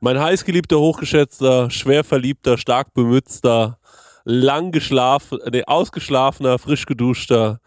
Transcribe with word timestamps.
Mein 0.00 0.20
heißgeliebter, 0.20 0.78
hochgeschätzter, 0.78 1.70
schwer 1.70 2.02
verliebter, 2.02 2.56
stark 2.56 2.94
bemützter, 2.94 3.78
lang 4.24 4.72
geschlafen, 4.72 5.38
nee, 5.52 5.64
ausgeschlafener, 5.64 6.58
frisch 6.58 6.86
geduschter, 6.86 7.60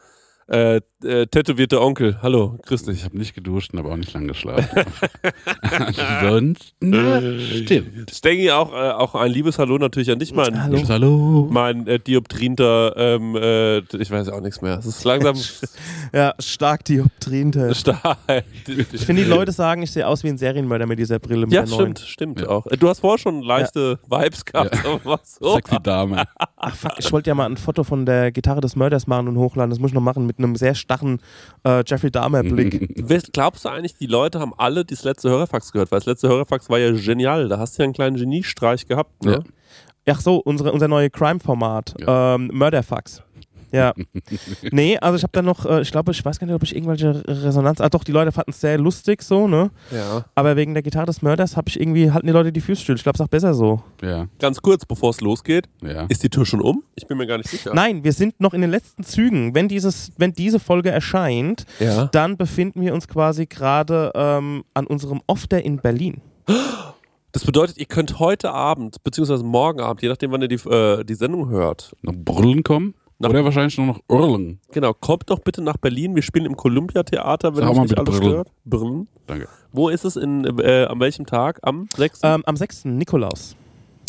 äh, 0.48 0.82
äh, 1.04 1.28
tätowierter 1.28 1.82
Onkel. 1.82 2.18
Hallo, 2.22 2.58
grüß 2.66 2.82
Ich 2.82 2.88
dich. 2.88 3.04
habe 3.06 3.18
nicht 3.18 3.34
geduscht, 3.36 3.72
aber 3.76 3.92
auch 3.92 3.98
nicht 3.98 4.14
lang 4.14 4.28
geschlafen. 4.28 4.68
Ansonsten 5.62 7.40
stimmt. 7.64 8.12
Stengi, 8.12 8.52
auch, 8.52 8.74
äh, 8.74 8.92
auch 8.92 9.16
ein 9.16 9.32
liebes 9.32 9.58
Hallo 9.60 9.78
natürlich 9.78 10.12
an 10.12 10.20
dich, 10.20 10.34
mein, 10.34 10.62
Hallo. 10.64 10.82
Hallo. 10.88 11.48
mein 11.52 11.88
äh, 11.88 12.00
dioptrinter, 12.00 12.94
ähm, 12.98 13.36
äh, 13.36 13.80
ich 13.80 14.12
weiß 14.12 14.30
auch 14.30 14.42
nichts 14.42 14.62
mehr. 14.62 14.78
Es 14.80 14.86
ist 14.86 15.04
langsam 15.04 15.36
Ja, 16.14 16.34
stark 16.40 16.86
Dioptrien-Test. 16.86 17.82
stark. 17.82 18.18
Ich 18.68 19.06
finde, 19.06 19.24
die 19.24 19.30
Leute 19.30 19.52
sagen, 19.52 19.82
ich 19.84 19.92
sehe 19.92 20.08
aus 20.08 20.24
wie 20.24 20.30
ein 20.30 20.38
Serienmörder 20.38 20.86
mit 20.86 21.00
dieser 21.00 21.20
Brille 21.20 21.46
mit 21.46 21.54
Ja, 21.54 21.62
der 21.64 21.70
neuen. 21.78 21.96
stimmt, 21.96 22.00
stimmt 22.00 22.42
Ja. 22.42 22.50
auch. 22.50 22.66
Äh, 22.68 22.78
Du 22.78 22.90
hast 22.90 23.00
vorher 23.00 23.18
schon 23.20 23.42
leichte 23.42 24.00
Vibes 24.10 24.44
gehabt, 24.46 24.76
Ja. 24.76 24.82
aber 24.94 25.02
was 25.06 25.36
so. 25.40 25.54
Sexy 25.56 25.78
Dame. 25.84 26.24
Ach, 26.58 26.76
fuck, 26.76 26.94
ich 26.98 27.12
wollte 27.12 27.30
ja 27.30 27.36
mal 27.36 27.46
ein 27.46 27.58
Foto 27.58 27.84
von 27.84 28.06
der 28.06 28.32
Gitarre 28.32 28.62
des 28.62 28.76
Mörders 28.76 29.08
machen 29.08 29.28
und 29.28 29.38
hochladen. 29.38 29.70
Das 29.70 29.80
muss 29.80 29.92
ich 29.92 29.96
noch 29.96 30.02
machen 30.02 30.26
mit 30.26 30.38
einem 30.40 30.56
sehr 30.56 30.76
starren 30.92 31.20
äh, 31.64 31.84
Jeffrey 31.86 32.12
Dahmer-Blick. 32.12 33.08
Glaubst 33.34 33.66
du 33.66 33.70
eigentlich, 33.70 33.96
die 33.98 34.08
Leute 34.08 34.40
haben 34.40 34.54
alle 34.58 34.86
das 34.86 35.04
letzte 35.04 35.30
Hörerfax 35.30 35.72
gehört? 35.72 35.92
Weil 35.92 36.00
das 36.00 36.06
letzte 36.06 36.28
Hörerfax 36.28 36.70
war 36.70 36.80
ja 36.80 36.92
genial. 36.92 37.48
Da 37.48 37.60
hast 37.60 37.78
du 37.78 37.84
ja 37.84 37.86
einen 37.86 37.94
kleinen 37.94 38.18
Geniestreich 38.18 38.88
gehabt. 38.88 39.24
Ne? 39.24 39.44
Ja. 40.06 40.14
Ach 40.14 40.22
so, 40.22 40.38
unsere, 40.38 40.72
unser 40.72 40.88
neue 40.88 41.10
Crime-Format. 41.10 41.96
Ja. 42.00 42.36
Ähm, 42.36 42.50
Murderfax. 42.54 43.24
Ja. 43.72 43.94
nee, 44.72 44.98
also 44.98 45.16
ich 45.18 45.24
habe 45.24 45.32
dann 45.34 45.46
noch, 45.46 45.66
äh, 45.66 45.82
ich 45.82 45.92
glaube, 45.92 46.12
ich 46.12 46.24
weiß 46.24 46.40
gar 46.40 46.48
nicht, 46.48 46.56
ob 46.56 46.64
ich 46.64 46.76
irgendwelche 46.76 47.24
Resonanz. 47.28 47.82
Ah, 47.82 47.90
doch, 47.90 48.04
die 48.04 48.12
Leute 48.12 48.32
fanden 48.32 48.52
es 48.52 48.62
sehr 48.62 48.78
lustig 48.78 49.22
so, 49.22 49.48
ne? 49.48 49.72
Ja. 49.92 50.26
Aber 50.36 50.56
wegen 50.56 50.74
der 50.74 50.84
Gitarre 50.84 51.06
des 51.08 51.22
Mörders 51.22 51.56
habe 51.58 51.70
ich 51.70 51.80
irgendwie, 51.80 52.12
halten 52.12 52.28
die 52.28 52.34
Leute 52.34 52.52
die 52.52 52.62
Füße 52.62 52.82
still. 52.82 52.96
Ich 52.96 53.04
glaube, 53.04 53.16
es 53.16 53.20
ist 53.20 53.26
auch 53.26 53.30
besser 53.30 53.54
so. 53.54 53.82
Ja, 54.02 54.28
Ganz 54.40 54.62
kurz, 54.62 54.86
bevor 54.86 55.12
es 55.12 55.22
losgeht, 55.22 55.70
ja. 55.82 56.06
ist 56.10 56.24
die 56.24 56.30
Tür 56.30 56.46
schon 56.46 56.62
um? 56.62 56.84
Ich 56.96 57.08
bin 57.08 57.18
mir 57.18 57.28
gar 57.28 57.38
nicht 57.38 57.50
sicher. 57.50 57.74
Nein, 57.74 58.04
wir 58.04 58.14
sind 58.14 58.40
noch 58.40 58.54
in 58.54 58.62
den 58.62 58.70
letzten 58.72 59.04
Zügen. 59.04 59.56
Wenn, 59.56 59.68
dieses, 59.68 60.12
wenn 60.18 60.34
diese 60.34 60.60
Folge 60.60 60.90
erscheint, 60.92 61.66
Ja. 61.80 62.06
dann 62.12 62.38
befinden 62.38 62.82
wir 62.82 62.94
uns 62.94 63.08
quasi 63.08 63.46
gerade 63.46 64.12
ähm, 64.16 64.64
an 64.74 64.88
unserem 64.88 65.22
Off-Day 65.28 65.62
in 65.62 65.78
Berlin. 65.78 66.22
Das 67.34 67.46
bedeutet, 67.46 67.78
ihr 67.78 67.86
könnt 67.86 68.20
heute 68.20 68.52
Abend, 68.52 69.02
beziehungsweise 69.06 69.44
morgen 69.44 69.80
Abend, 69.80 70.02
je 70.02 70.10
nachdem, 70.10 70.32
wann 70.32 70.42
ihr 70.42 70.50
die, 70.50 70.56
äh, 70.70 71.04
die 71.06 71.14
Sendung 71.14 71.48
hört, 71.50 71.96
Noch 72.02 72.14
Brüllen 72.14 72.64
kommen? 72.64 72.94
Nach- 73.22 73.30
Oder 73.30 73.46
wahrscheinlich 73.46 73.78
nur 73.78 73.88
noch 73.88 74.00
Urlen. 74.10 74.60
genau, 74.72 74.94
kommt 74.94 75.30
doch 75.30 75.40
bitte 75.40 75.62
nach 75.62 75.78
Berlin. 75.78 76.16
Wir 76.16 76.22
spielen 76.24 76.46
im 76.46 76.56
Columbia-Theater, 76.58 77.56
wenn 77.56 77.64
Sag 77.64 77.72
euch 77.72 77.80
nicht 77.82 77.98
alles 77.98 78.10
Brüllen. 78.18 78.32
stört. 78.32 78.52
Brüllen. 78.66 79.08
Danke. 79.28 79.48
Wo 79.72 79.90
ist 79.90 80.04
es? 80.06 80.16
In, 80.16 80.44
äh, 80.60 80.86
an 80.86 81.00
welchem 81.00 81.26
Tag? 81.26 81.60
Am 81.62 81.88
6. 81.96 82.20
Ähm, 82.24 82.44
am 82.46 82.56
6. 82.58 82.86
Nikolaus. 82.86 83.56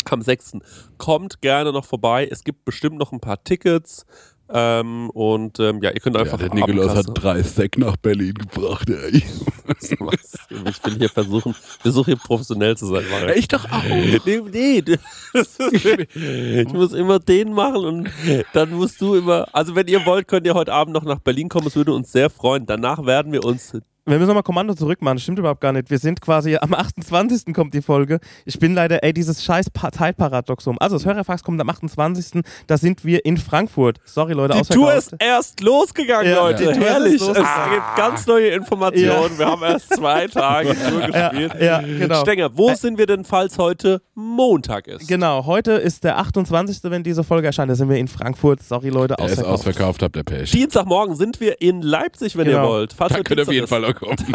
am 0.09 0.21
6. 0.21 0.57
Kommt 0.97 1.41
gerne 1.41 1.71
noch 1.71 1.85
vorbei. 1.85 2.27
Es 2.29 2.43
gibt 2.43 2.65
bestimmt 2.65 2.97
noch 2.97 3.11
ein 3.13 3.19
paar 3.19 3.41
Tickets. 3.43 4.05
Ähm, 4.55 5.09
und 5.09 5.59
ähm, 5.59 5.81
ja, 5.81 5.89
ihr 5.89 5.99
könnt 5.99 6.15
einfach 6.15 6.39
ja, 6.39 6.47
der 6.47 6.55
Nikolaus 6.55 6.95
hat 6.95 7.07
drei 7.15 7.41
Sek 7.41 7.79
nach 7.79 7.97
Berlin 7.97 8.35
gebracht, 8.35 8.87
ey. 8.89 9.23
Ich 9.79 10.85
will 10.85 10.97
hier 10.97 11.09
versuchen, 11.09 11.55
versuche 11.79 12.11
hier 12.11 12.17
professionell 12.17 12.77
zu 12.77 12.85
sein. 12.85 13.03
Marek. 13.09 13.37
Ich 13.37 13.47
doch 13.47 13.65
auch. 13.71 13.83
Nee, 13.83 14.19
nee, 14.51 14.83
ich 16.61 16.73
muss 16.73 16.93
immer 16.93 17.19
den 17.19 17.53
machen 17.53 17.85
und 17.85 18.09
dann 18.53 18.71
musst 18.71 19.01
du 19.01 19.15
immer, 19.15 19.47
also 19.53 19.75
wenn 19.75 19.87
ihr 19.87 20.05
wollt, 20.05 20.27
könnt 20.27 20.45
ihr 20.45 20.53
heute 20.53 20.73
Abend 20.73 20.93
noch 20.93 21.03
nach 21.03 21.19
Berlin 21.19 21.49
kommen, 21.49 21.67
es 21.67 21.75
würde 21.75 21.93
uns 21.93 22.11
sehr 22.11 22.29
freuen. 22.29 22.65
Danach 22.65 23.05
werden 23.05 23.31
wir 23.31 23.43
uns, 23.43 23.75
Wir 24.05 24.17
müssen 24.17 24.27
nochmal 24.27 24.43
Kommando 24.43 24.73
zurückmachen. 24.73 25.17
Stimmt 25.17 25.39
überhaupt 25.39 25.61
gar 25.61 25.71
nicht. 25.71 25.89
Wir 25.89 25.97
sind 25.97 26.19
quasi 26.19 26.57
am 26.57 26.73
28. 26.73 27.53
kommt 27.53 27.73
die 27.73 27.81
Folge. 27.81 28.19
Ich 28.43 28.59
bin 28.59 28.73
leider, 28.75 29.01
ey, 29.01 29.13
dieses 29.13 29.41
scheiß 29.45 29.69
Pa- 29.69 29.93
Zeitparadoxum. 29.93 30.75
Also, 30.81 30.97
das 30.97 31.05
Hörerfax 31.05 31.41
kommt 31.41 31.61
am 31.61 31.69
28. 31.69 32.43
Da 32.67 32.77
sind 32.77 33.05
wir 33.05 33.23
in 33.23 33.37
Frankfurt. 33.37 34.01
Sorry, 34.03 34.33
Leute, 34.33 34.55
die 34.55 34.59
ausverkauft. 34.59 34.89
Tour 34.89 34.93
ist 34.97 35.15
erst 35.19 35.61
losgegangen, 35.61 36.29
Ja, 36.33 36.41
Leute. 36.41 36.65
ist 36.65 36.79
Herrlich. 36.81 37.13
Es 37.21 37.21
losgegangen. 37.27 37.73
gibt 37.75 37.95
ganz 37.95 38.27
neue 38.27 38.47
Informationen. 38.49 39.37
Wir 39.39 39.45
haben 39.45 39.63
erst 39.63 39.93
zwei 39.95 40.27
Tage 40.27 40.75
Tour 40.75 40.99
gespielt. 41.07 41.53
ja, 41.61 41.79
genau. 41.81 42.21
Stenger, 42.23 42.49
wo 42.57 42.73
sind 42.75 42.97
wir 42.97 43.05
denn, 43.05 43.23
falls 43.23 43.57
heute 43.57 44.01
Montag 44.15 44.87
ist? 44.87 45.07
Genau, 45.07 45.45
heute 45.45 45.71
ist 45.73 46.03
der 46.03 46.17
28., 46.17 46.79
wenn 46.91 47.03
diese 47.03 47.23
Folge 47.23 47.47
erscheint. 47.47 47.71
Da 47.71 47.75
sind 47.75 47.87
wir 47.87 47.97
in 47.97 48.09
Frankfurt. 48.09 48.61
Sorry, 48.63 48.89
Leute, 48.89 49.13
Er 49.17 49.27
ist 49.27 49.31
ausverkauft. 49.39 49.53
ausverkauft, 49.53 50.03
habt 50.03 50.15
ihr 50.17 50.23
Pech. 50.25 50.51
Dienstagmorgen 50.51 51.15
sind 51.15 51.39
wir 51.39 51.61
in 51.61 51.81
Leipzig, 51.81 52.35
wenn 52.35 52.47
ihr 52.47 52.55
Genau. 52.57 52.67
wollt. 52.67 52.91
Falls 52.91 53.13
Da 53.13 53.21
könnt 53.21 53.39
ihr 53.39 53.43
auf 53.47 53.53
jeden 53.53 53.67
Fall 53.67 53.85
kommen. 53.93 54.15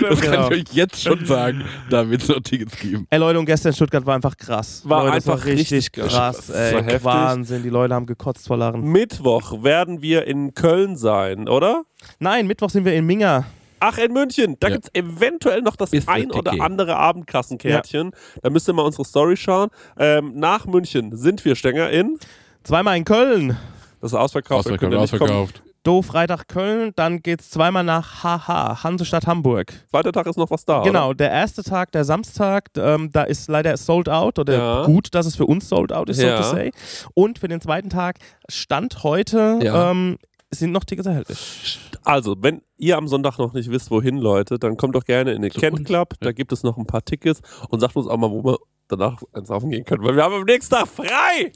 Das 0.00 0.20
Genau. 0.20 0.48
kann 0.48 0.52
ich 0.52 0.68
euch 0.70 0.74
jetzt 0.74 1.02
schon 1.02 1.24
sagen. 1.26 1.64
Da 1.90 2.08
wird 2.08 2.22
es 2.22 2.28
noch 2.28 2.40
Tickets 2.40 2.78
geben. 2.78 3.06
Ey 3.10 3.18
Leute, 3.18 3.38
und 3.38 3.46
gestern 3.46 3.70
in 3.70 3.74
Stuttgart 3.76 4.04
war 4.06 4.14
einfach 4.14 4.36
krass. 4.36 4.82
War 4.84 5.04
Leute, 5.04 5.14
einfach 5.16 5.44
richtig, 5.44 5.72
richtig 5.72 5.92
krass. 5.92 6.12
krass. 6.12 6.46
Das 6.48 6.72
war 6.72 6.78
Ey, 6.80 6.84
heftig. 6.84 7.04
Wahnsinn, 7.04 7.62
die 7.62 7.68
Leute 7.70 7.94
haben 7.94 8.06
gekotzt 8.06 8.46
vor 8.46 8.56
Lachen. 8.56 8.82
Mittwoch 8.82 9.62
werden 9.62 10.02
wir 10.02 10.26
in 10.26 10.54
Köln 10.54 10.96
sein, 10.96 11.48
oder? 11.48 11.82
Nein, 12.18 12.46
Mittwoch 12.46 12.70
sind 12.70 12.84
wir 12.84 12.94
in 12.94 13.06
Minga. 13.06 13.44
Ach, 13.84 13.98
in 13.98 14.12
München. 14.12 14.56
Da 14.60 14.68
Ja. 14.68 14.74
gibt 14.76 14.90
es 14.92 14.94
eventuell 14.94 15.60
noch 15.62 15.74
das 15.74 15.92
Ist 15.92 16.08
ein 16.08 16.30
oder 16.30 16.52
andere 16.60 16.96
Abendkassenkärtchen. 16.96 18.12
Da 18.42 18.50
müsst 18.50 18.68
ihr 18.68 18.74
mal 18.74 18.82
unsere 18.82 19.04
Story 19.04 19.36
schauen. 19.36 19.70
Ähm, 19.98 20.32
nach 20.36 20.66
München 20.66 21.16
sind 21.16 21.44
wir 21.44 21.56
Stänger 21.56 21.90
in. 21.90 22.18
Zweimal 22.62 22.96
in 22.96 23.04
Köln. 23.04 23.56
Das 24.00 24.12
ist 24.12 24.18
ausverkauft. 24.18 24.66
Ausverkauft, 24.70 24.94
ausverkauft. 24.94 25.62
Do 25.84 26.00
Freitag 26.02 26.46
Köln, 26.46 26.92
dann 26.94 27.22
geht's 27.22 27.50
zweimal 27.50 27.82
nach 27.82 28.22
HH, 28.22 28.84
Hansestadt 28.84 29.26
Hamburg. 29.26 29.72
Zweiter 29.90 30.12
Tag 30.12 30.26
ist 30.28 30.36
noch 30.38 30.50
was 30.50 30.64
da. 30.64 30.82
Genau, 30.82 31.08
Oder? 31.08 31.16
der 31.16 31.30
erste 31.32 31.64
Tag, 31.64 31.90
der 31.90 32.04
Samstag, 32.04 32.70
ähm, 32.76 33.10
da 33.12 33.24
ist 33.24 33.48
leider 33.48 33.76
sold 33.76 34.08
out 34.08 34.38
oder 34.38 34.56
Ja. 34.56 34.84
gut, 34.86 35.08
dass 35.12 35.26
es 35.26 35.34
für 35.34 35.46
uns 35.46 35.68
sold 35.68 35.92
out 35.92 36.08
ist, 36.08 36.20
Ja. 36.22 36.40
so 36.40 36.50
to 36.50 36.56
say. 36.56 36.70
Und 37.14 37.40
für 37.40 37.48
den 37.48 37.60
zweiten 37.60 37.90
Tag, 37.90 38.18
Stand 38.48 39.02
heute, 39.02 39.58
Ja. 39.60 39.90
ähm, 39.90 40.18
sind 40.54 40.70
noch 40.70 40.84
Tickets 40.84 41.06
erhältlich. 41.08 41.80
Also, 42.04 42.36
wenn 42.40 42.60
ihr 42.76 42.96
am 42.98 43.08
Sonntag 43.08 43.38
noch 43.38 43.52
nicht 43.52 43.70
wisst, 43.70 43.90
wohin, 43.90 44.18
Leute, 44.18 44.58
dann 44.58 44.76
kommt 44.76 44.94
doch 44.94 45.04
gerne 45.04 45.32
in 45.32 45.42
den 45.42 45.50
Zu 45.50 45.58
Kent. 45.60 45.84
Club. 45.86 46.14
Da 46.20 46.30
gibt 46.32 46.52
es 46.52 46.62
noch 46.62 46.76
ein 46.76 46.86
paar 46.86 47.04
Tickets 47.04 47.40
und 47.70 47.80
sagt 47.80 47.96
uns 47.96 48.06
auch 48.06 48.16
mal, 48.18 48.30
wo 48.30 48.44
wir 48.44 48.58
danach 48.96 49.22
ins 49.34 49.48
Saufen 49.48 49.70
gehen 49.70 49.84
können. 49.84 50.04
Weil 50.04 50.14
wir 50.16 50.22
haben 50.22 50.34
am 50.34 50.44
nächsten 50.44 50.74
Tag 50.74 50.86
frei. 50.88 51.52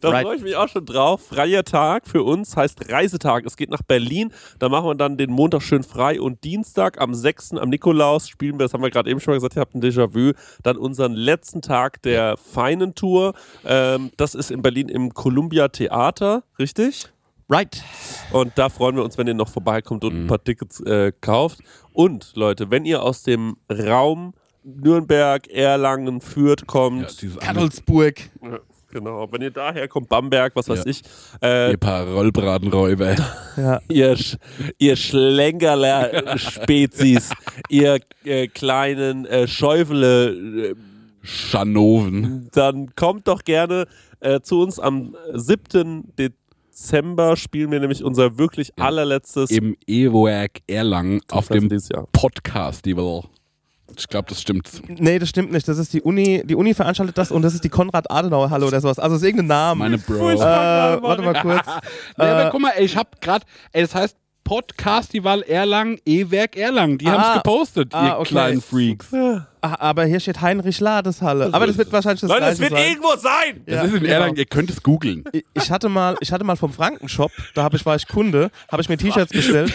Da 0.00 0.08
Right. 0.10 0.24
freue 0.26 0.36
ich 0.36 0.42
mich 0.42 0.56
auch 0.56 0.68
schon 0.68 0.84
drauf. 0.84 1.26
Freier 1.28 1.64
Tag 1.64 2.06
für 2.06 2.22
uns 2.22 2.56
heißt 2.56 2.90
Reisetag. 2.90 3.44
Es 3.46 3.56
geht 3.56 3.70
nach 3.70 3.82
Berlin. 3.82 4.32
Da 4.58 4.68
machen 4.68 4.86
wir 4.86 4.94
dann 4.94 5.16
den 5.16 5.30
Montag 5.30 5.62
schön 5.62 5.82
frei 5.82 6.20
und 6.20 6.44
Dienstag 6.44 7.00
am 7.00 7.14
6. 7.14 7.52
am 7.54 7.68
Nikolaus 7.70 8.28
spielen 8.28 8.58
wir, 8.58 8.64
das 8.64 8.74
haben 8.74 8.82
wir 8.82 8.90
gerade 8.90 9.10
eben 9.10 9.20
schon 9.20 9.32
mal 9.32 9.36
gesagt, 9.36 9.56
ihr 9.56 9.60
habt 9.60 9.74
ein 9.74 9.82
Déjà-vu, 9.82 10.32
dann 10.62 10.76
unseren 10.76 11.12
letzten 11.14 11.62
Tag 11.62 12.02
der 12.02 12.36
feinen 12.36 12.94
Tour. 12.94 13.34
Ähm, 13.64 14.10
das 14.16 14.34
ist 14.34 14.50
in 14.50 14.62
Berlin 14.62 14.88
im 14.88 15.14
Columbia 15.14 15.68
Theater, 15.68 16.42
richtig? 16.58 17.06
Right. 17.50 17.82
Und 18.32 18.52
da 18.56 18.68
freuen 18.70 18.96
wir 18.96 19.04
uns, 19.04 19.18
wenn 19.18 19.26
ihr 19.26 19.34
noch 19.34 19.48
vorbeikommt 19.48 20.02
und 20.04 20.14
Mhm. 20.14 20.20
ein 20.22 20.26
paar 20.28 20.42
Tickets 20.42 20.80
äh, 20.80 21.12
kauft. 21.20 21.58
Und 21.92 22.32
Leute, 22.34 22.70
wenn 22.70 22.84
ihr 22.86 23.02
aus 23.02 23.22
dem 23.22 23.56
Raum 23.70 24.32
Nürnberg, 24.64 25.46
Erlangen, 25.48 26.20
Fürth 26.20 26.60
Ja, 26.62 26.66
kommt, 26.66 27.20
dieses 27.22 27.38
andere, 27.38 27.54
Kadelsburg. 27.54 28.14
genau, 28.90 29.28
wenn 29.30 29.42
ihr 29.42 29.50
daher 29.50 29.86
kommt, 29.88 30.08
Bamberg, 30.08 30.56
was 30.56 30.66
weiß 30.68 30.84
Ja. 30.84 30.90
ich, 30.90 31.02
äh, 31.42 31.70
ihr 31.72 31.76
paar 31.76 32.06
Rollbratenräuber. 32.08 33.16
Ja. 33.56 33.80
ihr, 33.88 34.16
Sch 34.16 34.36
ihr 34.78 34.96
Schlenkerler-Spezies, 34.96 37.30
ihr 37.68 37.98
äh, 38.24 38.48
kleinen 38.48 39.26
äh, 39.26 39.46
Schäufele, 39.46 40.70
äh, 40.70 40.74
Schanoven. 41.22 42.48
dann 42.52 42.94
kommt 42.96 43.28
doch 43.28 43.44
gerne 43.44 43.86
äh, 44.20 44.40
zu 44.40 44.60
uns 44.60 44.78
am 44.80 45.14
7. 45.32 46.12
Dezember 46.18 47.36
spielen 47.36 47.70
wir 47.70 47.78
nämlich 47.80 48.02
unser 48.04 48.36
wirklich 48.38 48.72
Ja. 48.78 48.86
allerletztes 48.86 49.50
Im 49.50 49.76
E-Werk 49.86 50.60
Erlangen 50.66 51.20
auf 51.30 51.48
dem 51.48 51.68
dieses 51.68 51.88
Jahr. 51.90 52.08
Ich 53.98 54.08
glaube, 54.08 54.28
das 54.28 54.40
stimmt. 54.40 54.70
Nee, 54.88 55.18
das 55.18 55.28
stimmt 55.28 55.52
nicht. 55.52 55.66
Das 55.68 55.78
ist 55.78 55.92
die 55.92 56.02
Uni, 56.02 56.42
die 56.44 56.54
Uni 56.54 56.74
veranstaltet 56.74 57.16
das 57.18 57.30
und 57.30 57.42
das 57.42 57.54
ist 57.54 57.64
die 57.64 57.68
Konrad-Adenauer-Halle 57.68 58.66
oder 58.66 58.80
sowas. 58.80 58.98
Also 58.98 59.16
ist 59.16 59.22
irgendein 59.22 59.46
Name. 59.48 59.78
Meine 59.78 59.98
Bro. 59.98 60.30
äh, 60.30 60.38
warte 60.38 61.22
mal 61.22 61.40
kurz. 61.40 61.66
Nee, 62.16 62.24
aber 62.24 62.46
Äh, 62.46 62.50
guck 62.50 62.60
mal, 62.60 62.70
ey, 62.76 62.84
ich 62.84 62.96
hab 62.96 63.20
grad, 63.20 63.42
ey, 63.72 63.82
das 63.82 63.94
heißt 63.94 64.16
Podcast-Festival 64.44 65.42
Erlangen, 65.42 65.98
E-Werk 66.04 66.56
Erlangen. 66.56 66.98
Die 66.98 67.06
Ah. 67.06 67.12
haben's 67.12 67.34
gepostet, 67.42 67.94
Ah, 67.94 68.06
ihr 68.08 68.18
okay. 68.18 68.28
kleinen 68.28 68.60
Freaks. 68.60 69.06
Ah, 69.14 69.46
aber 69.62 70.04
hier 70.04 70.20
steht 70.20 70.42
Heinrich 70.42 70.80
Ladeshalle. 70.80 71.48
Aber 71.52 71.66
das 71.66 71.78
wird 71.78 71.90
wahrscheinlich 71.92 72.20
das 72.20 72.28
Leute, 72.28 72.44
es 72.46 72.58
gleiche 72.58 72.72
wird 72.74 72.80
sein. 72.80 72.90
irgendwo 72.90 73.16
sein! 73.16 73.62
Das 73.64 73.74
Ja, 73.74 73.82
ist 73.84 73.94
in 73.94 74.00
genau. 74.00 74.12
Erlangen, 74.12 74.36
ihr 74.36 74.44
könnt 74.44 74.68
es 74.70 74.82
googeln. 74.82 75.24
Ich- 75.54 75.70
hatte 75.70 75.88
mal, 75.88 76.16
ich 76.20 76.30
hatte 76.30 76.44
mal 76.44 76.56
vom 76.56 76.72
Frankenshop, 76.74 77.32
da 77.54 77.62
hab 77.64 77.72
ich, 77.72 77.86
war 77.86 77.96
ich 77.96 78.06
Kunde, 78.06 78.50
habe 78.70 78.82
ich 78.82 78.88
mir 78.90 78.98
T-Shirts 78.98 79.32
bestellt. 79.32 79.72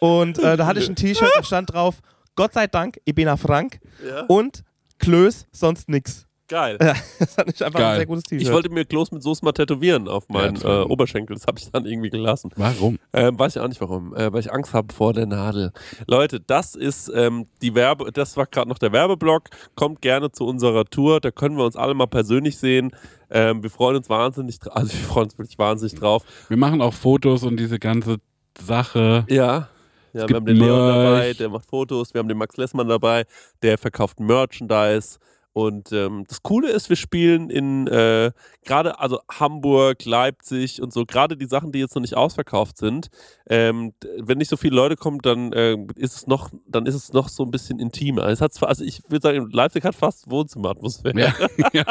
Und 0.00 0.38
äh, 0.38 0.56
da 0.56 0.66
hatte 0.66 0.80
ich 0.80 0.88
ein 0.88 0.96
T-Shirt 0.96 1.30
und 1.36 1.46
stand 1.46 1.72
drauf, 1.72 1.96
Gott 2.36 2.52
sei 2.52 2.66
Dank, 2.66 2.98
ich 3.04 3.14
bin 3.14 3.28
a 3.28 3.36
Frank 3.36 3.80
Ja. 4.06 4.24
und 4.26 4.62
Klöß, 4.98 5.46
sonst 5.52 5.88
nix. 5.88 6.26
Geil. 6.48 6.78
Ja, 6.82 6.94
das 7.20 7.34
fand 7.36 7.54
ich 7.54 7.64
einfach 7.64 7.78
Geil. 7.78 7.90
ein 7.92 7.96
sehr 7.98 8.06
gutes 8.06 8.24
T-Shirt. 8.24 8.42
Ich 8.42 8.52
wollte 8.52 8.70
mir 8.70 8.84
Klos 8.84 9.12
mit 9.12 9.22
Soße 9.22 9.44
mal 9.44 9.52
tätowieren 9.52 10.08
auf 10.08 10.28
meinen 10.28 10.54
das 10.56 10.64
äh, 10.64 10.82
Oberschenkel. 10.82 11.36
Das 11.36 11.46
habe 11.46 11.60
ich 11.60 11.70
dann 11.70 11.86
irgendwie 11.86 12.10
gelassen. 12.10 12.50
Warum? 12.56 12.98
Ähm, 13.12 13.38
weiß 13.38 13.54
ich 13.54 13.62
auch 13.62 13.68
nicht 13.68 13.80
warum, 13.80 14.14
äh, 14.16 14.32
weil 14.32 14.40
ich 14.40 14.52
Angst 14.52 14.74
habe 14.74 14.92
vor 14.92 15.12
der 15.12 15.26
Nadel. 15.26 15.72
Leute, 16.08 16.40
das 16.40 16.74
ist 16.74 17.08
ähm, 17.14 17.46
die 17.62 17.76
Werbe, 17.76 18.10
das 18.10 18.36
war 18.36 18.46
gerade 18.46 18.68
noch 18.68 18.78
der 18.78 18.90
Werbeblock. 18.90 19.44
Kommt 19.76 20.02
gerne 20.02 20.32
zu 20.32 20.44
unserer 20.44 20.84
Tour, 20.86 21.20
da 21.20 21.30
können 21.30 21.56
wir 21.56 21.64
uns 21.64 21.76
alle 21.76 21.94
mal 21.94 22.06
persönlich 22.08 22.58
sehen. 22.58 22.90
Ähm, 23.30 23.62
wir 23.62 23.70
freuen 23.70 23.94
uns 23.96 24.08
wahnsinnig, 24.10 24.58
also 24.72 24.92
wir 24.92 24.98
freuen 25.06 25.26
uns 25.26 25.38
wirklich 25.38 25.56
wahnsinnig 25.58 25.94
drauf. 25.94 26.24
Wir 26.48 26.56
machen 26.56 26.82
auch 26.82 26.94
Fotos 26.94 27.44
und 27.44 27.58
diese 27.58 27.78
ganze 27.78 28.16
Sache. 28.60 29.24
Ja. 29.28 29.68
Ja, 30.12 30.28
wir 30.28 30.36
haben 30.36 30.46
den 30.46 30.56
Leon 30.56 30.78
Merch. 30.78 31.04
dabei, 31.04 31.32
der 31.34 31.48
macht 31.48 31.66
Fotos, 31.66 32.14
wir 32.14 32.18
haben 32.18 32.28
den 32.28 32.38
Max 32.38 32.56
Lessmann 32.56 32.88
dabei, 32.88 33.24
der 33.62 33.78
verkauft 33.78 34.18
Merchandise. 34.20 35.18
Und 35.66 35.92
ähm, 35.92 36.24
das 36.28 36.42
Coole 36.42 36.70
ist, 36.70 36.88
wir 36.88 36.96
spielen 36.96 37.50
in 37.50 37.86
äh, 37.86 38.32
gerade, 38.64 38.98
also 38.98 39.20
Hamburg, 39.30 40.04
Leipzig 40.04 40.80
und 40.82 40.92
so, 40.92 41.04
gerade 41.04 41.36
die 41.36 41.46
Sachen, 41.46 41.72
die 41.72 41.78
jetzt 41.80 41.94
noch 41.94 42.02
nicht 42.02 42.16
ausverkauft 42.16 42.78
sind. 42.78 43.08
Ähm, 43.48 43.92
wenn 44.18 44.38
nicht 44.38 44.48
so 44.50 44.56
viele 44.56 44.76
Leute 44.76 44.96
kommen, 44.96 45.18
dann 45.22 45.52
äh, 45.52 45.76
ist 45.96 46.16
es 46.16 46.26
noch, 46.26 46.50
dann 46.66 46.86
ist 46.86 46.94
es 46.94 47.12
noch 47.12 47.28
so 47.28 47.44
ein 47.44 47.50
bisschen 47.50 47.78
intimer. 47.78 48.26
Es 48.28 48.40
hat 48.40 48.52
zwar, 48.52 48.68
also 48.68 48.84
ich 48.84 49.00
würde 49.08 49.22
sagen, 49.22 49.48
Leipzig 49.50 49.84
hat 49.84 49.94
fast 49.94 50.30
Wohnzimmeratmosphäre. 50.30 51.18
Ja. 51.20 51.34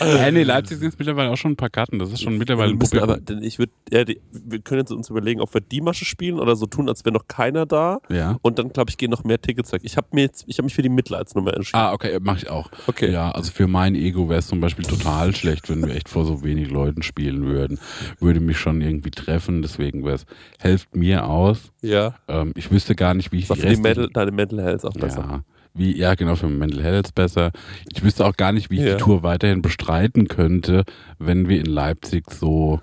ja. 0.00 0.30
nee, 0.30 0.42
Leipzig 0.42 0.78
sind 0.78 0.88
jetzt 0.90 0.98
mittlerweile 0.98 1.30
auch 1.30 1.36
schon 1.36 1.52
ein 1.52 1.56
paar 1.56 1.70
Karten. 1.70 1.98
Das 1.98 2.12
ist 2.12 2.22
schon 2.22 2.38
mittlerweile 2.38 2.72
ein 2.72 2.78
müssen 2.78 2.98
aber, 2.98 3.18
denn 3.18 3.42
ich 3.42 3.58
würde, 3.58 3.72
ja, 3.90 4.04
die- 4.04 4.20
wir 4.32 4.60
können 4.60 4.80
jetzt 4.80 4.92
uns 4.92 5.10
überlegen, 5.10 5.40
ob 5.40 5.52
wir 5.54 5.60
die 5.60 5.80
Masche 5.80 6.04
spielen 6.04 6.38
oder 6.38 6.56
so 6.56 6.66
tun, 6.66 6.88
als 6.88 7.04
wäre 7.04 7.12
noch 7.14 7.28
keiner 7.28 7.66
da. 7.66 7.98
Ja. 8.08 8.36
Und 8.42 8.58
dann, 8.58 8.68
glaube 8.70 8.90
ich, 8.90 8.96
gehen 8.98 9.10
noch 9.10 9.24
mehr 9.24 9.40
Tickets 9.40 9.72
weg. 9.72 9.82
Ich 9.84 9.96
habe 9.96 10.08
mir 10.12 10.22
jetzt, 10.22 10.44
ich 10.46 10.58
habe 10.58 10.64
mich 10.64 10.74
für 10.74 10.82
die 10.82 10.88
Mitleidsnummer 10.88 11.54
entschieden. 11.54 11.77
Ah, 11.78 11.92
okay, 11.92 12.18
mache 12.20 12.38
ich 12.38 12.50
auch. 12.50 12.70
Okay. 12.88 13.12
Ja, 13.12 13.30
also 13.30 13.52
für 13.52 13.68
mein 13.68 13.94
Ego 13.94 14.28
wäre 14.28 14.40
es 14.40 14.48
zum 14.48 14.60
Beispiel 14.60 14.84
total 14.84 15.32
schlecht, 15.34 15.68
wenn 15.70 15.86
wir 15.86 15.94
echt 15.94 16.08
vor 16.08 16.24
so 16.24 16.42
wenig 16.42 16.70
Leuten 16.70 17.02
spielen 17.02 17.44
würden. 17.46 17.78
Würde 18.18 18.40
mich 18.40 18.58
schon 18.58 18.80
irgendwie 18.80 19.12
treffen, 19.12 19.62
deswegen 19.62 20.04
wäre 20.04 20.16
es, 20.16 20.26
helft 20.58 20.96
mir 20.96 21.26
aus. 21.26 21.70
Ja. 21.80 22.16
Ähm, 22.26 22.52
ich 22.56 22.72
wüsste 22.72 22.96
gar 22.96 23.14
nicht, 23.14 23.30
wie 23.30 23.38
ich 23.38 23.48
war 23.48 23.56
die 23.56 23.62
die 23.68 23.76
Metal, 23.76 24.08
deine 24.12 24.32
Mental 24.32 24.60
Health 24.60 24.84
auch 24.84 24.92
besser. 24.92 25.20
Ja, 25.20 25.42
wie, 25.74 25.96
ja, 25.96 26.14
genau, 26.16 26.34
für 26.34 26.48
Mental 26.48 26.82
Health 26.82 27.14
besser. 27.14 27.52
Ich 27.92 28.02
wüsste 28.02 28.26
auch 28.26 28.36
gar 28.36 28.50
nicht, 28.50 28.70
wie 28.70 28.78
ich 28.78 28.82
Ja. 28.84 28.96
die 28.96 29.02
Tour 29.02 29.22
weiterhin 29.22 29.62
bestreiten 29.62 30.26
könnte, 30.26 30.82
wenn 31.20 31.48
wir 31.48 31.60
in 31.60 31.66
Leipzig 31.66 32.28
so, 32.32 32.80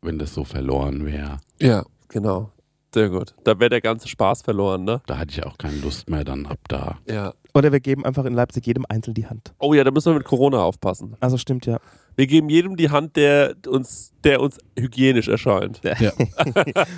wenn 0.00 0.18
das 0.18 0.32
so 0.32 0.44
verloren 0.44 1.04
wäre. 1.04 1.38
Ja, 1.60 1.84
genau. 2.08 2.50
Sehr 2.94 3.10
gut. 3.10 3.34
Da 3.44 3.58
wäre 3.58 3.70
der 3.70 3.80
ganze 3.80 4.06
Spaß 4.08 4.42
verloren, 4.42 4.84
ne? 4.84 5.02
Da 5.06 5.18
hatte 5.18 5.32
ich 5.32 5.44
auch 5.44 5.58
keine 5.58 5.76
Lust 5.78 6.08
mehr 6.08 6.22
dann 6.24 6.46
ab 6.46 6.60
da. 6.68 6.98
Ja. 7.08 7.34
Oder 7.56 7.70
wir 7.70 7.78
geben 7.78 8.04
einfach 8.04 8.24
in 8.24 8.34
Leipzig 8.34 8.66
jedem 8.66 8.84
einzeln 8.88 9.14
die 9.14 9.26
Hand. 9.26 9.54
Oh 9.58 9.74
ja, 9.74 9.84
da 9.84 9.92
müssen 9.92 10.12
wir 10.12 10.18
mit 10.18 10.26
Corona 10.26 10.58
aufpassen. 10.58 11.16
Also 11.20 11.38
stimmt 11.38 11.66
ja. 11.66 11.78
Wir 12.16 12.26
geben 12.26 12.48
jedem 12.48 12.76
die 12.76 12.90
Hand, 12.90 13.14
der 13.14 13.54
uns, 13.68 14.12
der 14.24 14.40
uns 14.40 14.58
hygienisch 14.76 15.28
erscheint. 15.28 15.80
Ja. 15.84 16.12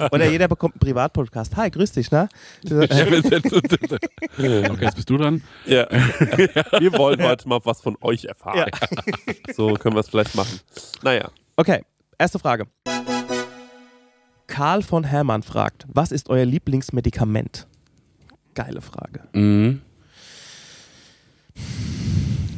Oder 0.10 0.30
jeder 0.30 0.48
bekommt 0.48 0.74
einen 0.74 0.80
Privatpodcast. 0.80 1.56
Hi, 1.56 1.70
grüß 1.70 1.92
dich, 1.92 2.10
ne? 2.10 2.30
okay, 2.64 3.30
jetzt 4.80 4.96
bist 4.96 5.10
du 5.10 5.18
dran. 5.18 5.42
Ja. 5.66 5.90
wir 5.90 6.92
wollen 6.94 7.22
heute 7.22 7.46
mal 7.46 7.60
was 7.64 7.82
von 7.82 7.96
euch 8.00 8.24
erfahren. 8.24 8.70
So 9.54 9.74
können 9.74 9.94
wir 9.94 10.00
es 10.00 10.08
vielleicht 10.08 10.34
machen. 10.34 10.60
Naja. 11.02 11.30
Okay, 11.56 11.82
erste 12.18 12.38
Frage. 12.38 12.64
Karl 14.46 14.82
von 14.82 15.04
Hermann 15.04 15.42
fragt, 15.42 15.84
was 15.92 16.12
ist 16.12 16.30
euer 16.30 16.46
Lieblingsmedikament? 16.46 17.66
Geile 18.54 18.80
Frage. 18.80 19.24
Mhm. 19.34 19.82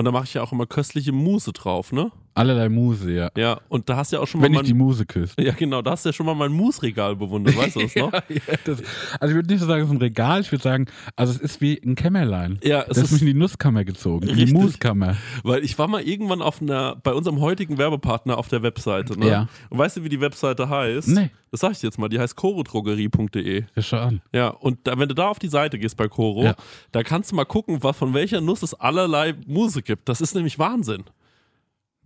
Und 0.00 0.06
da 0.06 0.12
mache 0.12 0.24
ich 0.24 0.32
ja 0.32 0.42
auch 0.42 0.50
immer 0.50 0.64
köstliche 0.64 1.12
Mousse 1.12 1.52
drauf, 1.52 1.92
ne? 1.92 2.10
allerlei 2.34 2.68
Muse, 2.68 3.12
ja. 3.12 3.30
Ja, 3.36 3.60
und 3.68 3.88
da 3.88 3.96
hast 3.96 4.12
du 4.12 4.16
ja 4.16 4.22
auch 4.22 4.26
schon 4.26 4.40
Wenn 4.40 4.52
mal 4.52 4.62
ich 4.62 4.68
die 4.68 4.74
Muse 4.74 5.04
küsst. 5.04 5.38
Ja, 5.38 5.52
genau, 5.52 5.82
da 5.82 5.90
hast 5.90 6.04
du 6.04 6.08
ja 6.08 6.12
schon 6.14 6.24
mal 6.26 6.34
mein 6.34 6.52
Mousse-Regal 6.52 7.16
bewundert, 7.16 7.56
weißt 7.56 7.76
du 7.76 7.80
das 7.80 7.94
noch? 7.96 8.12
Ja, 8.12 8.20
das, 8.64 8.82
also 9.20 9.32
ich 9.32 9.34
würde 9.34 9.48
nicht 9.52 9.60
so 9.60 9.66
sagen, 9.66 9.82
es 9.82 9.88
ist 9.88 9.94
ein 9.94 9.98
Regal, 9.98 10.40
ich 10.40 10.50
würde 10.50 10.62
sagen, 10.62 10.86
also 11.16 11.32
es 11.34 11.38
ist 11.38 11.60
wie 11.60 11.78
ein 11.84 11.96
Kämmerlein. 11.96 12.58
Ja, 12.62 12.84
Das 12.84 12.96
es 12.96 13.04
ist 13.04 13.12
mich 13.12 13.20
in 13.22 13.26
die 13.28 13.34
Nusskammer 13.34 13.84
gezogen, 13.84 14.28
in 14.28 14.36
die. 14.36 14.52
Muskammer. 14.52 15.16
weil 15.42 15.62
ich 15.64 15.78
war 15.78 15.86
mal 15.88 16.00
irgendwann 16.00 16.40
auf 16.40 16.62
einer, 16.62 16.96
bei 16.96 17.12
unserem 17.12 17.40
heutigen 17.40 17.76
Werbepartner 17.76 18.38
auf 18.38 18.48
der 18.48 18.62
Webseite, 18.62 19.18
ne? 19.18 19.28
Ja. 19.28 19.48
Und 19.68 19.78
weißt 19.78 19.98
du, 19.98 20.04
wie 20.04 20.08
die 20.08 20.20
Webseite 20.20 20.68
heißt? 20.68 21.08
Nee. 21.08 21.30
Das 21.50 21.60
sag 21.60 21.72
ich 21.72 21.82
jetzt 21.82 21.98
mal, 21.98 22.08
die 22.08 22.18
heißt 22.20 22.36
chorodrogerie.de. 22.36 23.64
Ja, 23.74 23.82
schau 23.82 23.96
an. 23.98 24.22
Ja, 24.32 24.48
und 24.48 24.78
da, 24.86 24.98
wenn 24.98 25.08
du 25.08 25.14
da 25.14 25.28
auf 25.28 25.38
die 25.38 25.48
Seite 25.48 25.78
gehst 25.78 25.96
bei 25.96 26.06
Coro, 26.08 26.44
Ja. 26.44 26.54
da 26.92 27.02
kannst 27.02 27.32
du 27.32 27.36
mal 27.36 27.44
gucken, 27.44 27.82
was, 27.82 27.96
von 27.96 28.14
welcher 28.14 28.40
Nuss 28.40 28.62
es 28.62 28.74
allerlei 28.74 29.34
Mousse 29.46 29.82
gibt. 29.82 30.08
Das 30.08 30.20
ist 30.20 30.34
nämlich 30.34 30.58
Wahnsinn. 30.58 31.04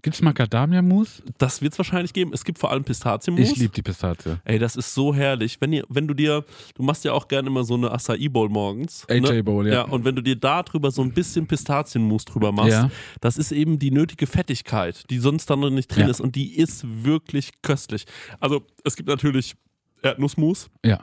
Gibt's 0.04 0.20
Macadamia-Mus? 0.20 1.22
Das 1.38 1.62
wird 1.62 1.72
es 1.72 1.78
wahrscheinlich 1.78 2.12
geben. 2.12 2.32
Es 2.34 2.44
gibt 2.44 2.58
vor 2.58 2.70
allem 2.70 2.84
Pistazienmus. 2.84 3.50
Ich 3.52 3.56
liebe 3.56 3.72
die 3.72 3.80
Pistazie. 3.80 4.36
Ey, 4.44 4.58
das 4.58 4.76
ist 4.76 4.92
so 4.92 5.14
herrlich. 5.14 5.62
Wenn, 5.62 5.72
ihr, 5.72 5.84
wenn 5.88 6.06
du 6.06 6.12
dir, 6.12 6.44
du 6.74 6.82
machst 6.82 7.04
ja 7.06 7.12
auch 7.14 7.26
gerne 7.26 7.48
immer 7.48 7.64
so 7.64 7.72
eine 7.72 7.90
Acai 7.90 8.28
Bowl 8.28 8.50
morgens. 8.50 9.06
AJ 9.08 9.20
ne? 9.20 9.42
Bowl, 9.42 9.66
ja. 9.66 9.72
Ja, 9.72 9.82
und 9.84 10.04
wenn 10.04 10.14
du 10.14 10.20
dir 10.20 10.36
da 10.36 10.62
drüber 10.62 10.90
so 10.90 11.00
ein 11.00 11.14
bisschen 11.14 11.46
Pistazienmus 11.46 12.26
drüber 12.26 12.52
machst, 12.52 12.72
Ja. 12.72 12.90
das 13.22 13.38
ist 13.38 13.50
eben 13.50 13.78
die 13.78 13.90
nötige 13.90 14.26
Fettigkeit, 14.26 15.08
die 15.08 15.18
sonst 15.18 15.48
dann 15.48 15.60
noch 15.60 15.70
nicht 15.70 15.88
drin 15.88 16.02
Ja. 16.04 16.10
ist. 16.10 16.20
Und 16.20 16.36
die 16.36 16.54
ist 16.54 16.84
wirklich 17.02 17.62
köstlich. 17.62 18.04
Also, 18.40 18.60
es 18.84 18.96
gibt 18.96 19.08
natürlich 19.08 19.54
Erdnussmus, 20.02 20.68
Ja, 20.84 21.00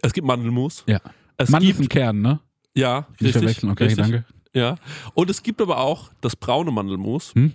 es 0.00 0.12
gibt 0.12 0.28
Mandelmus. 0.28 0.84
ja. 0.86 1.00
Es 1.38 1.50
Mann 1.50 1.62
ist 1.64 1.70
ein 1.78 1.82
gibt, 1.82 1.90
Kern, 1.92 2.20
ne? 2.22 2.38
ja, 2.76 3.00
Nicht 3.10 3.20
richtig, 3.22 3.32
verwechseln, 3.32 3.70
okay, 3.72 3.84
richtig, 3.86 4.00
danke. 4.04 4.24
Ja. 4.54 4.76
Und 5.14 5.28
es 5.28 5.42
gibt 5.42 5.60
aber 5.60 5.78
auch 5.78 6.10
das 6.20 6.36
braune 6.36 6.70
Mandelmus. 6.70 7.34
Hm? 7.34 7.54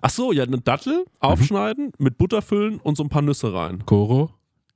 Ach 0.00 0.10
so, 0.10 0.32
ja, 0.32 0.44
eine 0.44 0.58
Dattel 0.58 1.04
aufschneiden, 1.20 1.92
mit 1.98 2.18
Butter 2.18 2.42
füllen 2.42 2.78
und 2.80 2.96
so 2.96 3.02
ein 3.02 3.08
paar 3.08 3.22
Nüsse 3.22 3.52
rein. 3.52 3.84
Koro. 3.86 4.30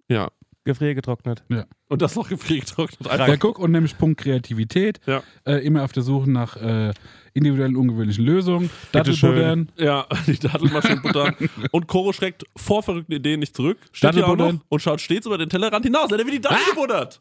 Ja. 0.09 0.29
Gefriergetrocknet. 0.65 1.45
Und 1.89 2.03
das 2.03 2.17
noch 2.17 2.29
gefriergetrocknet. 2.29 3.09
Ja, 3.09 3.37
guck, 3.37 3.61
und 3.61 3.71
nämlich 3.71 3.97
Punkt 3.97 4.21
Kreativität. 4.21 4.99
Ja. 5.07 5.23
Äh, 5.45 5.65
immer 5.65 5.85
auf 5.85 5.93
der 5.93 6.03
Suche 6.03 6.29
nach 6.29 6.57
äh, 6.57 6.93
individuellen, 7.35 7.77
ungewöhnlichen 7.77 8.25
Lösungen. 8.25 8.69
Dattelbuddern. 8.91 9.71
Ja, 9.77 10.07
die 10.27 10.39
Dattelmaschinen 10.39 11.03
buttern. 11.03 11.37
Und 11.71 11.87
Koro 11.87 12.13
schreckt 12.13 12.45
vor 12.57 12.83
verrückten 12.83 13.13
Ideen 13.13 13.39
nicht 13.39 13.55
zurück. 13.55 13.79
Steht 13.93 14.15
hier 14.15 14.27
auch 14.27 14.37
noch 14.37 14.55
und 14.69 14.81
schaut 14.83 15.01
stets 15.01 15.27
über 15.27 15.39
den 15.39 15.49
Tellerrand 15.49 15.85
hinaus. 15.85 16.11
Er 16.11 16.19
wird 16.19 16.33
die 16.33 16.41
Dattel 16.41 16.59
gebuddert. 16.71 17.21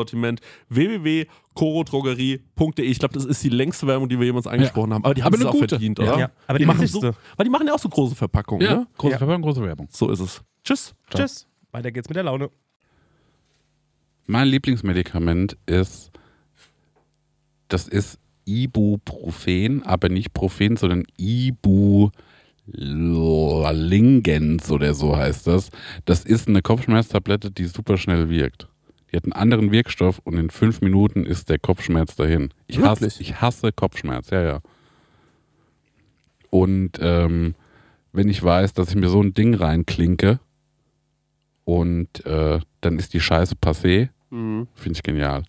Koro-Sortiment 0.05 0.41
www.korodrogerie.de. 0.69 2.85
Ich 2.85 2.99
glaube, 2.99 3.13
das 3.13 3.25
ist 3.25 3.43
die 3.43 3.49
längste 3.49 3.87
Werbung, 3.87 4.09
die 4.09 4.17
wir 4.19 4.25
jemals 4.25 4.47
angesprochen 4.47 4.93
haben, 4.93 5.03
aber 5.05 5.13
die 5.13 5.23
haben 5.23 5.33
Aber 5.33 5.41
es 5.43 5.47
auch 5.47 5.51
gute. 5.53 5.69
verdient, 5.69 5.99
Ja. 5.99 6.05
oder? 6.05 6.19
Ja, 6.19 6.31
aber 6.47 6.59
die 6.59 6.65
machen 6.65 6.85
so, 6.87 7.01
weil 7.01 7.13
die 7.43 7.49
machen 7.49 7.67
ja 7.67 7.73
auch 7.73 7.79
so 7.79 7.89
große 7.89 8.15
Verpackungen, 8.15 8.65
Ja, 8.65 8.75
ne? 8.77 8.87
große 8.97 9.11
Ja. 9.13 9.17
Verpackung, 9.17 9.41
große 9.43 9.61
Werbung. 9.61 9.87
So 9.91 10.09
ist 10.09 10.19
es. 10.19 10.41
Tschüss. 10.63 10.93
Tschüss. 11.13 11.47
Weiter 11.71 11.91
geht's 11.91 12.09
mit 12.09 12.15
der 12.15 12.23
Laune. 12.23 12.49
Mein 14.27 14.47
Lieblingsmedikament 14.47 15.57
ist, 15.65 16.11
das 17.67 17.87
ist 17.87 18.17
Ibuprofen, 18.45 19.83
aber 19.83 20.09
nicht 20.09 20.33
Profen, 20.33 20.77
sondern 20.77 21.03
Ibulingens 21.17 22.11
oder 24.71 24.93
so 24.93 25.15
heißt 25.15 25.47
das. 25.47 25.69
Das 26.05 26.23
ist 26.25 26.47
eine 26.47 26.61
Kopfschmerztablette, 26.61 27.51
die 27.51 27.65
super 27.65 27.97
schnell 27.97 28.29
wirkt. 28.29 28.67
Die 29.11 29.17
hat 29.17 29.25
einen 29.25 29.33
anderen 29.33 29.71
Wirkstoff 29.71 30.19
und 30.23 30.37
in 30.37 30.49
fünf 30.49 30.81
Minuten 30.81 31.25
ist 31.25 31.49
der 31.49 31.59
Kopfschmerz 31.59 32.15
dahin. 32.15 32.53
Ich 32.67 32.79
hasse, 32.79 33.07
ich 33.19 33.41
hasse 33.41 33.71
Kopfschmerz, 33.71 34.29
ja, 34.29 34.41
ja. 34.41 34.59
Und 36.49 36.91
ähm, 37.01 37.55
wenn 38.13 38.29
ich 38.29 38.41
weiß, 38.43 38.73
dass 38.73 38.89
ich 38.89 38.95
mir 38.95 39.09
so 39.09 39.21
ein 39.21 39.33
Ding 39.33 39.53
reinklinke 39.53 40.39
und 41.65 42.25
äh, 42.25 42.59
dann 42.81 42.99
ist 42.99 43.13
die 43.13 43.21
Scheiße 43.21 43.55
passé, 43.55 44.09
Mhm. 44.33 44.67
Finde 44.75 44.95
ich 44.95 45.03
genial. 45.03 45.43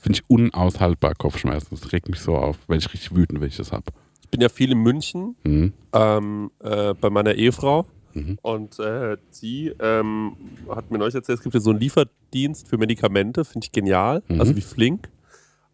Finde 0.00 0.20
ich 0.20 0.30
unaushaltbar, 0.30 1.14
Kopfschmerzen. 1.16 1.70
Das 1.72 1.90
regt 1.92 2.08
mich 2.08 2.20
so 2.20 2.36
auf, 2.36 2.56
weil 2.68 2.78
ich 2.78 2.92
richtig 2.92 3.16
wütend, 3.16 3.40
wenn 3.40 3.48
ich 3.48 3.56
das 3.56 3.72
habe. 3.72 3.86
Ich 4.22 4.28
bin 4.28 4.40
ja 4.40 4.48
viel 4.48 4.70
in 4.70 4.78
München 4.78 5.34
Mhm. 5.42 5.72
ähm, 5.92 6.50
äh, 6.62 6.94
bei 6.94 7.10
meiner 7.10 7.34
Ehefrau. 7.34 7.84
Mhm. 8.26 8.38
Und 8.42 8.78
äh, 8.78 9.16
sie 9.30 9.72
ähm, 9.80 10.36
hat 10.68 10.90
mir 10.90 10.98
neulich 10.98 11.14
erzählt, 11.14 11.38
es 11.38 11.42
gibt 11.42 11.54
ja 11.54 11.60
so 11.60 11.70
einen 11.70 11.80
Lieferdienst 11.80 12.68
für 12.68 12.78
Medikamente, 12.78 13.44
finde 13.44 13.64
ich 13.66 13.72
genial, 13.72 14.22
Mhm. 14.28 14.40
also 14.40 14.54
wie 14.56 14.60
flink. 14.60 15.10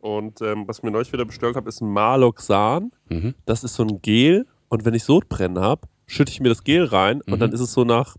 Und 0.01 0.41
ähm, 0.43 0.65
was 0.69 0.79
ich 0.79 0.83
mir 0.85 0.91
neulich 0.91 1.13
wieder 1.13 1.25
bestellt 1.25 1.57
habe, 1.57 1.69
ist 1.69 1.81
ein 1.81 1.89
Maloxan. 1.91 2.93
Mhm. 3.09 3.35
Das 3.47 3.65
ist 3.65 3.75
so 3.75 3.83
ein 3.85 4.01
Gel 4.03 4.47
und 4.69 4.85
wenn 4.85 4.95
ich 4.95 5.05
Sodbrennen 5.05 5.59
habe, 5.63 5.83
schütte 6.07 6.31
ich 6.31 6.41
mir 6.41 6.51
das 6.51 6.63
Gel 6.65 6.85
rein 6.85 7.21
und 7.23 7.35
Mhm. 7.37 7.39
dann 7.41 7.53
ist 7.53 7.61
es 7.61 7.73
so 7.73 7.85
nach 7.85 8.17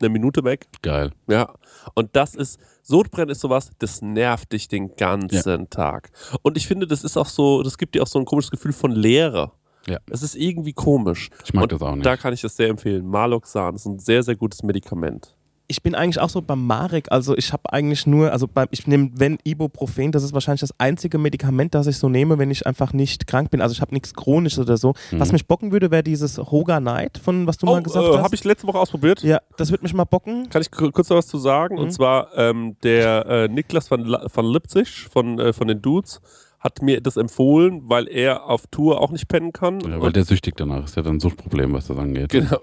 einer 0.00 0.08
Minute 0.10 0.44
weg. 0.44 0.66
Geil. 0.82 1.10
Ja. 1.28 1.52
Und 1.94 2.14
das 2.16 2.34
ist, 2.34 2.58
Sodbrennen 2.82 3.30
ist 3.30 3.40
sowas, 3.40 3.70
das 3.78 4.02
nervt 4.02 4.52
dich 4.52 4.68
den 4.68 4.94
ganzen 4.96 5.68
Tag. 5.70 6.10
Und 6.42 6.56
ich 6.56 6.66
finde, 6.66 6.86
das 6.86 7.02
ist 7.04 7.16
auch 7.16 7.26
so, 7.26 7.62
das 7.62 7.78
gibt 7.78 7.94
dir 7.94 8.02
auch 8.02 8.06
so 8.06 8.18
ein 8.18 8.24
komisches 8.26 8.50
Gefühl 8.50 8.72
von 8.72 8.90
Leere. 8.92 9.52
Ja. 9.88 9.98
Es 10.10 10.22
ist 10.22 10.34
irgendwie 10.34 10.72
komisch. 10.72 11.30
Ich 11.44 11.54
mag 11.54 11.62
Und 11.64 11.72
das 11.72 11.82
auch 11.82 11.94
nicht. 11.94 12.06
Da 12.06 12.16
kann 12.16 12.32
ich 12.32 12.40
das 12.40 12.56
sehr 12.56 12.68
empfehlen. 12.68 13.06
Maloxan 13.06 13.74
ist 13.76 13.86
ein 13.86 13.98
sehr, 13.98 14.22
sehr 14.22 14.36
gutes 14.36 14.62
Medikament. 14.62 15.32
Ich 15.68 15.82
bin 15.82 15.96
eigentlich 15.96 16.20
auch 16.20 16.28
so 16.28 16.42
beim 16.42 16.64
Marek, 16.64 17.10
also 17.10 17.36
ich 17.36 17.52
habe 17.52 17.72
eigentlich 17.72 18.06
nur, 18.06 18.30
also 18.30 18.46
beim, 18.46 18.68
ich 18.70 18.86
nehme, 18.86 19.10
wenn 19.14 19.36
Ibuprofen, 19.42 20.12
das 20.12 20.22
ist 20.22 20.32
wahrscheinlich 20.32 20.60
das 20.60 20.72
einzige 20.78 21.18
Medikament, 21.18 21.74
das 21.74 21.88
ich 21.88 21.98
so 21.98 22.08
nehme, 22.08 22.38
wenn 22.38 22.52
ich 22.52 22.68
einfach 22.68 22.92
nicht 22.92 23.26
krank 23.26 23.50
bin. 23.50 23.60
Also 23.60 23.72
ich 23.72 23.80
habe 23.80 23.92
nichts 23.92 24.14
Chronisches 24.14 24.60
oder 24.60 24.76
so. 24.76 24.94
Mhm. 25.10 25.18
Was 25.18 25.32
mich 25.32 25.48
bocken 25.48 25.72
würde, 25.72 25.90
wäre 25.90 26.04
dieses 26.04 26.38
Hoga 26.38 26.78
Night, 26.78 27.18
von 27.18 27.48
was 27.48 27.58
du 27.58 27.66
mal 27.66 27.82
gesagt 27.82 28.04
hast. 28.06 28.12
habe 28.14 28.22
Oh, 28.28 28.30
äh, 28.30 28.34
ich 28.34 28.44
letzte 28.44 28.68
Woche 28.68 28.78
ausprobiert. 28.78 29.24
ja, 29.24 29.40
das 29.56 29.72
wird 29.72 29.82
mich 29.82 29.92
mal 29.92 30.04
bocken. 30.04 30.48
Kann 30.50 30.62
ich 30.62 30.70
ku- 30.70 30.92
kurz 30.92 31.08
noch 31.08 31.16
was 31.16 31.26
zu 31.26 31.38
sagen? 31.38 31.74
Mhm. 31.74 31.80
Und 31.82 31.90
zwar 31.90 32.28
ähm, 32.36 32.76
der 32.84 33.26
äh, 33.26 33.48
Niklas 33.48 33.90
van, 33.90 34.04
La- 34.04 34.24
van 34.32 34.44
Lipzig 34.46 35.08
von, 35.10 35.40
äh, 35.40 35.52
von 35.52 35.66
den 35.66 35.82
Dudes 35.82 36.20
hat 36.66 36.82
mir 36.82 37.00
das 37.00 37.16
empfohlen, 37.16 37.82
weil 37.88 38.08
er 38.08 38.44
auf 38.46 38.66
Tour 38.66 39.00
auch 39.00 39.10
nicht 39.12 39.28
pennen 39.28 39.52
kann. 39.52 39.80
ja, 39.80 40.00
weil 40.00 40.12
der 40.12 40.24
süchtig 40.24 40.56
danach 40.56 40.84
ist 40.84 40.96
ja 40.96 41.02
dann 41.02 41.16
ein 41.16 41.20
Suchtproblem, 41.20 41.72
was 41.72 41.86
das 41.86 41.96
angeht. 41.96 42.28
Genau. 42.30 42.58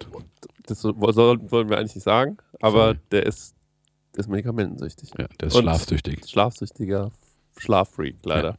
Das 0.65 0.81
soll, 0.81 0.95
wollen 1.00 1.69
wir 1.69 1.77
eigentlich 1.77 1.95
nicht 1.95 2.03
sagen, 2.03 2.38
aber 2.62 2.86
Sorry. 2.86 3.00
der 3.12 3.25
ist, 3.25 3.55
ist 4.15 4.29
medikamentensüchtig. 4.29 5.10
Ja, 5.17 5.27
der 5.39 5.48
ist 5.48 5.55
Und- 5.55 5.63
schlafsüchtig. 5.63 6.25
Schlafsüchtiger 6.27 7.12
Schlaffreak, 7.57 8.17
leider. 8.24 8.57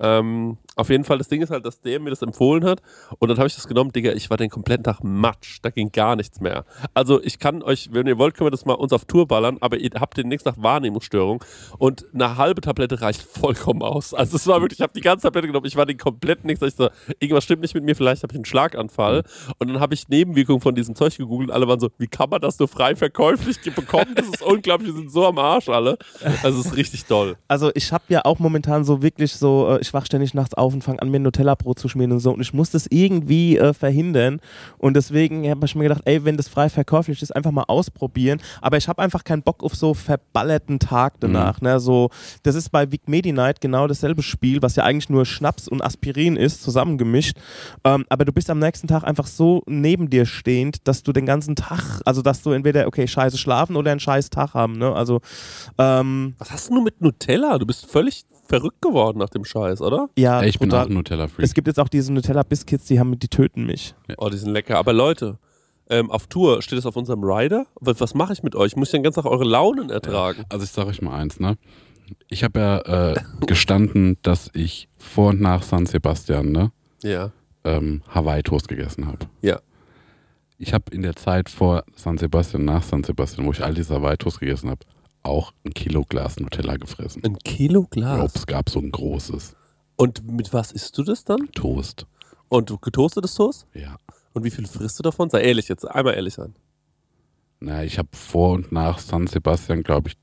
Ähm, 0.00 0.58
auf 0.78 0.90
jeden 0.90 1.04
Fall, 1.04 1.18
das 1.18 1.28
Ding 1.28 1.42
ist 1.42 1.50
halt, 1.50 1.66
dass 1.66 1.80
der 1.80 2.00
mir 2.00 2.10
das 2.10 2.22
empfohlen 2.22 2.64
hat 2.64 2.80
und 3.18 3.28
dann 3.28 3.36
habe 3.38 3.48
ich 3.48 3.54
das 3.54 3.66
genommen, 3.66 3.92
Digga, 3.92 4.12
ich 4.12 4.30
war 4.30 4.36
den 4.36 4.48
kompletten 4.48 4.84
Tag 4.84 5.02
matsch, 5.02 5.58
da 5.62 5.70
ging 5.70 5.90
gar 5.90 6.16
nichts 6.16 6.40
mehr. 6.40 6.64
Also 6.94 7.22
ich 7.22 7.38
kann 7.38 7.62
euch, 7.62 7.88
wenn 7.92 8.06
ihr 8.06 8.16
wollt, 8.18 8.36
können 8.36 8.46
wir 8.46 8.52
das 8.52 8.64
mal 8.64 8.74
uns 8.74 8.92
auf 8.92 9.04
Tour 9.04 9.26
ballern, 9.26 9.58
aber 9.60 9.78
ihr 9.78 9.90
habt 9.98 10.16
den 10.16 10.28
nächsten 10.28 10.48
Tag 10.50 10.62
Wahrnehmungsstörung 10.62 11.44
und 11.78 12.06
eine 12.14 12.36
halbe 12.36 12.60
Tablette 12.60 13.00
reicht 13.00 13.22
vollkommen 13.22 13.82
aus. 13.82 14.14
Also 14.14 14.36
es 14.36 14.46
war 14.46 14.60
wirklich, 14.60 14.78
ich 14.78 14.82
habe 14.82 14.92
die 14.94 15.00
ganze 15.00 15.24
Tablette 15.24 15.48
genommen, 15.48 15.66
ich 15.66 15.76
war 15.76 15.86
den 15.86 15.98
kompletten 15.98 16.46
nichts, 16.46 16.62
ich 16.62 16.74
so, 16.74 16.88
irgendwas 17.18 17.44
stimmt 17.44 17.62
nicht 17.62 17.74
mit 17.74 17.84
mir, 17.84 17.96
vielleicht 17.96 18.22
habe 18.22 18.32
ich 18.32 18.38
einen 18.38 18.44
Schlaganfall 18.44 19.24
und 19.58 19.68
dann 19.68 19.80
habe 19.80 19.94
ich 19.94 20.08
Nebenwirkungen 20.08 20.60
von 20.60 20.74
diesem 20.74 20.94
Zeug 20.94 21.16
gegoogelt 21.16 21.50
und 21.50 21.54
alle 21.54 21.66
waren 21.66 21.80
so, 21.80 21.90
wie 21.98 22.06
kann 22.06 22.30
man 22.30 22.40
das 22.40 22.58
nur 22.58 22.68
frei 22.68 22.94
verkäuflich 22.94 23.58
bekommen? 23.74 24.14
Das 24.14 24.28
ist 24.28 24.42
unglaublich, 24.42 24.88
wir 24.88 24.96
sind 24.96 25.10
so 25.10 25.26
am 25.26 25.38
Arsch 25.38 25.68
alle. 25.68 25.98
Also 26.42 26.60
es 26.60 26.66
ist 26.66 26.76
richtig 26.76 27.04
toll. 27.04 27.36
Also 27.48 27.70
ich 27.74 27.92
habe 27.92 28.04
ja 28.08 28.24
auch 28.24 28.38
momentan 28.38 28.84
so 28.84 29.02
wirklich 29.02 29.32
so, 29.32 29.68
äh, 29.70 29.80
ich 29.80 29.92
wach 29.92 30.06
ständig 30.06 30.34
nachts 30.34 30.54
auf 30.54 30.67
und 30.74 30.84
fange 30.84 31.02
an, 31.02 31.10
mir 31.10 31.20
Nutella-Brot 31.20 31.78
zu 31.78 31.88
schmieren 31.88 32.12
und 32.12 32.20
so. 32.20 32.32
Und 32.32 32.40
ich 32.40 32.52
muss 32.52 32.70
das 32.70 32.86
irgendwie 32.90 33.58
äh, 33.58 33.72
verhindern. 33.74 34.40
Und 34.78 34.94
deswegen 34.94 35.48
habe 35.48 35.66
ich 35.66 35.74
mir 35.74 35.84
gedacht, 35.84 36.02
ey, 36.04 36.24
wenn 36.24 36.36
das 36.36 36.48
frei 36.48 36.68
verkäuflich 36.68 37.22
ist, 37.22 37.34
einfach 37.34 37.50
mal 37.50 37.64
ausprobieren, 37.68 38.40
aber 38.60 38.76
ich 38.76 38.88
habe 38.88 39.02
einfach 39.02 39.24
keinen 39.24 39.42
Bock 39.42 39.62
auf 39.62 39.74
so 39.74 39.94
verballerten 39.94 40.78
Tag 40.78 41.14
danach, 41.20 41.60
ne, 41.60 41.80
so, 41.80 42.10
das 42.42 42.54
ist 42.54 42.70
bei 42.70 42.90
Vic 42.90 43.08
Medi 43.08 43.32
Night 43.32 43.60
genau 43.60 43.86
dasselbe 43.86 44.22
Spiel, 44.22 44.62
was 44.62 44.76
ja 44.76 44.84
eigentlich 44.84 45.08
nur 45.08 45.24
Schnaps 45.26 45.68
und 45.68 45.82
Aspirin 45.82 46.36
ist, 46.36 46.62
zusammengemischt, 46.62 47.36
ähm, 47.84 48.04
aber 48.08 48.24
du 48.24 48.32
bist 48.32 48.50
am 48.50 48.58
nächsten 48.58 48.88
Tag 48.88 49.04
einfach 49.04 49.26
so 49.26 49.62
neben 49.66 50.10
dir 50.10 50.26
stehend, 50.26 50.86
dass 50.88 51.02
du 51.02 51.12
den 51.12 51.26
ganzen 51.26 51.56
Tag, 51.56 52.00
also 52.04 52.22
dass 52.22 52.42
du 52.42 52.52
entweder, 52.52 52.86
okay, 52.86 53.06
scheiße 53.06 53.38
schlafen 53.38 53.76
oder 53.76 53.90
einen 53.90 54.00
scheiß 54.00 54.30
Tag 54.30 54.54
haben, 54.54 54.78
ne, 54.78 54.92
also 54.92 55.20
ähm, 55.78 56.34
Was 56.38 56.50
hast 56.50 56.68
du 56.68 56.74
nur 56.74 56.82
mit 56.82 57.00
Nutella? 57.00 57.58
Du 57.58 57.66
bist 57.66 57.86
völlig 57.86 58.24
verrückt 58.48 58.80
geworden 58.82 59.18
nach 59.18 59.28
dem 59.28 59.44
Scheiß, 59.44 59.80
oder? 59.82 60.08
ja, 60.16 60.42
ich 60.42 60.58
bin 60.58 60.70
brutal. 60.70 60.84
auch 60.86 60.88
ein 60.88 60.94
Nutella-Freak. 60.94 61.44
Es 61.44 61.54
gibt 61.54 61.66
jetzt 61.68 61.78
auch 61.78 61.88
diese 61.88 62.12
Nutella-Biscuits, 62.12 62.86
die 62.86 62.98
haben, 62.98 63.18
die 63.18 63.28
töten 63.28 63.64
mich. 63.66 63.94
Oh, 64.16 64.28
die 64.30 64.38
sind 64.38 64.50
lecker. 64.52 64.78
Aber 64.78 64.92
Leute, 64.92 65.38
ähm, 65.90 66.10
auf 66.10 66.26
Tour 66.26 66.62
steht 66.62 66.78
es 66.78 66.86
auf 66.86 66.96
unserem 66.96 67.22
Rider. 67.22 67.66
Was, 67.80 68.00
was 68.00 68.14
mache 68.14 68.32
ich 68.32 68.42
mit 68.42 68.54
euch? 68.56 68.74
Muss 68.76 68.88
ich 68.88 68.92
den 68.92 69.02
ganzen 69.02 69.22
Tag 69.22 69.30
eure 69.30 69.44
Launen 69.44 69.90
ertragen? 69.90 70.44
Also 70.48 70.64
ich 70.64 70.70
sage 70.70 70.88
euch 70.88 71.02
mal 71.02 71.14
eins, 71.18 71.38
ne? 71.40 71.56
Ich 72.28 72.42
habe 72.42 72.58
ja 72.58 73.12
äh, 73.12 73.20
gestanden, 73.46 74.16
dass 74.22 74.50
ich 74.54 74.88
vor 74.96 75.30
und 75.30 75.40
nach 75.40 75.62
San 75.62 75.86
Sebastian, 75.86 76.50
ne? 76.52 76.72
Ja. 77.02 77.30
ähm, 77.64 78.02
Hawaii-Toast 78.08 78.66
gegessen 78.66 79.06
habe. 79.06 79.26
Ja. 79.40 79.60
Ich 80.58 80.72
habe 80.74 80.84
in 80.90 81.02
der 81.02 81.14
Zeit 81.14 81.48
vor 81.48 81.84
San 81.94 82.18
Sebastian, 82.18 82.64
nach 82.64 82.82
San 82.82 83.04
Sebastian, 83.04 83.46
wo 83.46 83.52
ich 83.52 83.62
all 83.62 83.74
diese 83.74 83.94
Hawaii-Toast 83.94 84.40
gegessen 84.40 84.70
habe, 84.70 84.80
auch 85.22 85.52
ein 85.64 85.74
Kilo 85.74 86.04
Glas 86.04 86.38
Nutella 86.38 86.76
gefressen. 86.76 87.22
Ein 87.24 87.38
Kilo 87.38 87.86
Glas. 87.90 88.34
es 88.34 88.46
gab 88.46 88.70
so 88.70 88.78
ein 88.78 88.90
großes 88.90 89.56
Und 89.96 90.26
mit 90.30 90.52
was 90.52 90.72
isst 90.72 90.96
du 90.98 91.02
das 91.02 91.24
dann? 91.24 91.50
Toast. 91.52 92.06
Und 92.48 92.70
du 92.70 92.78
getoastetes 92.78 93.34
Toast? 93.34 93.66
Ja. 93.74 93.96
Und 94.32 94.44
wie 94.44 94.50
viel 94.50 94.66
frisst 94.66 94.98
du 94.98 95.02
davon? 95.02 95.30
Sei 95.30 95.42
ehrlich 95.42 95.68
jetzt, 95.68 95.84
einmal 95.84 96.14
ehrlich 96.14 96.34
sein. 96.34 96.54
Na, 97.60 97.82
ich 97.82 97.98
habe 97.98 98.08
vor 98.12 98.52
und 98.52 98.72
nach 98.72 98.98
San 98.98 99.26
Sebastian, 99.26 99.82
glaube 99.82 100.10
ich, 100.10 100.16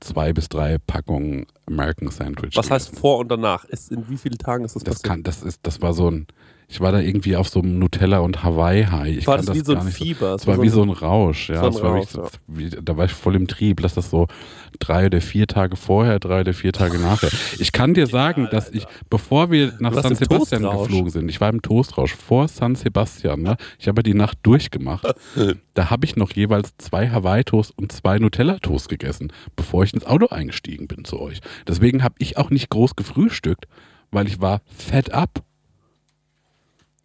zwei 0.00 0.32
bis 0.32 0.48
drei 0.48 0.78
Packungen 0.78 1.46
American 1.66 2.10
Sandwich. 2.10 2.56
Was 2.56 2.70
heißt 2.70 2.86
gegessen. 2.86 3.00
vor 3.00 3.18
und 3.18 3.28
danach? 3.28 3.64
Ist, 3.66 3.92
in 3.92 4.08
wie 4.08 4.16
vielen 4.16 4.38
Tagen 4.38 4.64
ist 4.64 4.74
das, 4.74 4.82
das 4.82 4.94
passiert? 4.96 5.08
kann, 5.08 5.22
das 5.22 5.42
ist, 5.42 5.60
das 5.62 5.80
war 5.80 5.94
so 5.94 6.10
ein, 6.10 6.26
Ich 6.68 6.80
war 6.80 6.92
da 6.92 7.00
irgendwie 7.00 7.36
auf 7.36 7.48
so 7.48 7.60
einem 7.60 7.78
Nutella 7.78 8.20
und 8.20 8.42
Hawaii-High. 8.42 9.16
Ich 9.18 9.26
War 9.26 9.36
kann 9.36 9.46
das 9.46 9.56
wie 9.56 9.64
so 9.64 9.74
ein 9.74 9.88
Fieber? 9.88 10.34
Es 10.34 10.46
war 10.46 10.60
wie 10.62 10.68
so 10.68 10.82
ein 10.82 10.90
Rausch, 10.90 11.50
ja. 11.50 11.70
so 11.70 11.82
war 11.82 11.92
Rausch, 11.92 12.14
wirklich 12.14 12.32
wie, 12.46 12.70
da 12.70 12.96
war 12.96 13.04
ich 13.04 13.12
voll 13.12 13.36
im 13.36 13.46
Trieb. 13.46 13.80
Lass 13.80 13.94
das 13.94 14.10
so 14.10 14.26
drei 14.78 15.06
oder 15.06 15.20
vier 15.20 15.46
Tage 15.46 15.76
vorher, 15.76 16.18
drei 16.18 16.40
oder 16.40 16.54
vier 16.54 16.72
Tage 16.72 16.98
nachher. 16.98 17.30
Ich 17.58 17.72
kann 17.72 17.94
dir 17.94 18.06
sagen, 18.06 18.48
dass 18.50 18.70
ich, 18.70 18.86
bevor 19.10 19.50
wir 19.50 19.74
nach 19.80 19.94
San 19.94 20.14
Sebastian 20.14 20.62
geflogen 20.62 21.10
sind, 21.10 21.28
ich 21.28 21.40
war 21.40 21.50
im 21.50 21.62
Toastrausch 21.62 22.14
vor 22.14 22.48
San 22.48 22.74
Sebastian, 22.74 23.42
ne? 23.42 23.56
Ich 23.78 23.88
habe 23.88 24.02
die 24.02 24.14
Nacht 24.14 24.38
durchgemacht. 24.42 25.06
da 25.74 25.90
habe 25.90 26.04
ich 26.04 26.16
noch 26.16 26.32
jeweils 26.32 26.76
zwei 26.78 27.10
Hawaii-Toast 27.10 27.76
und 27.76 27.92
zwei 27.92 28.18
Nutella-Toast 28.18 28.88
gegessen, 28.88 29.32
bevor 29.56 29.84
ich 29.84 29.94
ins 29.94 30.06
Auto 30.06 30.28
eingestiegen 30.28 30.88
bin 30.88 31.04
zu 31.04 31.20
euch. 31.20 31.40
Deswegen 31.66 32.02
habe 32.02 32.14
ich 32.18 32.36
auch 32.36 32.50
nicht 32.50 32.70
groß 32.70 32.96
gefrühstückt, 32.96 33.66
weil 34.10 34.26
ich 34.26 34.40
war 34.40 34.60
fett 34.66 35.12
ab. 35.12 35.42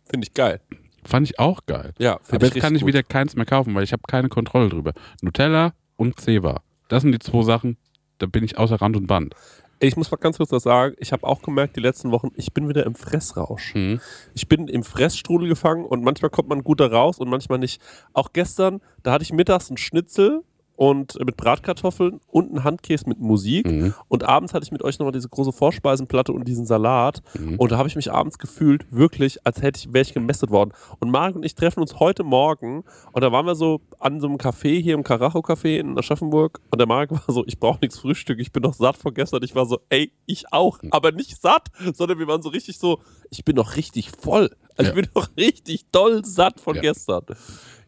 Finde 0.09 0.25
ich 0.27 0.33
geil. 0.33 0.61
Fand 1.03 1.29
ich 1.29 1.39
auch 1.39 1.65
geil. 1.65 1.93
Ja, 1.99 2.19
Aber 2.31 2.45
jetzt 2.45 2.59
kann 2.59 2.75
ich 2.75 2.81
gut. 2.81 2.89
wieder 2.89 3.03
keins 3.03 3.35
mehr 3.35 3.45
kaufen, 3.45 3.73
weil 3.75 3.83
ich 3.83 3.93
habe 3.93 4.03
keine 4.07 4.29
Kontrolle 4.29 4.69
drüber. 4.69 4.93
Nutella 5.21 5.73
und 5.95 6.19
Ceva. 6.19 6.61
Das 6.89 7.03
sind 7.03 7.11
die 7.11 7.19
zwei 7.19 7.43
Sachen, 7.43 7.77
da 8.17 8.25
bin 8.25 8.43
ich 8.43 8.57
außer 8.57 8.81
Rand 8.81 8.97
und 8.97 9.07
Band. 9.07 9.33
Ich 9.79 9.95
muss 9.95 10.09
mal 10.09 10.17
ganz 10.17 10.37
kurz 10.37 10.51
was 10.51 10.63
sagen. 10.63 10.95
Ich 10.97 11.11
habe 11.11 11.25
auch 11.25 11.41
gemerkt, 11.43 11.75
die 11.75 11.81
letzten 11.81 12.11
Wochen, 12.11 12.29
ich 12.35 12.51
bin 12.51 12.67
wieder 12.67 12.85
im 12.85 12.95
Fressrausch. 12.95 13.75
Mhm. 13.75 14.01
Ich 14.33 14.47
bin 14.47 14.67
im 14.67 14.83
Fressstrudel 14.83 15.47
gefangen 15.47 15.85
und 15.85 16.03
manchmal 16.03 16.31
kommt 16.31 16.49
man 16.49 16.63
gut 16.63 16.79
da 16.79 16.87
raus 16.87 17.19
und 17.19 17.29
manchmal 17.29 17.59
nicht. 17.59 17.81
Auch 18.13 18.33
gestern, 18.33 18.81
da 19.03 19.11
hatte 19.11 19.23
ich 19.23 19.31
mittags 19.31 19.69
einen 19.69 19.77
Schnitzel 19.77 20.43
und 20.77 21.17
mit 21.25 21.35
Bratkartoffeln 21.35 22.21
und 22.27 22.49
einen 22.51 22.63
Handkäse 22.63 23.09
mit 23.09 23.19
Musik. 23.19 23.65
Mhm. 23.65 23.93
Und 24.07 24.23
abends 24.23 24.53
hatte 24.53 24.63
ich 24.63 24.71
mit 24.71 24.83
euch 24.83 24.99
nochmal 24.99 25.11
diese 25.11 25.27
große 25.27 25.51
Vorspeisenplatte 25.51 26.31
und 26.31 26.47
diesen 26.47 26.65
Salat. 26.65 27.21
Mhm. 27.37 27.55
Und 27.57 27.71
da 27.71 27.77
habe 27.77 27.89
ich 27.89 27.95
mich 27.95 28.11
abends 28.11 28.37
gefühlt, 28.37 28.85
wirklich, 28.91 29.45
als 29.45 29.61
hätte 29.61 29.79
ich, 29.79 29.91
wäre 29.91 30.03
ich 30.03 30.13
gemästet 30.13 30.51
worden. 30.51 30.71
Und 30.99 31.09
Marc 31.11 31.35
und 31.35 31.43
ich 31.43 31.55
treffen 31.55 31.81
uns 31.81 31.99
heute 31.99 32.23
Morgen 32.23 32.83
und 33.11 33.21
da 33.23 33.31
waren 33.31 33.45
wir 33.47 33.55
so 33.55 33.81
an 33.99 34.21
so 34.21 34.27
einem 34.27 34.37
Café 34.37 34.79
hier 34.81 34.93
im 34.93 35.03
Karacho-Café 35.03 35.79
in 35.79 35.97
Aschaffenburg 35.97 36.61
und 36.69 36.77
der 36.79 36.87
Marc 36.87 37.09
war 37.27 37.33
so, 37.33 37.43
ich 37.47 37.59
brauche 37.59 37.79
nichts 37.81 37.97
Frühstück, 37.99 38.39
ich 38.39 38.51
bin 38.51 38.61
doch 38.63 38.73
satt 38.75 38.97
von 38.97 39.13
gestern. 39.13 39.41
Ich 39.43 39.55
war 39.55 39.65
so, 39.65 39.79
ey, 39.89 40.11
ich 40.27 40.53
auch. 40.53 40.77
Aber 40.91 41.11
nicht 41.11 41.41
satt, 41.41 41.69
sondern 41.95 42.19
wir 42.19 42.27
waren 42.27 42.43
so 42.43 42.49
richtig 42.49 42.77
so, 42.77 42.99
ich 43.31 43.43
bin 43.43 43.55
doch 43.55 43.75
richtig 43.75 44.11
voll. 44.11 44.51
Also 44.77 44.91
Ja. 44.91 44.95
ich 44.97 45.01
bin 45.03 45.11
doch 45.15 45.29
richtig 45.37 45.89
doll 45.91 46.23
satt 46.23 46.59
von 46.59 46.75
Ja. 46.75 46.81
gestern. 46.81 47.23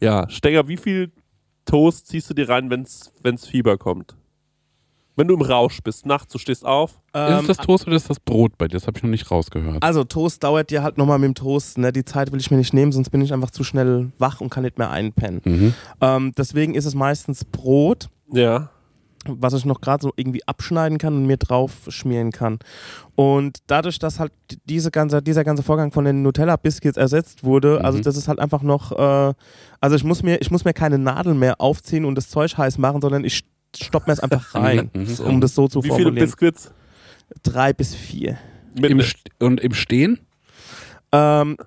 Ja, 0.02 0.28
Stenger, 0.30 0.68
wie 0.68 0.78
viel 0.78 1.12
Toast 1.70 2.08
ziehst 2.08 2.30
du 2.30 2.34
dir 2.34 2.50
rein, 2.50 2.70
wenn 2.70 2.82
es 2.82 3.46
Fieber 3.46 3.78
kommt? 3.78 4.16
Wenn 5.16 5.28
du 5.28 5.36
im 5.36 5.42
Rausch 5.42 5.82
bist, 5.84 6.06
nachts, 6.06 6.32
du 6.32 6.40
stehst 6.40 6.66
auf. 6.66 6.92
ist 6.92 6.98
Ähm, 7.14 7.40
es 7.42 7.48
das 7.48 7.58
Toast 7.58 7.86
oder 7.86 7.98
ist 7.98 8.10
das 8.10 8.22
Brot 8.22 8.58
bei 8.58 8.70
dir? 8.70 8.78
Das 8.78 8.88
habe 8.88 8.98
ich 8.98 9.04
noch 9.04 9.10
nicht 9.10 9.30
rausgehört. 9.30 9.84
Also 9.84 10.06
Toast 10.06 10.44
dauert 10.44 10.70
dir 10.72 10.82
halt 10.82 10.98
nochmal 10.98 11.20
mit 11.20 11.28
dem 11.28 11.36
Toast. 11.36 11.78
Ne? 11.78 11.92
Die 11.92 12.06
Zeit 12.06 12.32
will 12.32 12.40
ich 12.40 12.50
mir 12.50 12.56
nicht 12.58 12.74
nehmen, 12.74 12.94
sonst 12.94 13.10
bin 13.10 13.20
ich 13.20 13.34
einfach 13.34 13.52
zu 13.52 13.66
schnell 13.66 14.12
wach 14.18 14.40
und 14.40 14.50
kann 14.50 14.64
nicht 14.64 14.78
mehr 14.78 14.90
einpennen. 14.90 15.42
Mhm. 15.44 15.74
Ähm, 16.00 16.32
deswegen 16.38 16.74
ist 16.74 16.86
es 16.86 16.96
meistens 16.96 17.44
Brot, 17.44 18.10
Ja. 18.32 18.70
Was 19.28 19.54
ich 19.54 19.66
noch 19.66 19.82
gerade 19.82 20.02
so 20.02 20.14
irgendwie 20.16 20.48
abschneiden 20.48 20.98
kann 20.98 21.14
und 21.16 21.26
mir 21.26 21.38
drauf 21.38 21.74
schmieren 21.90 22.32
kann. 22.32 22.60
Und 23.16 23.58
dadurch, 23.68 24.00
dass 24.00 24.20
halt 24.20 24.32
diese 24.66 24.92
ganze, 24.92 25.22
dieser 25.22 25.44
ganze 25.44 25.62
Vorgang 25.64 25.92
von 25.92 26.06
den 26.06 26.22
Nutella-Biscuits 26.24 26.98
ersetzt 26.98 27.44
wurde, 27.44 27.80
Mhm. 27.80 27.86
also 27.86 28.00
das 28.00 28.16
ist 28.18 28.28
halt 28.28 28.40
einfach 28.40 28.62
noch, 28.62 28.92
äh, 28.92 29.34
also 29.82 29.96
ich 29.96 30.04
muss 30.04 30.24
mir, 30.24 30.40
ich 30.42 30.52
muss 30.52 30.64
mir 30.66 30.74
keine 30.74 30.98
Nadel 30.98 31.34
mehr 31.34 31.60
aufziehen 31.60 32.06
und 32.06 32.16
das 32.16 32.30
Zeug 32.30 32.58
heiß 32.58 32.78
machen, 32.78 33.02
sondern 33.02 33.26
ich 33.26 33.44
stopp 33.76 34.08
mir 34.08 34.14
es 34.14 34.20
einfach 34.20 34.56
rein, 34.56 34.90
Mhm. 34.94 35.16
um 35.26 35.42
das 35.42 35.54
so 35.56 35.68
zu 35.68 35.80
Wie 35.84 35.90
viele 35.90 36.04
formulieren. 36.04 36.26
Biscuits? 36.26 36.72
Drei 37.44 37.74
bis 37.74 37.94
vier. 37.94 38.38
Im 38.76 39.02
St 39.02 39.30
und 39.40 39.60
im 39.60 39.74
Stehen? 39.74 40.20
Ähm, 41.12 41.58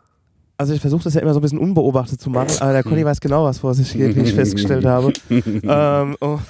also 0.62 0.74
ich 0.74 0.80
versuche 0.80 1.02
das 1.02 1.14
ja 1.14 1.20
immer 1.20 1.34
so 1.34 1.40
ein 1.40 1.42
bisschen 1.42 1.58
unbeobachtet 1.58 2.20
zu 2.20 2.30
machen, 2.30 2.52
aber 2.60 2.72
der 2.72 2.84
Conny 2.84 3.04
weiß 3.04 3.20
genau, 3.20 3.44
was 3.44 3.58
vor 3.58 3.74
sich 3.74 3.92
geht, 3.92 4.14
wie 4.14 4.20
ich 4.20 4.32
festgestellt 4.32 4.84
habe. 4.84 5.12
ähm, 5.28 6.16
und 6.20 6.40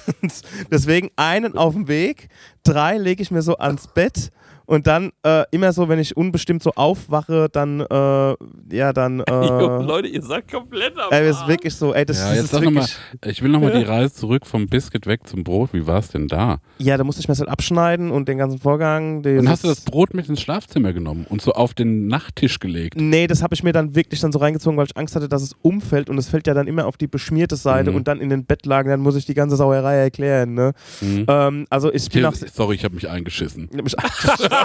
deswegen 0.71 1.09
einen 1.15 1.57
auf 1.57 1.73
dem 1.73 1.87
Weg, 1.87 2.29
drei 2.63 2.99
lege 2.99 3.23
ich 3.23 3.31
mir 3.31 3.41
so 3.41 3.57
ans 3.57 3.87
Bett 3.87 4.31
und 4.65 4.87
dann 4.87 5.11
äh, 5.23 5.43
immer 5.51 5.73
so, 5.73 5.89
wenn 5.89 5.99
ich 5.99 6.15
unbestimmt 6.17 6.63
so 6.63 6.71
aufwache, 6.75 7.47
dann, 7.51 7.81
äh, 7.81 8.35
ja, 8.75 8.93
dann, 8.93 9.19
Jo, 9.29 9.79
äh, 9.79 9.83
Leute, 9.83 10.07
ihr 10.07 10.21
seid 10.21 10.49
komplett 10.51 10.93
am 10.97 11.11
ey, 11.11 11.25
das 11.27 11.41
ist 11.41 11.47
wirklich 11.47 11.75
so, 11.75 11.93
ey, 11.93 12.05
das, 12.05 12.17
Ja, 12.19 12.27
das 12.29 12.35
jetzt 12.37 12.53
ist 12.53 12.61
wirklich, 12.61 12.95
ich 13.25 13.41
will 13.41 13.51
nochmal 13.51 13.71
die 13.77 13.83
Reise 13.83 14.13
zurück 14.13 14.45
vom 14.45 14.67
Biscuit 14.67 15.05
weg 15.07 15.27
zum 15.27 15.43
Brot. 15.43 15.73
Wie 15.73 15.85
war 15.87 15.99
es 15.99 16.09
denn 16.09 16.27
da? 16.27 16.57
ja, 16.77 16.97
da 16.97 17.03
musste 17.03 17.19
ich 17.21 17.27
mir 17.27 17.33
das 17.33 17.39
halt 17.39 17.49
abschneiden 17.49 18.11
und 18.11 18.27
den 18.27 18.37
ganzen 18.37 18.59
Vorgang. 18.59 19.21
Dann 19.23 19.47
hast 19.49 19.63
du 19.63 19.67
das 19.67 19.81
Brot 19.81 20.13
mit 20.13 20.27
ins 20.29 20.41
Schlafzimmer 20.41 20.93
genommen 20.93 21.25
und 21.29 21.41
so 21.41 21.53
auf 21.53 21.73
den 21.73 22.07
Nachttisch 22.07 22.59
gelegt. 22.59 22.95
Nee, 22.97 23.27
das 23.27 23.41
habe 23.43 23.53
ich 23.55 23.63
mir 23.63 23.73
dann 23.73 23.95
wirklich 23.95 24.19
dann 24.21 24.31
so 24.31 24.39
reingezogen, 24.39 24.77
weil 24.77 24.85
ich 24.85 24.97
Angst 24.97 25.15
hatte, 25.15 25.27
dass 25.29 25.41
es 25.41 25.53
umfällt 25.61 26.09
und 26.09 26.17
es 26.17 26.29
fällt 26.29 26.47
ja 26.47 26.53
dann 26.53 26.67
immer 26.67 26.85
auf 26.87 26.97
die 26.97 27.07
beschmierte 27.07 27.55
Seite 27.55 27.91
Mhm. 27.91 27.97
und 27.97 28.07
dann 28.07 28.19
in 28.19 28.29
den 28.29 28.45
Bettlagen, 28.45 28.89
dann 28.89 28.99
muss 28.99 29.15
ich 29.15 29.25
die 29.25 29.33
ganze 29.33 29.55
Sauerei 29.55 29.95
erklären, 29.97 30.53
ne? 30.53 30.73
Mhm. 31.01 31.25
Ähm, 31.27 31.67
also 31.69 31.91
ich 31.93 32.09
bin 32.09 32.27
Sorry, 32.53 32.75
ich 32.75 32.83
habe 32.83 32.95
mich 32.95 33.09
eingeschissen. 33.09 33.69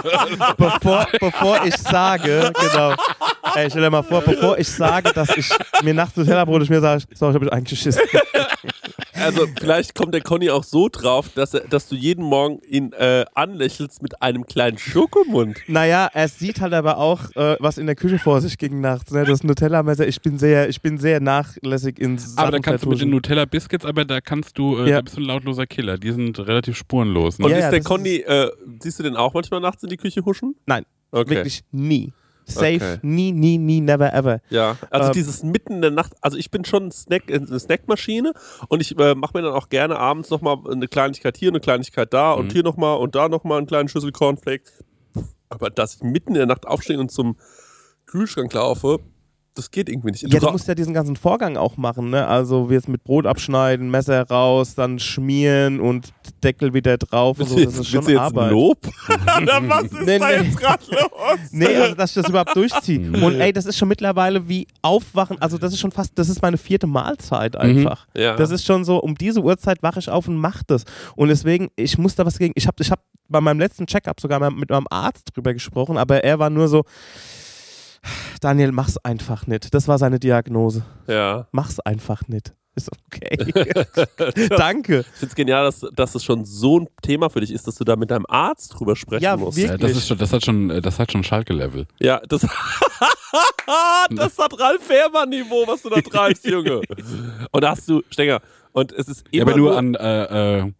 bevor, 0.57 1.07
bevor 1.19 1.65
ich 1.65 1.75
sage, 1.77 2.51
genau. 2.59 2.93
Ey, 3.55 3.69
stell 3.69 3.81
dir 3.81 3.89
mal 3.89 4.03
vor, 4.03 4.21
bevor 4.21 4.57
ich 4.57 4.67
sage, 4.67 5.11
dass 5.13 5.29
ich 5.37 5.49
mir 5.83 5.93
nachts 5.93 6.15
Nutella-Brot 6.17 6.63
ich 6.63 6.69
mir 6.69 6.81
sage, 6.81 7.03
sorry, 7.13 7.31
ich 7.31 7.35
habe 7.35 7.45
mich 7.45 7.53
eingeschissen. 7.53 8.01
Also 9.21 9.47
vielleicht 9.59 9.95
kommt 9.95 10.13
der 10.13 10.21
Conny 10.21 10.49
auch 10.49 10.63
so 10.63 10.89
drauf, 10.91 11.29
dass, 11.35 11.53
er, 11.53 11.61
dass 11.67 11.87
du 11.89 11.95
jeden 11.95 12.23
Morgen 12.23 12.59
ihn 12.67 12.93
äh, 12.93 13.25
anlächelst 13.35 14.01
mit 14.01 14.21
einem 14.21 14.45
kleinen 14.45 14.77
Schokomund. 14.77 15.57
Naja, 15.67 16.09
er 16.13 16.27
sieht 16.27 16.61
halt 16.61 16.73
aber 16.73 16.97
auch, 16.97 17.35
äh, 17.35 17.57
was 17.59 17.77
in 17.77 17.85
der 17.85 17.95
Küche 17.95 18.19
vor 18.19 18.41
sich 18.41 18.57
ging 18.57 18.81
nachts. 18.81 19.11
Ne? 19.11 19.25
Das 19.25 19.43
Nutella-Messer, 19.43 20.07
ich 20.07 20.21
bin 20.21 20.37
sehr, 20.37 20.69
ich 20.69 20.81
bin 20.81 20.97
sehr 20.97 21.19
nachlässig 21.19 21.99
ins 21.99 22.37
Aber 22.37 22.51
da 22.51 22.59
kannst 22.59 22.85
du 22.85 22.89
mit 22.89 22.99
den 23.01 23.09
Sachenvertuschen. 23.09 23.09
Nutella 23.09 23.45
Biscuits, 23.45 23.85
aber 23.85 24.05
da 24.05 24.21
kannst 24.21 24.57
du, 24.57 24.77
äh, 24.77 24.89
Ja. 24.89 24.95
da 24.97 25.01
bist 25.01 25.17
du 25.17 25.21
ein 25.21 25.25
lautloser 25.25 25.65
Killer. 25.67 25.97
Die 25.97 26.11
sind 26.11 26.37
relativ 26.39 26.77
spurenlos. 26.77 27.37
Und 27.39 27.45
Ne? 27.45 27.51
Ja, 27.51 27.57
ist 27.57 27.63
ja, 27.65 27.71
der 27.71 27.83
Conny, 27.83 28.17
äh, 28.17 28.49
siehst 28.81 28.99
du 28.99 29.03
den 29.03 29.15
auch 29.15 29.33
manchmal 29.33 29.59
nachts 29.59 29.83
in 29.83 29.89
die 29.89 29.97
Küche 29.97 30.23
huschen? 30.25 30.55
Nein, 30.65 30.85
Okay. 31.11 31.31
wirklich 31.31 31.61
nie. 31.71 32.13
Safe, 32.49 32.75
Okay. 32.75 32.97
nie, 33.01 33.31
nie, 33.31 33.57
nie, 33.57 33.81
never 33.81 34.13
ever. 34.13 34.41
Ja, 34.49 34.77
also 34.89 35.07
Ähm, 35.07 35.13
dieses 35.13 35.43
mitten 35.43 35.73
in 35.73 35.81
der 35.81 35.91
Nacht, 35.91 36.13
also 36.21 36.37
ich 36.37 36.51
bin 36.51 36.65
schon 36.65 36.87
ein 36.87 36.91
Snack, 36.91 37.31
eine 37.31 37.59
Snackmaschine 37.59 38.33
und 38.67 38.81
ich 38.81 38.97
äh, 38.99 39.15
mache 39.15 39.37
mir 39.37 39.43
dann 39.43 39.53
auch 39.53 39.69
gerne 39.69 39.97
abends 39.97 40.29
nochmal 40.29 40.57
eine 40.69 40.87
Kleinigkeit 40.87 41.37
hier, 41.37 41.49
eine 41.49 41.59
Kleinigkeit 41.59 42.13
da 42.13 42.33
und 42.33 42.47
Mhm. 42.47 42.51
hier 42.51 42.63
nochmal 42.63 42.97
und 42.97 43.15
da 43.15 43.29
nochmal 43.29 43.57
einen 43.59 43.67
kleinen 43.67 43.87
Schüssel 43.89 44.11
Cornflakes. 44.11 44.83
Aber 45.49 45.69
dass 45.69 45.95
ich 45.95 46.01
mitten 46.03 46.29
in 46.29 46.35
der 46.35 46.45
Nacht 46.45 46.67
aufstehe 46.67 46.99
und 46.99 47.11
zum 47.11 47.35
Kühlschrank 48.05 48.53
laufe, 48.53 48.99
das 49.55 49.71
geht 49.71 49.89
irgendwie 49.89 50.11
nicht. 50.11 50.21
Ja, 50.31 50.39
du 50.39 50.45
ra- 50.45 50.51
musst 50.51 50.67
ja 50.67 50.75
diesen 50.75 50.93
ganzen 50.93 51.15
Vorgang 51.15 51.57
auch 51.57 51.75
machen, 51.75 52.09
ne? 52.11 52.27
Also 52.27 52.69
wie 52.69 52.75
jetzt 52.75 52.87
mit 52.87 53.03
Brot 53.03 53.25
abschneiden, 53.25 53.89
Messer 53.89 54.27
raus, 54.29 54.75
dann 54.75 54.99
schmieren 54.99 55.79
und 55.79 56.13
Deckel 56.43 56.73
wieder 56.73 56.97
drauf 56.97 57.39
und 57.39 57.47
so. 57.47 57.63
Das 57.63 57.77
ist 57.79 57.87
schon 57.87 58.03
du 58.05 58.11
jetzt 58.11 58.19
Arbeit. 58.19 58.51
Lob? 58.51 58.77
Oder 59.41 59.69
was 59.69 59.83
ist 59.85 59.93
Nee, 60.05 60.19
da 60.19 60.27
nee. 60.29 60.33
jetzt 60.43 60.57
gerade 60.57 60.83
los? 60.89 61.39
Nee, 61.51 61.75
also 61.75 61.95
dass 61.95 62.09
ich 62.11 62.15
das 62.21 62.29
überhaupt 62.29 62.55
durchziehe. 62.55 63.11
Und 63.11 63.39
ey, 63.39 63.51
das 63.53 63.65
ist 63.65 63.77
schon 63.77 63.87
mittlerweile 63.87 64.47
wie 64.47 64.67
Aufwachen. 64.81 65.41
Also 65.41 65.57
das 65.57 65.73
ist 65.73 65.79
schon 65.79 65.91
fast, 65.91 66.11
das 66.17 66.29
ist 66.29 66.41
meine 66.41 66.57
vierte 66.57 66.87
Mahlzeit 66.87 67.55
einfach. 67.55 68.07
Ja. 68.15 68.35
Das 68.35 68.51
ist 68.51 68.65
schon 68.65 68.85
so, 68.85 68.97
um 68.97 69.15
diese 69.15 69.41
Uhrzeit 69.41 69.83
wache 69.83 69.99
ich 69.99 70.09
auf 70.09 70.27
und 70.27 70.37
mache 70.37 70.63
das. 70.67 70.83
Und 71.15 71.27
deswegen, 71.29 71.69
ich 71.75 71.97
muss 71.97 72.15
da 72.15 72.25
was 72.25 72.37
gegen. 72.39 72.53
Ich 72.55 72.67
habe 72.67 72.77
ich 72.81 72.91
hab 72.91 73.01
bei 73.27 73.41
meinem 73.41 73.59
letzten 73.59 73.85
Checkup 73.85 74.19
sogar 74.19 74.49
mit 74.51 74.69
meinem 74.69 74.87
Arzt 74.89 75.29
drüber 75.35 75.53
gesprochen, 75.53 75.97
aber 75.97 76.23
er 76.23 76.39
war 76.39 76.49
nur 76.49 76.67
so, 76.67 76.83
Daniel, 78.41 78.71
mach's 78.71 78.97
einfach 78.97 79.45
nicht. 79.47 79.73
Das 79.73 79.87
war 79.87 79.97
seine 79.97 80.19
Diagnose. 80.19 80.83
ja. 81.07 81.47
Mach's 81.51 81.79
einfach 81.81 82.27
nicht. 82.27 82.53
Ist 82.79 82.89
okay. 83.07 83.73
Danke. 84.49 84.99
Ich 85.01 85.05
finde 85.19 85.25
es 85.27 85.35
genial, 85.35 85.65
dass, 85.65 85.85
dass 85.93 86.15
es 86.15 86.23
schon 86.23 86.45
so 86.45 86.79
ein 86.79 86.87
Thema 87.01 87.29
für 87.29 87.41
dich 87.41 87.51
ist, 87.51 87.67
dass 87.67 87.75
du 87.75 87.83
da 87.83 87.95
mit 87.97 88.09
deinem 88.09 88.25
Arzt 88.29 88.73
drüber 88.79 88.95
sprechen 88.95 89.23
Ja, 89.23 89.35
musst. 89.35 89.57
wirklich. 89.57 89.71
Ja, 89.71 89.77
das, 89.87 89.97
ist 89.97 90.07
schon, 90.07 90.17
das 90.17 90.31
hat 90.31 90.45
schon, 90.45 90.69
äh, 90.69 90.81
das 90.81 90.97
hat 90.97 91.11
schon 91.11 91.23
Schalke-Level. 91.23 91.87
Ja, 91.99 92.21
das, 92.27 92.41
das 94.11 94.37
hat 94.37 94.59
Ralf 94.59 94.83
Fährmann-Niveau, 94.83 95.65
was 95.67 95.81
du 95.81 95.89
da 95.89 95.99
treibst, 96.01 96.45
Junge. 96.45 96.81
Und 97.51 97.63
da 97.63 97.71
hast 97.71 97.87
du, 97.89 98.01
Stenger, 98.09 98.39
und 98.71 98.91
es 98.91 99.07
ist 99.07 99.25
Ja, 99.31 99.41
immer 99.41 99.51
aber 99.51 99.57
nur 99.59 99.69
nur, 99.71 99.77
an, 99.77 99.95
äh, 99.95 100.59
äh, 100.59 100.71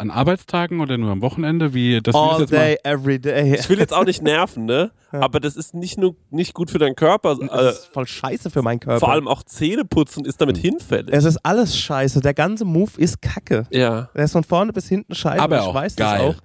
an 0.00 0.10
Arbeitstagen 0.10 0.80
oder 0.80 0.98
nur 0.98 1.10
am 1.12 1.20
Wochenende? 1.22 1.74
Wie, 1.74 2.00
das 2.00 2.14
All 2.14 2.46
day, 2.46 2.70
jetzt 2.72 2.84
every 2.86 3.18
day. 3.18 3.54
ich 3.58 3.68
will 3.68 3.78
jetzt 3.78 3.92
auch 3.92 4.04
nicht 4.04 4.22
nerven, 4.22 4.64
ne? 4.64 4.90
Aber 5.12 5.40
das 5.40 5.56
ist 5.56 5.74
nicht 5.74 5.98
nur 5.98 6.14
nicht 6.30 6.54
gut 6.54 6.70
für 6.70 6.78
deinen 6.78 6.94
Körper, 6.94 7.32
äh, 7.40 7.46
Das 7.48 7.78
ist 7.80 7.86
voll 7.92 8.06
scheiße 8.06 8.50
für 8.50 8.62
meinen 8.62 8.80
Körper. 8.80 9.00
vor 9.00 9.10
allem 9.12 9.28
auch 9.28 9.42
Zähneputzen 9.42 10.24
ist 10.24 10.40
damit 10.40 10.56
hinfällig. 10.56 11.14
es 11.14 11.24
ist 11.24 11.38
alles 11.44 11.76
scheiße. 11.76 12.20
Der 12.20 12.34
ganze 12.34 12.64
Move 12.64 12.92
ist 12.96 13.20
kacke. 13.22 13.66
ja. 13.70 14.08
Der 14.14 14.24
ist 14.24 14.32
von 14.32 14.44
vorne 14.44 14.72
bis 14.72 14.88
hinten 14.88 15.14
scheiße. 15.14 15.42
Aber 15.42 15.56
ich 15.58 15.62
auch 15.62 15.74
weiß 15.74 15.96
geil. 15.96 16.26
das 16.28 16.36
auch. 16.36 16.40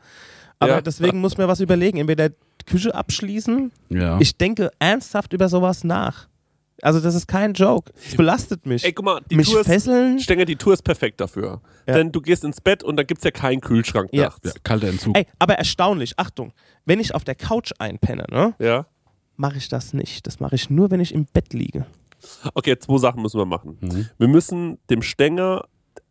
Aber 0.60 0.72
Ja. 0.76 0.82
deswegen 0.82 1.20
muss 1.22 1.38
mir 1.38 1.48
was 1.48 1.60
überlegen. 1.60 1.98
Entweder 1.98 2.30
Küche 2.66 2.96
abschließen. 2.96 3.72
mal? 3.90 4.00
Ja. 4.02 4.18
Ich 4.20 4.38
denke 4.38 4.72
ernsthaft 4.80 5.34
über 5.34 5.48
sowas 5.50 5.84
nach. 5.84 6.28
Also 6.82 7.00
das 7.00 7.16
ist 7.16 7.28
kein 7.28 7.54
Joke. 7.54 7.92
Es 7.96 8.16
belastet 8.16 8.66
mich. 8.66 8.84
Ey, 8.84 8.92
guck 8.94 9.06
mal, 9.06 9.22
die 9.32 9.36
mich 9.38 9.50
Tour 9.50 9.62
ist, 9.62 9.68
fesseln. 9.68 10.20
Stenger, 10.20 10.46
die 10.46 10.56
Tour 10.58 10.74
ist 10.74 10.84
perfekt 10.84 11.22
dafür. 11.22 11.62
Ja. 11.88 11.94
Denn 11.96 12.12
du 12.12 12.22
gehst 12.22 12.44
ins 12.44 12.60
Bett 12.60 12.84
und 12.84 12.98
da 12.98 13.04
gibt 13.04 13.20
es 13.20 13.24
ja 13.24 13.32
keinen 13.32 13.62
Kühlschrank 13.62 14.10
Ja. 14.12 14.26
nachts. 14.26 14.40
ja, 14.44 14.52
kalter 14.64 14.88
Entzug. 14.90 15.16
Ey, 15.18 15.26
aber 15.40 15.56
erstaunlich. 15.56 16.14
Achtung. 16.20 16.52
Wenn 16.86 17.00
ich 17.00 17.16
auf 17.16 17.24
der 17.24 17.36
Couch 17.36 17.72
einpenne, 17.80 18.26
ne? 18.30 18.54
Ja. 18.60 18.86
mache 19.38 19.58
ich 19.58 19.68
das 19.70 19.94
nicht. 19.94 20.28
Das 20.28 20.40
mache 20.40 20.56
ich 20.56 20.70
nur, 20.70 20.92
wenn 20.92 21.00
ich 21.00 21.14
im 21.14 21.26
Bett 21.26 21.54
liege. 21.54 21.86
Okay, 22.54 22.78
zwei 22.80 22.98
Sachen 22.98 23.22
müssen 23.22 23.38
wir 23.40 23.46
machen. 23.46 23.78
Mhm. 23.82 24.10
Wir 24.18 24.28
müssen 24.28 24.78
dem 24.90 25.02
Stänger, 25.02 25.66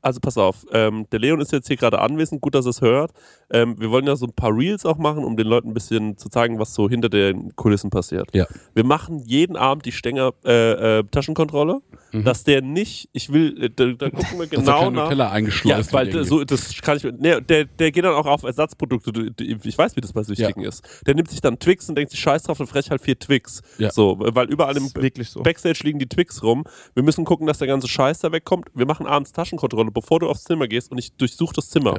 also 0.05 0.21
pass 0.21 0.37
auf, 0.39 0.65
ähm, 0.73 1.07
der 1.11 1.19
Leon 1.21 1.41
ist 1.41 1.53
jetzt 1.53 1.67
hier 1.67 1.77
gerade 1.77 1.99
anwesend, 2.01 2.41
gut, 2.41 2.55
dass 2.55 2.67
er 2.67 2.71
es 2.71 2.81
hört. 2.81 3.13
Ähm, 3.51 3.81
wir 3.81 3.91
wollen 3.91 4.07
ja 4.07 4.17
so 4.17 4.27
ein 4.27 4.33
paar 4.33 4.57
Reels 4.57 4.85
auch 4.87 4.99
machen, 4.99 5.25
um 5.25 5.37
den 5.37 5.47
Leuten 5.47 5.69
ein 5.69 5.75
bisschen 5.75 6.17
zu 6.19 6.29
zeigen, 6.29 6.59
was 6.59 6.75
so 6.75 6.89
hinter 6.89 7.09
den 7.09 7.55
Kulissen 7.57 7.91
passiert. 7.91 8.29
Ja. 8.35 8.47
Wir 8.75 8.85
machen 8.85 9.21
jeden 9.27 9.57
Abend 9.57 9.87
die 9.87 9.93
Stänger 9.93 10.33
äh, 10.45 10.99
äh, 11.01 11.05
Taschenkontrolle, 11.11 11.81
dass 12.13 12.45
der 12.45 12.63
nicht, 12.63 13.09
ich 13.13 13.33
will, 13.33 13.65
äh, 13.65 13.71
da, 13.75 13.87
da 13.87 14.11
gucken 14.11 14.39
wir 14.39 14.47
Dass 14.55 14.65
da 14.65 14.79
genau 14.79 14.91
nach. 14.91 15.03
Nutella 15.05 15.25
Ja, 15.25 15.31
eingeschleust 15.33 15.93
weil 15.93 16.13
wird 16.13 16.27
so, 16.27 16.45
das 16.45 16.73
kann 16.81 16.97
ich. 16.97 17.03
Nee, 17.19 17.41
der, 17.41 17.65
der 17.65 17.91
geht 17.91 18.05
dann 18.05 18.15
auch 18.15 18.27
auf 18.27 18.45
Ersatzprodukte. 18.45 19.13
Du- 19.13 19.31
du- 19.31 19.45
Ich 19.45 19.77
weiß, 19.77 19.97
wie 19.97 20.01
das 20.01 20.13
bei 20.13 20.23
Süchtigen 20.23 20.63
ist. 20.63 20.85
Der 21.07 21.15
nimmt 21.15 21.29
sich 21.31 21.41
dann 21.41 21.59
Twix 21.59 21.89
und 21.89 21.97
denkt 21.97 22.11
sich 22.13 22.21
Scheiß 22.21 22.45
drauf 22.45 22.61
und 22.61 22.67
frech 22.69 22.91
halt 22.91 23.01
vier 23.01 23.19
Twix. 23.19 23.63
Ja. 23.79 23.91
So, 23.91 24.17
weil 24.21 24.49
überall 24.49 24.77
im 24.77 24.89
so. 25.25 25.43
Backstage 25.43 25.81
liegen 25.83 25.99
die 25.99 26.09
Twix 26.09 26.43
rum. 26.43 26.65
Wir 26.95 27.03
müssen 27.03 27.25
gucken, 27.25 27.47
dass 27.47 27.59
der 27.59 27.67
ganze 27.69 27.89
Scheiß 27.89 28.21
da 28.21 28.31
wegkommt. 28.31 28.67
Wir 28.75 28.87
machen 28.87 29.07
abends 29.07 29.33
Taschenkontrolle, 29.33 29.91
bevor 29.95 30.21
du 30.21 30.29
aufs 30.29 30.45
Zimmer 30.45 30.69
gehst 30.69 30.91
und 30.91 30.99
ich 30.99 31.15
durchsuche 31.15 31.55
das 31.55 31.71
Zimmer. 31.71 31.97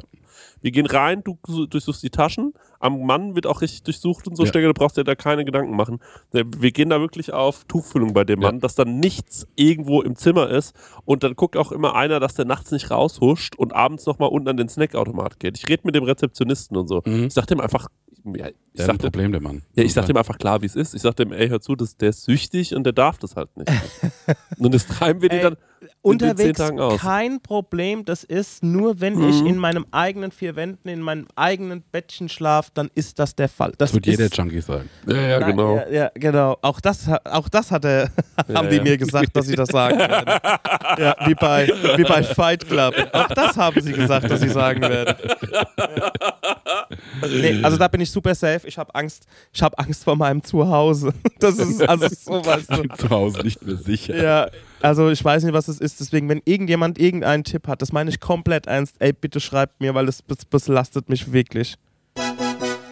Wir 0.60 0.70
gehen 0.70 0.86
rein, 0.86 1.22
du 1.24 1.38
su- 1.46 1.66
durchsuchst 1.66 2.02
die 2.02 2.10
Taschen. 2.10 2.52
Am 2.78 3.04
Mann 3.06 3.34
wird 3.34 3.46
auch 3.46 3.62
richtig 3.62 3.82
durchsucht 3.84 4.28
und 4.28 4.36
so. 4.36 4.42
Ja. 4.44 4.48
Stenger, 4.50 4.68
du 4.68 4.74
brauchst 4.74 4.96
dir 4.96 5.04
da 5.04 5.14
keine 5.14 5.44
Gedanken 5.44 5.74
machen. 5.74 5.98
Wir 6.32 6.72
gehen 6.72 6.90
da 6.90 7.00
wirklich 7.00 7.32
auf 7.32 7.64
Tuchfüllung 7.64 8.12
bei 8.12 8.24
dem 8.24 8.40
Ja. 8.42 8.48
Mann, 8.48 8.60
dass 8.60 8.74
dann 8.74 8.98
nichts 9.00 9.46
irgendwo 9.56 10.02
im 10.02 10.14
Zimmer 10.16 10.48
ist. 10.50 10.74
Und 11.04 11.22
dann 11.24 11.34
guckt 11.34 11.56
auch 11.56 11.72
immer 11.72 11.94
einer, 11.94 12.20
dass 12.20 12.34
der 12.34 12.44
nachts 12.44 12.70
nicht 12.70 12.90
raushuscht 12.90 13.56
und 13.56 13.74
abends 13.74 14.04
nochmal 14.06 14.28
unten 14.28 14.48
an 14.48 14.56
den 14.58 14.68
Snackautomat 14.68 15.40
geht. 15.40 15.56
Ich 15.58 15.68
rede 15.68 15.82
mit 15.84 15.94
dem 15.94 16.04
Rezeptionisten 16.04 16.76
und 16.76 16.86
so. 16.88 17.02
Mhm. 17.06 17.24
Ich 17.26 17.34
sag 17.34 17.46
dem 17.46 17.60
einfach, 17.60 17.88
ja, 18.24 18.48
ich 18.48 18.54
sag 18.74 18.90
ein 18.90 18.98
dem, 18.98 19.02
Problem, 19.10 19.32
der 19.32 19.40
Mann. 19.40 19.62
ja, 19.74 19.84
ich 19.84 19.94
sag 19.94 20.04
dem 20.06 20.16
einfach 20.16 20.36
klar, 20.36 20.60
wie 20.60 20.66
es 20.66 20.76
ist. 20.76 20.94
Ich 20.94 21.02
sag 21.02 21.16
dem, 21.16 21.32
ey, 21.32 21.48
hör 21.48 21.60
zu, 21.60 21.76
das, 21.76 21.96
der 21.96 22.10
ist 22.10 22.24
süchtig 22.24 22.74
und 22.74 22.84
der 22.84 22.92
darf 22.92 23.18
das 23.18 23.36
halt 23.36 23.56
nicht. 23.56 23.70
und 24.58 24.74
das 24.74 24.86
treiben 24.86 25.22
wir 25.22 25.28
die 25.28 25.36
Ey, 25.36 25.42
dann 25.42 25.54
den 25.54 25.58
zehn 25.60 25.65
Unterwegs 26.06 26.60
kein 26.98 27.40
Problem. 27.40 28.04
Das 28.04 28.24
ist 28.24 28.62
nur, 28.62 29.00
wenn 29.00 29.28
ich 29.28 29.44
in 29.44 29.58
meinem 29.58 29.86
eigenen 29.90 30.30
vier 30.30 30.56
Wänden, 30.56 30.88
in 30.88 31.00
meinem 31.00 31.26
eigenen 31.36 31.82
Bettchen 31.92 32.28
schlafe, 32.28 32.70
dann 32.74 32.90
ist 32.94 33.18
das 33.18 33.34
der 33.34 33.48
Fall. 33.48 33.72
Das 33.78 33.90
Das 33.90 33.94
wird 33.94 34.06
ist, 34.06 34.18
jeder 34.18 34.34
Junkie 34.34 34.60
sagen. 34.60 34.88
Ja, 35.06 35.16
ja, 35.16 35.40
Nein, 35.40 35.50
genau. 35.50 35.76
Ja, 35.76 35.88
ja, 35.88 36.10
genau. 36.14 36.56
Auch 36.62 36.80
das, 36.80 37.08
auch 37.24 37.48
das 37.48 37.70
hatte, 37.70 38.10
haben 38.54 38.68
die 38.68 38.76
ja. 38.76 38.82
mir 38.82 38.96
gesagt, 38.96 39.36
dass 39.36 39.46
sie 39.46 39.56
das 39.56 39.68
sagen 39.68 39.98
werden. 39.98 40.40
ja, 40.98 41.16
wie 41.26 41.34
bei, 41.34 41.68
wie 41.96 42.04
bei 42.04 42.22
Fight 42.22 42.66
Club. 42.66 42.94
Auch 43.12 43.28
das 43.28 43.56
haben 43.56 43.80
sie 43.80 43.92
gesagt, 43.92 44.30
dass 44.30 44.40
sie 44.40 44.48
sagen 44.48 44.82
werden. 44.82 45.16
Ja. 45.52 45.66
Nee, 47.28 47.62
also 47.62 47.76
da 47.76 47.88
bin 47.88 48.00
ich 48.00 48.10
super 48.10 48.34
safe. 48.34 48.66
Ich 48.66 48.78
habe 48.78 48.94
Angst, 48.94 49.26
ich 49.52 49.62
habe 49.62 49.78
Angst 49.78 50.04
vor 50.04 50.16
meinem 50.16 50.42
Zuhause. 50.42 51.12
Das 51.38 51.58
ist 51.58 51.86
also 51.86 52.08
so, 52.18 52.44
weißt 52.44 52.70
du. 52.70 52.82
Zu 52.96 53.10
Hause 53.10 53.42
nicht 53.42 53.62
mehr 53.62 53.76
sicher. 53.76 54.16
Ja, 54.16 54.48
also 54.80 55.10
ich 55.10 55.22
weiß 55.22 55.44
nicht, 55.44 55.52
was 55.52 55.68
es 55.68 55.80
ist. 55.80 56.00
Deswegen, 56.00 56.28
wenn 56.28 56.40
irgendjemand 56.44 56.98
irgendeinen 56.98 57.44
Tipp 57.44 57.68
hat, 57.68 57.82
das 57.82 57.92
meine 57.92 58.10
ich 58.10 58.20
komplett 58.20 58.66
ernst. 58.66 58.96
Ey, 59.00 59.12
bitte 59.12 59.40
schreibt 59.40 59.80
mir, 59.80 59.94
weil 59.94 60.06
das, 60.06 60.24
das 60.26 60.44
belastet 60.46 61.08
mich 61.08 61.32
wirklich. 61.32 61.76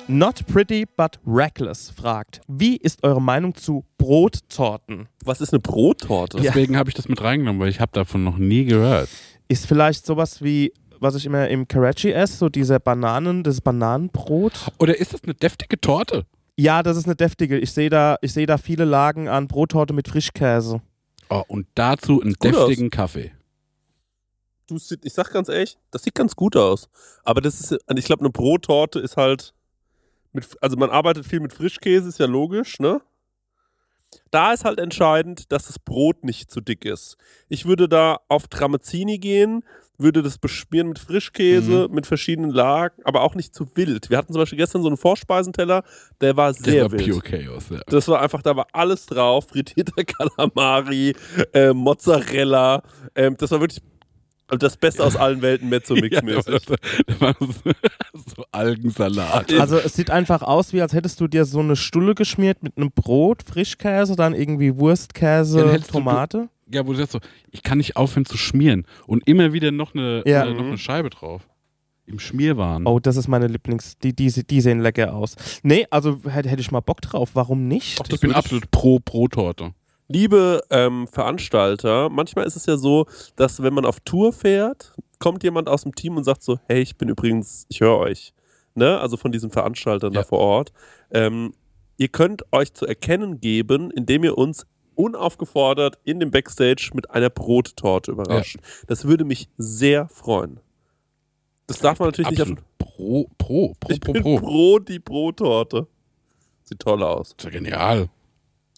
Not 0.06 0.46
pretty 0.46 0.84
but 0.96 1.18
reckless 1.26 1.90
fragt, 1.90 2.42
wie 2.46 2.76
ist 2.76 3.02
eure 3.04 3.22
Meinung 3.22 3.54
zu 3.54 3.84
Brottorten? 3.96 5.08
Was 5.24 5.40
ist 5.40 5.54
eine 5.54 5.60
Brottorte? 5.60 6.40
Deswegen 6.42 6.76
habe 6.76 6.90
ich 6.90 6.94
das 6.94 7.08
mit 7.08 7.22
reingenommen, 7.22 7.60
weil 7.60 7.70
ich 7.70 7.80
habe 7.80 7.92
davon 7.92 8.22
noch 8.22 8.36
nie 8.36 8.66
gehört. 8.66 9.08
Ist 9.48 9.66
vielleicht 9.66 10.04
sowas 10.04 10.42
wie, 10.42 10.74
was 11.04 11.14
ich 11.14 11.26
immer 11.26 11.48
im 11.48 11.68
Karachi 11.68 12.10
esse, 12.10 12.36
so 12.36 12.48
dieser 12.48 12.80
Bananen, 12.80 13.44
das 13.44 13.60
Bananenbrot? 13.60 14.72
Oder 14.78 14.98
ist 14.98 15.14
das 15.14 15.22
eine 15.22 15.34
deftige 15.34 15.80
Torte? 15.80 16.26
Ja, 16.56 16.82
das 16.82 16.96
ist 16.96 17.04
eine 17.04 17.14
deftige. 17.14 17.58
Ich 17.58 17.72
sehe 17.72 17.90
da, 17.90 18.16
ich 18.20 18.32
sehe 18.32 18.46
da 18.46 18.58
viele 18.58 18.84
Lagen 18.84 19.28
an 19.28 19.46
Brottorte 19.46 19.92
mit 19.92 20.08
Frischkäse. 20.08 20.80
Oh, 21.30 21.42
und 21.46 21.66
dazu 21.74 22.20
einen 22.20 22.34
gut 22.34 22.54
deftigen 22.54 22.90
Kaffee. 22.90 23.32
Du, 24.66 24.76
ich 24.76 25.12
sag 25.12 25.30
ganz 25.30 25.48
ehrlich, 25.48 25.78
das 25.90 26.02
sieht 26.04 26.14
ganz 26.14 26.34
gut 26.34 26.56
aus. 26.56 26.88
Aber 27.22 27.40
das 27.40 27.60
ist, 27.60 27.78
ich 27.94 28.04
glaube, 28.04 28.20
eine 28.20 28.30
Brottorte 28.30 28.98
ist 28.98 29.16
halt, 29.16 29.52
mit, 30.32 30.46
also 30.60 30.76
man 30.76 30.90
arbeitet 30.90 31.26
viel 31.26 31.40
mit 31.40 31.52
Frischkäse, 31.52 32.08
ist 32.08 32.18
ja 32.18 32.26
logisch, 32.26 32.80
ne? 32.80 33.00
Da 34.30 34.52
ist 34.52 34.64
halt 34.64 34.78
entscheidend, 34.78 35.50
dass 35.52 35.66
das 35.66 35.78
Brot 35.78 36.24
nicht 36.24 36.50
zu 36.50 36.60
dick 36.60 36.84
ist. 36.84 37.16
Ich 37.48 37.66
würde 37.66 37.88
da 37.88 38.20
auf 38.28 38.48
Tramezzini 38.48 39.18
gehen, 39.18 39.64
würde 39.96 40.22
das 40.22 40.38
beschmieren 40.38 40.88
mit 40.88 40.98
Frischkäse, 40.98 41.88
mit 41.90 42.06
verschiedenen 42.06 42.50
Lagen, 42.50 43.00
aber 43.04 43.22
auch 43.22 43.34
nicht 43.36 43.54
zu 43.54 43.66
wild. 43.76 44.10
Wir 44.10 44.18
hatten 44.18 44.32
zum 44.32 44.40
Beispiel 44.42 44.58
gestern 44.58 44.82
so 44.82 44.88
einen 44.88 44.96
Vorspeisenteller, 44.96 45.84
der 46.20 46.36
war 46.36 46.52
Der 46.52 46.62
sehr 46.72 46.82
war 46.84 46.92
wild. 46.92 47.08
pure 47.08 47.20
Chaos, 47.22 47.64
ja. 47.70 47.80
Das 47.86 48.08
war 48.08 48.20
einfach, 48.20 48.42
da 48.42 48.56
war 48.56 48.66
alles 48.72 49.06
drauf. 49.06 49.46
Frittierter 49.48 50.02
Kalamari, 50.04 51.14
äh, 51.52 51.72
Mozzarella. 51.72 52.82
Ähm, 53.14 53.36
das 53.38 53.50
war 53.52 53.60
wirklich 53.60 53.82
das 54.48 54.76
Beste 54.76 55.02
aus 55.02 55.16
allen 55.16 55.40
Welten, 55.42 55.66
Ja, 55.70 55.70
Mezzo-Mix-mäßig. 55.78 56.60
das 57.06 57.20
war 57.20 57.34
so, 57.40 57.46
so 58.36 58.44
Algensalat. 58.52 59.52
Also 59.54 59.78
es 59.78 59.94
sieht 59.94 60.10
einfach 60.10 60.42
aus, 60.42 60.72
wie 60.72 60.82
als 60.82 60.92
hättest 60.92 61.20
du 61.20 61.28
dir 61.28 61.44
so 61.44 61.60
eine 61.60 61.76
Stulle 61.76 62.14
geschmiert 62.14 62.62
mit 62.62 62.76
einem 62.76 62.90
Brot, 62.92 63.42
Frischkäse, 63.46 64.16
dann 64.16 64.34
irgendwie 64.34 64.76
Wurstkäse, 64.76 65.58
Ja, 65.58 65.64
dann 65.64 65.72
hättest 65.72 65.90
du- 65.90 65.98
Tomate. 65.98 66.48
Ja, 66.70 66.86
wo 66.86 66.92
du 66.92 66.98
sagst 66.98 67.12
so, 67.12 67.20
ich 67.50 67.62
kann 67.62 67.78
nicht 67.78 67.96
aufhören 67.96 68.24
zu 68.24 68.36
schmieren. 68.36 68.86
Und 69.06 69.26
immer 69.28 69.52
wieder 69.52 69.70
noch 69.70 69.94
eine, 69.94 70.22
Ja. 70.26 70.42
eine, 70.42 70.54
noch 70.54 70.64
eine 70.64 70.78
Scheibe 70.78 71.10
drauf. 71.10 71.46
Im 72.06 72.18
Schmierwaren. 72.18 72.86
Oh, 72.86 72.98
das 73.00 73.16
ist 73.16 73.28
meine 73.28 73.46
Lieblings. 73.46 73.96
Die, 73.98 74.14
die, 74.14 74.30
die 74.30 74.60
sehen 74.60 74.80
lecker 74.80 75.14
aus. 75.14 75.36
Nee, 75.62 75.86
also 75.90 76.18
hätte 76.28 76.48
hätte 76.50 76.60
ich 76.60 76.70
mal 76.70 76.80
Bock 76.80 77.00
drauf. 77.00 77.30
Warum 77.34 77.66
nicht? 77.66 77.98
Ach, 78.02 78.06
ich 78.10 78.20
bin 78.20 78.32
absolut 78.32 78.70
pro 78.70 78.98
Pro-Torte. 78.98 79.72
Liebe 80.08 80.62
ähm, 80.68 81.08
Veranstalter, 81.10 82.10
manchmal 82.10 82.44
ist 82.46 82.56
es 82.56 82.66
ja 82.66 82.76
so, 82.76 83.06
dass 83.36 83.62
wenn 83.62 83.72
man 83.72 83.86
auf 83.86 84.00
Tour 84.00 84.34
fährt, 84.34 84.92
kommt 85.18 85.42
jemand 85.42 85.66
aus 85.68 85.82
dem 85.84 85.94
Team 85.94 86.18
und 86.18 86.24
sagt 86.24 86.42
so, 86.42 86.58
hey, 86.68 86.82
ich 86.82 86.96
bin 86.98 87.08
übrigens, 87.08 87.64
ich 87.70 87.80
höre 87.80 87.96
euch. 87.96 88.34
Ne? 88.74 88.98
Also 89.00 89.16
von 89.16 89.32
diesen 89.32 89.50
Veranstaltern 89.50 90.12
Ja. 90.12 90.20
da 90.20 90.26
vor 90.26 90.40
Ort. 90.40 90.72
Ähm, 91.10 91.54
ihr 91.96 92.08
könnt 92.08 92.42
euch 92.52 92.74
zu 92.74 92.86
erkennen 92.86 93.40
geben, 93.40 93.90
indem 93.90 94.24
ihr 94.24 94.36
uns 94.36 94.66
unaufgefordert 94.94 95.98
in 96.04 96.20
dem 96.20 96.30
Backstage 96.30 96.90
mit 96.94 97.10
einer 97.10 97.30
Brottorte 97.30 98.10
überrascht. 98.12 98.58
Das 98.86 99.04
würde 99.04 99.24
mich 99.24 99.48
sehr 99.56 100.08
freuen. 100.08 100.60
Das 101.66 101.78
darf 101.78 101.98
man 101.98 102.08
natürlich 102.08 102.40
Absolut 102.40 102.58
nicht 102.58 102.78
pro, 102.78 103.28
pro, 103.38 103.70
auf. 103.70 103.80
pro, 103.80 103.92
Ich 103.92 104.00
pro, 104.00 104.12
bin 104.12 104.22
pro. 104.22 104.38
pro 104.38 104.78
die 104.78 104.98
Brottorte. 104.98 105.86
Sieht 106.64 106.80
toll 106.80 107.02
aus. 107.02 107.30
Ist 107.38 107.44
ja 107.44 107.50
genial. 107.50 108.08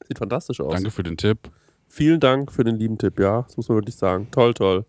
Sieht 0.07 0.19
fantastisch 0.19 0.61
aus. 0.61 0.73
Danke 0.73 0.91
für 0.91 1.03
den 1.03 1.17
Tipp. 1.17 1.51
Vielen 1.89 2.21
Dank 2.21 2.53
für 2.53 2.65
den 2.65 2.77
lieben 2.77 2.99
Tipp, 2.99 3.19
ja. 3.19 3.43
Das 3.43 3.57
muss 3.57 3.69
man 3.69 3.79
wirklich 3.79 3.95
sagen. 3.97 4.29
Toll, 4.31 4.55
toll. 4.55 4.85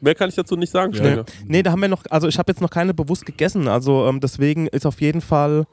Mehr 0.00 0.14
kann 0.14 0.28
ich 0.28 0.34
dazu 0.34 0.56
nicht 0.56 0.70
sagen, 0.70 0.92
Ja. 0.94 1.24
Nee, 1.46 1.62
da 1.62 1.72
haben 1.72 1.80
wir 1.80 1.88
noch, 1.88 2.04
also 2.10 2.28
ich 2.28 2.38
habe 2.38 2.52
jetzt 2.52 2.60
noch 2.60 2.70
keine 2.70 2.92
bewusst 2.92 3.24
gegessen. 3.24 3.66
Also 3.66 4.06
ähm, 4.06 4.20
deswegen 4.20 4.66
ist 4.66 4.84
auf 4.84 5.00
jeden 5.00 5.22
Fall, 5.22 5.66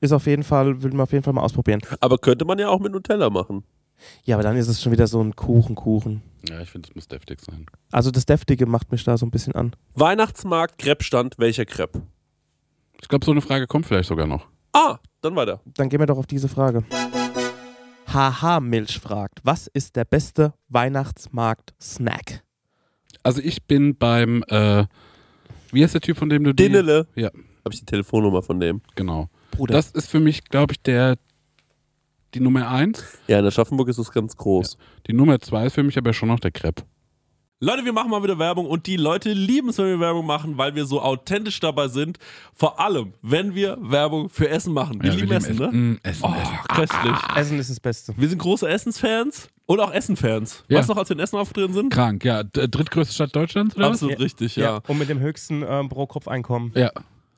ist 0.00 0.12
auf 0.12 0.26
jeden 0.26 0.42
Fall, 0.42 0.82
will 0.82 0.92
man 0.92 1.02
auf 1.02 1.12
jeden 1.12 1.24
Fall 1.24 1.32
mal 1.32 1.42
ausprobieren. 1.42 1.80
Aber 2.00 2.18
könnte 2.18 2.44
man 2.44 2.58
ja 2.58 2.68
auch 2.68 2.80
mit 2.80 2.92
Nutella 2.92 3.30
machen. 3.30 3.64
Ja, 4.24 4.36
aber 4.36 4.42
dann 4.42 4.56
ist 4.56 4.68
es 4.68 4.80
schon 4.80 4.92
wieder 4.92 5.06
so 5.06 5.20
ein 5.20 5.34
Kuchen, 5.34 5.74
Kuchen. 5.74 6.22
Ja, 6.48 6.60
ich 6.60 6.70
finde, 6.70 6.88
es 6.88 6.94
muss 6.94 7.08
deftig 7.08 7.40
sein. 7.40 7.66
Also 7.90 8.10
das 8.10 8.26
Deftige 8.26 8.66
macht 8.66 8.92
mich 8.92 9.02
da 9.04 9.18
so 9.18 9.26
ein 9.26 9.30
bisschen 9.30 9.54
an. 9.54 9.74
Weihnachtsmarkt, 9.94 10.78
Crepe-Stand, 10.78 11.38
welcher 11.38 11.64
Crepe? 11.64 12.02
Ich 13.00 13.08
glaube, 13.08 13.24
so 13.24 13.32
eine 13.32 13.40
Frage 13.40 13.66
kommt 13.66 13.86
vielleicht 13.86 14.08
sogar 14.08 14.26
noch. 14.26 14.46
Ah, 14.72 14.98
dann 15.20 15.34
weiter. 15.34 15.60
Dann 15.64 15.88
gehen 15.88 16.00
wir 16.00 16.06
doch 16.06 16.18
auf 16.18 16.26
diese 16.26 16.48
Frage. 16.48 16.84
Haha 18.12 18.60
Milch 18.60 18.98
fragt, 19.00 19.40
was 19.42 19.66
ist 19.66 19.96
der 19.96 20.04
beste 20.04 20.54
Weihnachtsmarkt-Snack? 20.68 22.44
Also 23.22 23.40
ich 23.42 23.64
bin 23.64 23.96
beim, 23.96 24.42
äh, 24.48 24.84
wie 25.72 25.82
heißt 25.82 25.94
der 25.94 26.00
Typ, 26.00 26.16
von 26.16 26.28
dem 26.28 26.44
du 26.44 26.54
die... 26.54 26.64
Dinnele. 26.64 27.06
Ja, 27.14 27.30
Habe 27.68 27.74
ich 27.74 27.80
die 27.80 27.86
Telefonnummer 27.86 28.40
von 28.42 28.58
dem. 28.60 28.80
genau. 28.94 29.28
Bruder, 29.50 29.74
Das 29.74 29.90
ist 29.90 30.08
für 30.10 30.20
mich, 30.20 30.44
glaube 30.44 30.72
ich, 30.72 30.80
der 30.82 31.16
die 32.34 32.40
Nummer 32.40 32.68
eins. 32.70 33.04
Ja, 33.26 33.38
in 33.38 33.44
der 33.44 33.50
Schaffenburg 33.50 33.88
ist 33.88 33.98
es 33.98 34.10
ganz 34.10 34.36
groß. 34.36 34.78
Die 35.06 35.12
Nummer 35.12 35.38
zwei 35.40 35.66
ist 35.66 35.74
für 35.74 35.82
mich 35.82 35.98
aber 35.98 36.12
schon 36.14 36.28
noch 36.28 36.40
der 36.40 36.50
Crepe. 36.50 36.82
Leute, 37.60 37.84
wir 37.84 37.92
machen 37.92 38.10
mal 38.10 38.22
wieder 38.22 38.38
Werbung 38.38 38.64
und 38.66 38.86
die 38.86 38.96
Leute 38.96 39.32
lieben 39.32 39.68
es, 39.70 39.76
wenn 39.78 39.86
wir 39.86 40.00
Werbung 40.00 40.24
machen, 40.24 40.56
weil 40.56 40.74
wir 40.76 40.86
so 40.86 41.02
authentisch 41.02 41.58
dabei 41.60 41.88
sind. 41.88 42.18
Vor 42.54 42.78
allem, 42.80 43.12
wenn 43.20 43.54
wir 43.54 43.76
Werbung 43.80 44.28
für 44.30 44.48
Essen 44.48 44.72
machen. 44.72 45.02
Wir 45.02 45.10
Ja, 45.10 45.16
lieben 45.16 45.32
Essen, 45.32 45.56
ne? 45.56 45.66
Mm, 45.72 45.98
Essen, 46.04 46.24
Oh, 46.24 46.34
Essen. 46.40 46.58
köstlich. 46.68 47.16
Essen 47.36 47.58
ist 47.58 47.68
das 47.70 47.80
Beste. 47.80 48.14
Wir 48.16 48.28
sind 48.28 48.38
große 48.38 48.68
Essensfans 48.68 49.48
und 49.66 49.80
auch 49.80 49.92
Essenfans. 49.92 50.64
Ja. 50.68 50.78
Weißt 50.78 50.88
du 50.88 50.92
noch, 50.92 51.00
als 51.00 51.08
wir 51.10 51.16
in 51.16 51.20
Essen 51.22 51.36
aufgetreten 51.36 51.74
sind? 51.74 51.92
Krank, 51.92 52.24
ja. 52.24 52.44
Drittgrößte 52.44 53.12
Stadt 53.14 53.34
Deutschlands, 53.34 53.76
oder? 53.76 53.88
Absolut 53.88 54.20
richtig, 54.20 54.54
ja. 54.54 54.80
Und 54.86 54.98
mit 54.98 55.08
dem 55.08 55.18
höchsten 55.18 55.64
ähm, 55.68 55.88
Pro-Kopf-Einkommen. 55.88 56.72
Ja. 56.76 56.92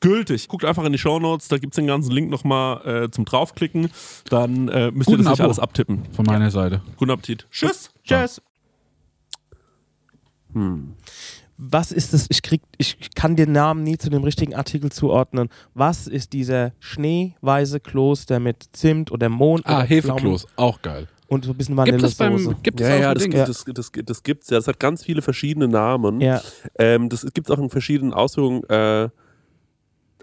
gültig. 0.00 0.48
Guckt 0.48 0.64
einfach 0.64 0.84
in 0.84 0.92
die 0.92 0.98
Shownotes, 0.98 1.48
da 1.48 1.58
gibt's 1.58 1.76
den 1.76 1.86
ganzen 1.86 2.12
Link 2.12 2.30
nochmal 2.30 3.04
äh, 3.04 3.10
zum 3.10 3.24
draufklicken. 3.24 3.90
Dann 4.30 4.68
äh, 4.68 4.90
müsst 4.90 5.08
ihr 5.10 5.16
Guten 5.16 5.24
das 5.24 5.32
nicht 5.32 5.40
Abo. 5.40 5.44
alles 5.44 5.58
abtippen. 5.58 6.02
Von 6.12 6.26
meiner 6.26 6.50
Seite. 6.50 6.82
Guten 6.96 7.10
Appetit. 7.10 7.46
Tschüss. 7.50 7.90
Tschüss. 8.04 8.40
Was 11.58 11.92
ist 11.92 12.12
das? 12.12 12.26
Ich, 12.30 12.42
krieg, 12.42 12.62
ich 12.78 13.10
kann 13.14 13.36
den 13.36 13.52
Namen 13.52 13.82
nie 13.82 13.96
zu 13.98 14.10
dem 14.10 14.22
richtigen 14.24 14.54
Artikel 14.54 14.90
zuordnen. 14.92 15.48
Was 15.74 16.06
ist 16.06 16.32
dieser 16.32 16.72
schneeweiße 16.80 17.80
Kloster 17.80 18.40
mit 18.40 18.64
Zimt 18.72 19.10
oder 19.10 19.28
Mond? 19.28 19.66
Ah, 19.66 19.78
oder 19.78 19.84
Hefekloß. 19.86 20.46
Auch 20.56 20.80
geil. 20.82 21.08
Und 21.28 21.44
so 21.44 21.50
ein 21.50 21.56
bisschen 21.56 21.76
Gibt 21.84 22.02
es 22.02 22.18
Vanillesoße. 22.18 22.56
gibt 22.62 22.80
es 22.80 22.88
Ja, 22.88 22.94
auch 22.96 23.00
ja, 23.00 23.14
das, 23.14 23.22
Ding? 23.24 23.32
gibt, 23.32 23.48
das, 23.48 23.64
das, 23.64 23.90
das 24.04 24.22
gibt's 24.22 24.50
ja. 24.50 24.58
Das 24.58 24.68
hat 24.68 24.78
ganz 24.78 25.02
viele 25.02 25.22
verschiedene 25.22 25.66
Namen. 25.66 26.20
Ja. 26.20 26.40
Ähm, 26.78 27.08
das 27.08 27.26
gibt 27.34 27.48
es 27.48 27.56
auch 27.56 27.60
in 27.60 27.68
verschiedenen 27.68 28.14
Ausführungen. 28.14 28.62
Äh, 28.64 29.08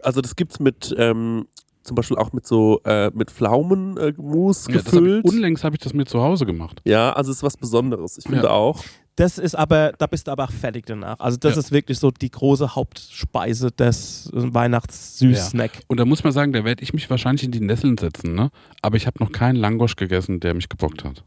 also 0.03 0.21
das 0.21 0.35
gibt's 0.35 0.59
mit 0.59 0.93
ähm, 0.97 1.47
zum 1.83 1.95
Beispiel 1.95 2.17
auch 2.17 2.31
mit 2.33 2.45
so 2.47 2.79
äh, 2.85 3.11
mit 3.13 3.29
Pflaumenmus 3.31 4.67
Ja, 4.67 4.75
das 4.75 4.85
hab 4.85 4.91
gefüllt. 4.93 5.25
ich, 5.25 5.31
unlängst 5.31 5.63
habe 5.63 5.75
ich 5.75 5.81
das 5.81 5.93
mir 5.93 6.05
zu 6.05 6.21
Hause 6.21 6.45
gemacht. 6.45 6.81
ja, 6.85 7.11
also 7.13 7.31
es 7.31 7.37
ist 7.37 7.43
was 7.43 7.57
Besonderes. 7.57 8.17
Ich 8.17 8.23
finde 8.23 8.43
Ja. 8.43 8.49
auch. 8.51 8.83
Das 9.15 9.37
ist 9.37 9.53
aber, 9.53 9.91
da 9.99 10.07
bist 10.07 10.25
du 10.27 10.31
aber 10.31 10.45
auch 10.45 10.51
fertig 10.51 10.87
danach. 10.87 11.19
Also 11.19 11.37
das 11.37 11.53
Ja. 11.53 11.59
ist 11.59 11.71
wirklich 11.71 11.99
so 11.99 12.09
die 12.09 12.31
große 12.31 12.73
Hauptspeise 12.75 13.69
des 13.71 14.31
äh, 14.33 14.51
Weihnachts-Süß-Snack. 14.53 15.71
Und 15.87 15.99
da 15.99 16.05
muss 16.05 16.23
man 16.23 16.33
sagen, 16.33 16.51
da 16.53 16.63
werde 16.63 16.81
ich 16.81 16.93
mich 16.93 17.09
wahrscheinlich 17.11 17.43
in 17.43 17.51
die 17.51 17.59
Nesseln 17.59 17.97
setzen, 17.97 18.33
ne? 18.33 18.49
Aber 18.81 18.97
ich 18.97 19.05
habe 19.05 19.23
noch 19.23 19.31
keinen 19.31 19.55
Langosch 19.57 19.95
gegessen, 19.97 20.39
der 20.39 20.53
mich 20.55 20.67
gebockt 20.69 21.03
hat. 21.03 21.23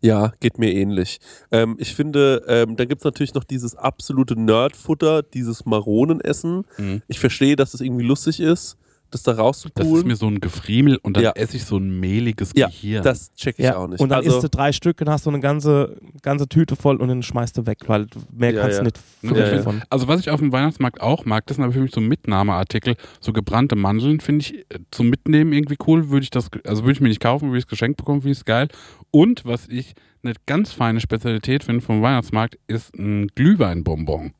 Ja, 0.00 0.32
geht 0.40 0.58
mir 0.58 0.72
ähnlich. 0.72 1.18
Ähm, 1.50 1.76
ich 1.78 1.94
finde, 1.94 2.42
ähm, 2.48 2.76
dann 2.76 2.88
gibt 2.88 3.00
es 3.00 3.04
natürlich 3.04 3.34
noch 3.34 3.44
dieses 3.44 3.74
absolute 3.74 4.38
Nerdfutter, 4.40 5.22
dieses 5.22 5.64
Maronenessen. 5.66 6.64
Mhm. 6.78 7.02
Ich 7.08 7.18
verstehe, 7.20 7.56
dass 7.56 7.74
es 7.74 7.80
irgendwie 7.80 8.04
lustig 8.04 8.40
ist, 8.40 8.76
das 9.10 9.22
da 9.22 9.30
Das 9.32 9.38
rauszupulen. 9.40 9.94
ist 9.96 10.06
mir 10.06 10.16
so 10.16 10.26
ein 10.26 10.40
Gefriemel 10.40 10.96
und 10.96 11.16
dann 11.16 11.22
Ja. 11.22 11.32
esse 11.36 11.56
ich 11.56 11.64
so 11.64 11.76
ein 11.76 12.00
mehliges 12.00 12.50
ja, 12.56 12.66
Gehirn. 12.66 13.04
das 13.04 13.32
check 13.34 13.54
ich 13.60 13.64
Ja, 13.64 13.76
auch 13.76 13.86
nicht. 13.86 14.00
und 14.00 14.08
dann 14.08 14.24
also, 14.24 14.30
isst 14.38 14.42
du 14.42 14.48
drei 14.48 14.72
Stück 14.72 15.00
und 15.00 15.08
hast 15.08 15.22
so 15.22 15.30
eine 15.30 15.38
ganze, 15.38 15.96
ganze 16.22 16.48
Tüte 16.48 16.74
voll 16.74 16.96
und 16.96 17.06
dann 17.06 17.22
schmeißt 17.22 17.56
du 17.56 17.64
weg, 17.66 17.78
weil 17.86 18.06
mehr 18.32 18.50
Ja, 18.52 18.62
kannst 18.62 18.78
ja. 18.78 18.82
du 18.82 18.84
nicht 18.86 18.98
Ja, 19.22 19.28
wirklich 19.30 19.46
ja. 19.50 19.56
davon. 19.58 19.82
Also 19.88 20.08
was 20.08 20.18
ich 20.18 20.30
auf 20.30 20.40
dem 20.40 20.50
Weihnachtsmarkt 20.50 21.00
auch 21.00 21.24
mag, 21.26 21.46
das 21.46 21.56
sind 21.56 21.64
aber 21.64 21.72
für 21.72 21.78
mich 21.80 21.94
so 21.94 22.00
Mitnahmeartikel. 22.00 22.96
So 23.20 23.32
gebrannte 23.32 23.76
Mandeln 23.76 24.18
finde 24.18 24.42
ich 24.42 24.54
äh, 24.58 24.80
zum 24.90 25.10
Mitnehmen 25.10 25.52
irgendwie 25.52 25.76
cool. 25.86 26.10
Würde 26.10 26.24
ich 26.24 26.30
das, 26.30 26.50
also 26.66 26.82
würde 26.82 26.92
ich 26.94 27.00
mir 27.00 27.08
nicht 27.08 27.20
kaufen, 27.20 27.50
würde 27.50 27.58
ich 27.58 27.64
es 27.64 27.68
geschenkt 27.68 27.98
bekommen, 27.98 28.20
finde 28.22 28.32
ich 28.32 28.38
es 28.38 28.44
geil. 28.44 28.66
Und 29.14 29.44
was 29.44 29.68
ich 29.68 29.94
eine 30.24 30.34
ganz 30.46 30.72
feine 30.72 30.98
Spezialität 31.00 31.62
finde 31.62 31.82
vom 31.82 32.02
Weihnachtsmarkt, 32.02 32.58
ist 32.66 32.92
ein 32.98 33.28
Glühweinbonbon. 33.36 34.32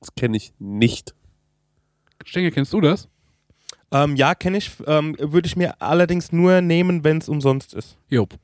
das 0.00 0.14
kenne 0.14 0.36
ich 0.36 0.52
nicht. 0.58 1.14
Stenge, 2.26 2.50
kennst 2.50 2.74
du 2.74 2.82
das? 2.82 3.08
Ähm, 3.90 4.16
ja, 4.16 4.34
kenne 4.34 4.58
ich. 4.58 4.70
Ähm, 4.86 5.16
Würde 5.18 5.46
ich 5.46 5.56
mir 5.56 5.80
allerdings 5.80 6.30
nur 6.30 6.60
nehmen, 6.60 7.04
wenn 7.04 7.16
es 7.18 7.28
umsonst 7.30 7.72
ist. 7.72 7.96
Job. 8.10 8.34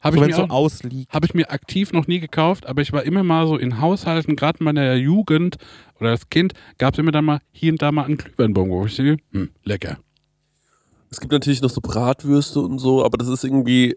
Habe 0.00 0.16
So, 0.16 0.22
ich, 0.22 0.26
wenn 0.28 0.30
es 0.30 0.36
mir 0.38 0.42
so 0.44 0.48
auch- 0.48 0.56
ausliegt. 0.56 1.12
hab 1.12 1.24
ich 1.24 1.34
mir 1.34 1.50
aktiv 1.50 1.92
noch 1.92 2.06
nie 2.06 2.20
gekauft, 2.20 2.66
aber 2.66 2.80
ich 2.80 2.92
war 2.92 3.02
immer 3.02 3.24
mal 3.24 3.48
so 3.48 3.56
in 3.56 3.80
Haushalten, 3.80 4.36
gerade 4.36 4.60
in 4.60 4.64
meiner 4.64 4.94
Jugend 4.94 5.56
oder 5.98 6.10
als 6.10 6.30
Kind, 6.30 6.52
gab 6.78 6.94
es 6.94 7.00
immer 7.00 7.10
dann 7.10 7.24
mal 7.24 7.40
hier 7.50 7.72
und 7.72 7.82
da 7.82 7.90
mal 7.90 8.04
einen 8.04 8.16
Glühweinbonbon. 8.16 8.78
wo 8.82 8.86
Ich 8.86 8.94
sehe, 8.94 9.16
hm, 9.32 9.50
lecker. 9.64 9.98
Es 11.10 11.18
gibt 11.18 11.32
natürlich 11.32 11.62
noch 11.62 11.70
so 11.70 11.80
Bratwürste 11.80 12.60
und 12.60 12.78
so, 12.78 13.04
aber 13.04 13.18
das 13.18 13.26
ist 13.26 13.42
irgendwie, 13.42 13.96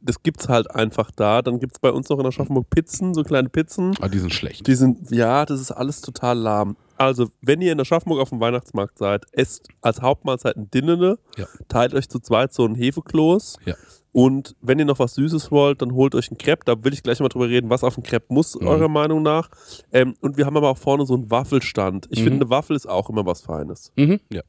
das 0.00 0.22
gibt's 0.22 0.48
halt 0.48 0.70
einfach 0.74 1.10
da. 1.10 1.42
Dann 1.42 1.58
gibt's 1.60 1.78
bei 1.78 1.90
uns 1.92 2.08
noch 2.08 2.18
in 2.18 2.26
Aschaffenburg 2.26 2.70
Pizzen, 2.70 3.14
so 3.14 3.22
kleine 3.22 3.48
Pizzen. 3.48 3.94
Ah, 4.00 4.08
die 4.08 4.18
sind 4.18 4.32
schlecht. 4.32 4.66
Die 4.66 4.74
sind, 4.74 5.10
ja, 5.10 5.44
das 5.46 5.60
ist 5.60 5.70
alles 5.72 6.00
total 6.00 6.38
lahm. 6.38 6.76
Also, 6.96 7.28
wenn 7.40 7.60
ihr 7.62 7.72
in 7.72 7.80
Aschaffenburg 7.80 8.20
auf 8.20 8.28
dem 8.30 8.40
Weihnachtsmarkt 8.40 8.98
seid, 8.98 9.24
esst 9.32 9.68
als 9.80 10.02
Hauptmahlzeit 10.02 10.56
ein 10.56 10.70
Dinnene, 10.70 11.18
Ja. 11.36 11.46
teilt 11.68 11.94
euch 11.94 12.08
zu 12.08 12.18
zweit 12.20 12.52
so 12.52 12.64
ein 12.66 12.74
Hefekloß. 12.74 13.56
Ja. 13.64 13.74
Und 14.12 14.56
wenn 14.60 14.78
ihr 14.80 14.84
noch 14.84 14.98
was 14.98 15.14
Süßes 15.14 15.50
wollt, 15.52 15.82
dann 15.82 15.92
holt 15.94 16.14
euch 16.16 16.30
einen 16.30 16.38
Crepe. 16.38 16.64
Da 16.64 16.82
will 16.82 16.92
ich 16.92 17.02
gleich 17.02 17.20
mal 17.20 17.28
drüber 17.28 17.48
reden, 17.48 17.70
was 17.70 17.84
auf 17.84 17.96
ein 17.96 18.02
Crepe 18.02 18.26
muss, 18.34 18.58
Mhm. 18.60 18.66
eurer 18.66 18.88
Meinung 18.88 19.22
nach. 19.22 19.48
Ähm, 19.92 20.14
und 20.20 20.36
wir 20.36 20.46
haben 20.46 20.56
aber 20.56 20.68
auch 20.70 20.78
vorne 20.78 21.06
so 21.06 21.14
einen 21.14 21.30
Waffelstand. 21.30 22.06
Ich 22.10 22.18
Mhm. 22.20 22.24
finde, 22.24 22.36
eine 22.44 22.50
Waffel 22.50 22.74
ist 22.74 22.88
auch 22.88 23.08
immer 23.08 23.24
was 23.24 23.40
Feines. 23.40 23.92
Mhm. 23.96 24.18
Ja. 24.32 24.42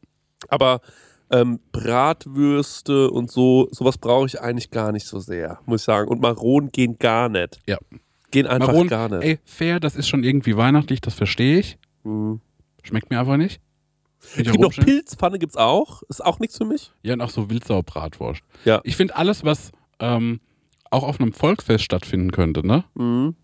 Aber 0.50 0.82
ähm, 1.32 1.60
Bratwürste 1.72 3.10
und 3.10 3.32
so, 3.32 3.68
sowas 3.72 3.98
brauche 3.98 4.26
ich 4.28 4.42
eigentlich 4.42 4.70
gar 4.72 4.92
nicht 4.92 5.06
so 5.06 5.20
sehr, 5.20 5.60
muss 5.66 5.82
ich 5.82 5.86
sagen. 5.86 6.08
Und 6.10 6.22
Maronen 6.22 6.72
gehen 6.72 6.98
gar 7.00 7.30
nicht. 7.30 7.60
Ja. 7.68 7.78
Gehen 8.32 8.48
einfach 8.48 8.68
Maronen, 8.68 8.90
gar 8.90 9.10
nicht. 9.10 9.24
ey, 9.24 9.40
fair, 9.46 9.80
das 9.80 9.96
ist 9.96 10.08
schon 10.08 10.24
irgendwie 10.24 10.56
weihnachtlich, 10.56 11.02
das 11.02 11.14
verstehe 11.14 11.60
ich. 11.60 11.78
Mhm. 12.04 12.42
Schmeckt 12.84 13.10
mir 13.10 13.20
einfach 13.20 13.38
nicht. 13.38 13.62
Ich 14.36 14.46
Es 14.48 14.52
gibt 14.52 14.60
noch. 14.60 14.72
Pilzpfanne, 14.72 15.40
gibt's 15.40 15.58
auch. 15.58 16.04
Ist 16.04 16.24
auch 16.24 16.40
nichts 16.40 16.58
für 16.58 16.66
mich. 16.66 16.92
Ja, 17.02 17.14
und 17.14 17.22
auch 17.22 17.30
so 17.30 17.50
Wildsau-Bratwurst. 17.50 18.42
Ja. 18.66 18.80
Ich 18.84 18.96
finde 18.96 19.16
alles, 19.16 19.44
was 19.44 19.72
ähm, 20.00 20.40
auch 20.92 21.04
auf 21.04 21.20
einem 21.20 21.34
Volksfest 21.34 21.84
stattfinden 21.84 22.32
könnte, 22.32 22.66
ne? 22.66 22.84
Mhm. 22.94 23.36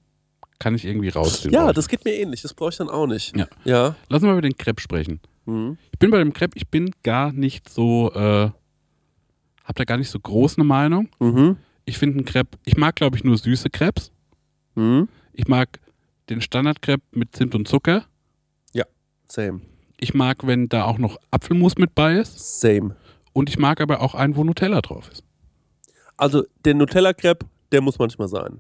Kann 0.60 0.76
ich 0.76 0.86
irgendwie 0.86 1.10
rausziehen. 1.10 1.54
Ja, 1.54 1.72
das 1.74 1.88
geht 1.88 2.04
mir 2.06 2.14
ähnlich. 2.14 2.42
Das 2.42 2.54
brauche 2.54 2.70
ich 2.70 2.78
dann 2.78 2.90
auch 2.90 3.08
nicht. 3.08 3.36
Ja. 3.36 3.48
Ja. 3.64 3.96
Lass 4.10 4.22
uns 4.22 4.28
mal 4.28 4.34
über 4.34 4.42
den 4.42 4.58
Crepe 4.58 4.82
sprechen. 4.82 5.20
Mhm. 5.48 5.78
Ich 5.92 6.00
bin 6.00 6.12
bei 6.12 6.20
dem 6.20 6.34
Crepe, 6.34 6.58
ich 6.58 6.68
bin 6.68 6.92
gar 7.04 7.32
nicht 7.32 7.70
so, 7.70 8.12
äh, 8.14 8.52
hab 9.64 9.76
da 9.76 9.84
gar 9.84 9.98
nicht 9.98 10.10
so 10.10 10.20
groß 10.20 10.58
eine 10.58 10.66
Meinung. 10.66 11.10
Mhm. 11.20 11.58
Ich 11.86 11.98
finde 11.98 12.18
einen 12.18 12.26
Crepe, 12.26 12.58
ich 12.66 12.78
mag 12.78 12.96
glaube 12.96 13.18
ich 13.18 13.24
nur 13.24 13.38
süße 13.38 13.70
Crepes. 13.70 14.12
Mhm. 14.76 15.08
Ich 15.34 15.48
mag 15.48 15.80
den 16.30 16.42
Standard-Crepe 16.42 17.04
mit 17.12 17.36
Zimt 17.36 17.56
und 17.56 17.68
Zucker. 17.68 18.06
Same. 19.30 19.62
Ich 20.00 20.14
mag, 20.14 20.46
wenn 20.48 20.70
da 20.70 20.86
auch 20.86 20.98
noch 20.98 21.18
Apfelmus 21.32 21.78
mit 21.78 21.96
bei 21.96 22.16
ist. 22.16 22.62
Same. 22.62 22.96
Und 23.34 23.50
ich 23.50 23.58
mag 23.58 23.82
aber 23.82 24.02
auch 24.02 24.16
einen, 24.16 24.36
wo 24.36 24.44
Nutella 24.44 24.82
drauf 24.82 25.10
ist. 25.12 25.24
Also, 26.18 26.46
der 26.66 26.74
Nutella-Crepe, 26.76 27.46
der 27.72 27.82
muss 27.82 28.00
manchmal 28.00 28.28
sein. 28.28 28.60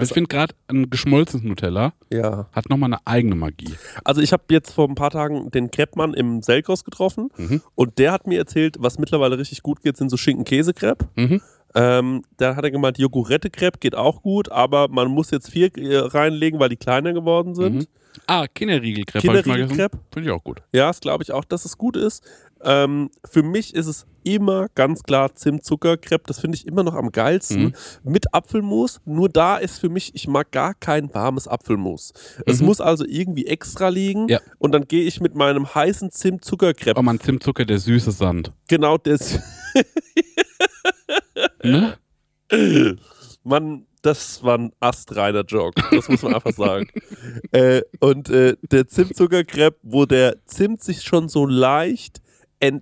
Weil 0.00 0.06
ich 0.06 0.12
finde 0.12 0.28
gerade 0.28 0.54
ein 0.68 0.90
geschmolzenes 0.90 1.44
Nutella 1.44 1.92
Ja. 2.12 2.48
hat 2.52 2.68
nochmal 2.70 2.88
eine 2.92 3.06
eigene 3.06 3.34
Magie. 3.34 3.74
Also, 4.04 4.20
ich 4.20 4.32
habe 4.32 4.42
jetzt 4.50 4.72
vor 4.72 4.88
ein 4.88 4.94
paar 4.94 5.10
Tagen 5.10 5.50
den 5.50 5.70
Crepe-Mann 5.70 6.14
im 6.14 6.42
Selkos 6.42 6.84
getroffen 6.84 7.30
Mhm. 7.36 7.62
und 7.74 7.98
der 7.98 8.12
hat 8.12 8.26
mir 8.26 8.38
erzählt, 8.38 8.76
was 8.78 8.98
mittlerweile 8.98 9.38
richtig 9.38 9.62
gut 9.62 9.82
geht, 9.82 9.96
sind 9.96 10.08
so 10.10 10.16
Schinken-Käse-Crepe. 10.16 11.08
Mhm. 11.16 11.40
Ähm, 11.74 12.22
da 12.36 12.56
hat 12.56 12.64
er 12.64 12.72
gemeint, 12.72 12.98
Jogurette-Crepe 12.98 13.78
geht 13.78 13.94
auch 13.94 14.22
gut, 14.22 14.50
aber 14.50 14.88
man 14.88 15.06
muss 15.08 15.30
jetzt 15.30 15.50
vier 15.50 15.70
äh, 15.78 15.98
reinlegen, 15.98 16.58
weil 16.58 16.68
die 16.68 16.76
kleiner 16.76 17.12
geworden 17.12 17.54
sind. 17.54 17.74
Mhm. 17.76 17.86
Ah, 18.26 18.46
Kinderriegel-Crepe. 18.48 19.20
Kinderriegel-Crepe? 19.24 19.98
Finde 20.12 20.28
ich 20.28 20.34
auch 20.34 20.42
gut. 20.42 20.62
Ja, 20.72 20.88
das 20.88 20.98
glaube 21.00 21.22
ich 21.22 21.30
auch, 21.30 21.44
dass 21.44 21.64
es 21.64 21.78
gut 21.78 21.96
ist. 21.96 22.24
Ähm, 22.62 23.10
für 23.24 23.44
mich 23.44 23.72
ist 23.74 23.86
es 23.86 24.04
immer 24.24 24.66
ganz 24.74 25.02
klar 25.02 25.34
Zimt-Zucker-Crepe. 25.34 26.24
Das 26.26 26.40
finde 26.40 26.56
ich 26.56 26.66
immer 26.66 26.82
noch 26.82 26.94
am 26.94 27.10
geilsten. 27.12 27.62
Mhm. 27.62 27.74
Mit 28.04 28.32
Apfelmus. 28.34 29.00
Nur 29.04 29.28
da 29.28 29.56
ist 29.56 29.78
für 29.78 29.88
mich, 29.88 30.14
ich 30.14 30.28
mag 30.28 30.50
gar 30.52 30.74
kein 30.74 31.12
warmes 31.14 31.46
Apfelmus. 31.48 32.12
Es 32.46 32.60
Mhm. 32.60 32.66
muss 32.66 32.80
also 32.80 33.04
irgendwie 33.06 33.46
extra 33.46 33.88
liegen. 33.88 34.28
Ja. 34.28 34.40
Und 34.58 34.72
dann 34.72 34.86
gehe 34.86 35.04
ich 35.04 35.20
mit 35.20 35.34
meinem 35.34 35.74
heißen 35.74 36.10
Zimt-Zucker-Crepe. 36.10 36.98
Oh 36.98 37.02
man, 37.02 37.20
Zimtzucker, 37.20 37.64
der 37.64 37.78
süße 37.78 38.10
Sand. 38.12 38.52
Genau 38.68 38.96
das. 38.98 39.38
Ne? 41.62 41.96
Mann, 43.44 43.86
das 44.02 44.42
war 44.42 44.58
ein 44.58 44.72
astreiner 44.80 45.44
Joke. 45.44 45.80
Das 45.90 46.08
muss 46.08 46.22
man 46.22 46.34
einfach 46.34 46.52
sagen. 46.52 46.88
äh, 47.52 47.82
und 48.00 48.28
äh, 48.30 48.56
der 48.70 48.88
Zimtzuckercrepe, 48.88 49.78
wo 49.82 50.06
der 50.06 50.44
Zimt 50.46 50.82
sich 50.82 51.02
schon 51.02 51.28
so 51.28 51.46
leicht, 51.46 52.20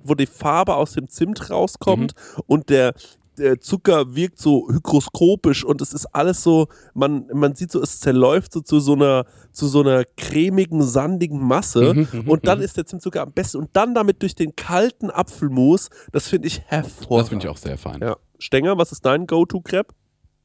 wo 0.02 0.14
die 0.14 0.26
Farbe 0.26 0.74
aus 0.74 0.92
dem 0.92 1.08
Zimt 1.08 1.50
rauskommt 1.50 2.12
und 2.46 2.68
der, 2.68 2.94
der 3.38 3.60
Zucker 3.60 4.14
wirkt 4.14 4.38
so 4.38 4.68
hygroskopisch 4.68 5.64
und 5.64 5.80
es 5.80 5.92
ist 5.92 6.06
alles 6.06 6.42
so, 6.42 6.68
man, 6.94 7.26
man 7.32 7.54
sieht 7.54 7.70
so, 7.70 7.80
es 7.80 8.00
zerläuft 8.00 8.52
so 8.52 8.60
zu 8.60 8.80
so 8.80 8.94
einer, 8.94 9.24
zu 9.52 9.66
so 9.66 9.80
einer 9.80 10.04
cremigen, 10.16 10.82
sandigen 10.82 11.40
Masse 11.40 11.94
Mhm, 11.94 12.08
mhm, 12.12 12.30
und 12.30 12.46
dann 12.46 12.58
mhm. 12.58 12.64
ist 12.64 12.76
der 12.76 12.86
Zimtzucker 12.86 13.22
am 13.22 13.32
besten 13.32 13.58
und 13.58 13.70
dann 13.72 13.94
damit 13.94 14.22
durch 14.22 14.34
den 14.34 14.56
kalten 14.56 15.10
Apfelmus, 15.10 15.88
das 16.12 16.28
finde 16.28 16.48
ich 16.48 16.60
hervorragend. 16.66 17.20
Das 17.20 17.28
finde 17.28 17.44
ich 17.46 17.50
auch 17.50 17.56
sehr 17.56 17.78
fein. 17.78 18.00
Ja. 18.00 18.16
Stenger, 18.38 18.78
was 18.78 18.92
ist 18.92 19.04
dein 19.04 19.26
Go-To-Crepe? 19.26 19.94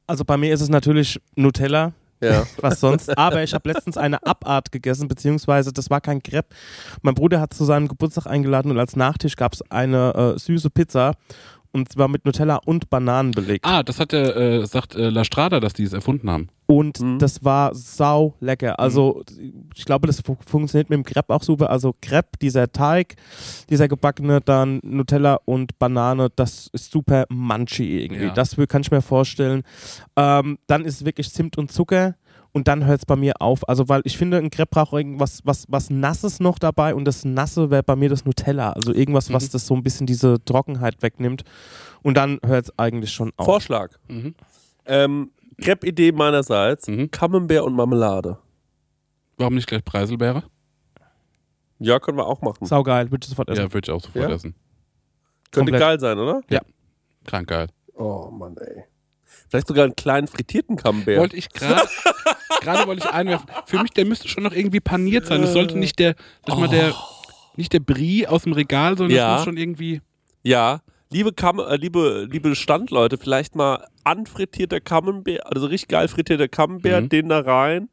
Also 0.08 0.26
bei 0.26 0.38
mir 0.38 0.54
ist 0.54 0.62
es 0.62 0.70
natürlich 0.70 1.20
Nutella, 1.36 1.94
Ja. 2.24 2.46
was 2.62 2.80
sonst. 2.80 3.18
Aber 3.18 3.44
ich 3.44 3.54
habe 3.54 3.70
letztens 3.70 3.98
eine 3.98 4.26
Abart 4.26 4.72
gegessen, 4.72 5.08
beziehungsweise 5.08 5.74
das 5.74 5.90
war 5.90 6.02
kein 6.02 6.22
Crepe. 6.22 6.56
Mein 7.02 7.16
Bruder 7.16 7.40
hat 7.40 7.54
zu 7.54 7.66
seinem 7.66 7.88
Geburtstag 7.88 8.28
eingeladen 8.28 8.72
und 8.72 8.80
als 8.80 8.96
Nachtisch 8.96 9.36
gab 9.36 9.54
es 9.54 9.62
eine 9.72 10.36
äh, 10.36 10.40
süße 10.40 10.70
Pizza 10.70 11.14
und 11.74 11.92
zwar 11.92 12.08
mit 12.08 12.26
Nutella 12.26 12.58
und 12.66 12.90
Bananen 12.90 13.32
belegt. 13.32 13.66
Ah, 13.66 13.84
das 13.84 14.00
hat 14.00 14.12
der, 14.12 14.36
äh, 14.36 14.66
sagt 14.66 14.96
äh, 14.96 15.10
La 15.10 15.24
Strada, 15.26 15.60
dass 15.60 15.74
die 15.74 15.84
es 15.84 15.94
erfunden 15.94 16.30
haben. 16.30 16.50
Und 16.66 17.02
Mhm. 17.02 17.20
das 17.20 17.44
war 17.44 17.76
sau 17.76 18.36
lecker. 18.40 18.80
Also 18.80 19.22
ich 19.76 19.86
glaube, 19.86 20.08
das 20.08 20.22
fu 20.22 20.38
funktioniert 20.46 20.90
mit 20.90 20.98
dem 20.98 21.04
Crepe 21.04 21.34
auch 21.34 21.44
super. 21.44 21.70
Also 21.70 21.94
Crepe, 22.02 22.38
dieser 22.42 22.72
Teig, 22.72 23.16
dieser 23.70 23.88
gebackene, 23.88 24.40
dann 24.42 24.80
Nutella 24.84 25.40
und 25.46 25.78
Banane, 25.78 26.30
das 26.36 26.70
ist 26.74 26.92
super 26.92 27.26
munchy 27.30 28.04
irgendwie. 28.04 28.26
Ja. 28.26 28.34
Das 28.34 28.58
will- 28.58 28.68
kann 28.68 28.82
ich 28.82 28.92
mir 28.92 29.02
vorstellen. 29.02 29.64
Ähm, 30.16 30.58
dann 30.68 30.86
ist 30.86 30.96
es 31.02 31.06
wirklich 31.06 31.32
Zimt 31.32 31.58
und 31.58 31.72
Zucker. 31.72 32.16
Und 32.56 32.68
dann 32.68 32.86
hört 32.86 33.00
es 33.00 33.06
bei 33.08 33.16
mir 33.16 33.42
auf. 33.42 33.68
Also, 33.68 33.90
weil 33.90 34.02
ich 34.06 34.16
finde, 34.16 34.38
ein 34.38 34.52
Crepe 34.52 34.70
braucht 34.70 34.94
irgendwas 34.94 35.40
was, 35.44 35.66
was 35.70 35.90
Nasses 35.90 36.40
noch 36.40 36.60
dabei 36.60 36.94
und 36.94 37.04
das 37.06 37.26
Nasse 37.26 37.72
wäre 37.72 37.82
bei 37.82 37.96
mir 37.96 38.10
das 38.10 38.26
Nutella. 38.26 38.74
Also 38.74 38.94
irgendwas, 38.94 39.34
was 39.34 39.46
Mhm. 39.48 39.52
das 39.54 39.66
so 39.66 39.74
ein 39.76 39.82
bisschen 39.82 40.06
diese 40.06 40.38
Trockenheit 40.46 41.02
wegnimmt. 41.02 41.44
Und 42.04 42.16
dann 42.16 42.38
hört 42.46 42.66
es 42.66 42.78
eigentlich 42.78 43.12
schon 43.12 43.32
auf. 43.38 43.46
Vorschlag. 43.48 43.94
Mhm. 44.08 44.36
Ähm, 44.86 45.32
Crepe-Idee 45.62 46.12
meinerseits. 46.12 46.88
Mhm. 46.88 47.12
Camembert 47.12 47.64
und 47.64 47.74
Marmelade. 47.76 48.38
Warum 49.38 49.56
nicht 49.56 49.68
gleich 49.68 49.84
Preiselbeere? 49.84 50.44
Ja, 51.80 52.00
können 52.00 52.18
wir 52.18 52.28
auch 52.28 52.42
machen. 52.42 52.66
Saugeil, 52.66 53.12
würde 53.12 53.26
ich 53.26 53.30
sofort 53.30 53.50
essen. 53.50 53.62
Ja, 53.64 53.74
würde 53.74 53.86
ich 53.86 53.92
auch 53.92 54.02
sofort 54.02 54.30
Ja? 54.30 54.36
essen. 54.36 54.56
Könnte 55.52 55.72
komplett. 55.72 55.80
geil 55.82 56.00
sein, 56.00 56.18
oder? 56.20 56.42
Krank 57.26 57.48
geil. 57.50 57.68
Oh 57.96 58.30
Mann, 58.32 58.56
ey. 58.58 58.84
Vielleicht 59.50 59.68
sogar 59.68 59.84
einen 59.86 59.96
kleinen 59.96 60.28
frittierten 60.28 60.76
Camembert. 60.78 61.18
Wollte 61.20 61.36
ich 61.38 61.50
gerade, 61.50 61.88
gerade 62.62 62.88
wollte 62.88 63.06
ich 63.06 63.14
einwerfen. 63.14 63.48
Für 63.66 63.82
mich, 63.82 63.92
der 63.92 64.06
müsste 64.06 64.28
schon 64.28 64.44
noch 64.44 64.54
irgendwie 64.54 64.80
paniert 64.80 65.26
sein. 65.28 65.44
Es 65.44 65.54
sollte 65.54 65.78
nicht 65.78 66.00
der, 66.00 66.16
sag 66.48 66.56
ich 66.56 66.60
mal, 66.62 66.70
der, 66.70 66.94
nicht 67.56 67.72
der 67.74 67.80
Brie 67.80 68.26
aus 68.28 68.44
dem 68.44 68.54
Regal, 68.54 68.98
sondern 68.98 69.16
Ja. 69.16 69.34
es 69.34 69.40
muss 69.40 69.46
schon 69.46 69.58
irgendwie. 69.58 70.02
Ja, 70.42 70.82
liebe, 71.14 71.32
Kam 71.34 71.60
äh, 71.60 71.76
liebe, 71.78 72.28
liebe 72.30 72.56
Standleute, 72.56 73.18
vielleicht 73.18 73.56
mal 73.56 73.88
anfrittierter 74.04 74.82
Camembert, 74.82 75.46
also 75.46 75.68
richtig 75.68 75.90
geil 75.90 76.08
frittierter 76.08 76.48
Camembert, 76.48 77.04
Mhm. 77.04 77.10
den 77.10 77.30
da 77.30 77.40
rein. 77.40 77.90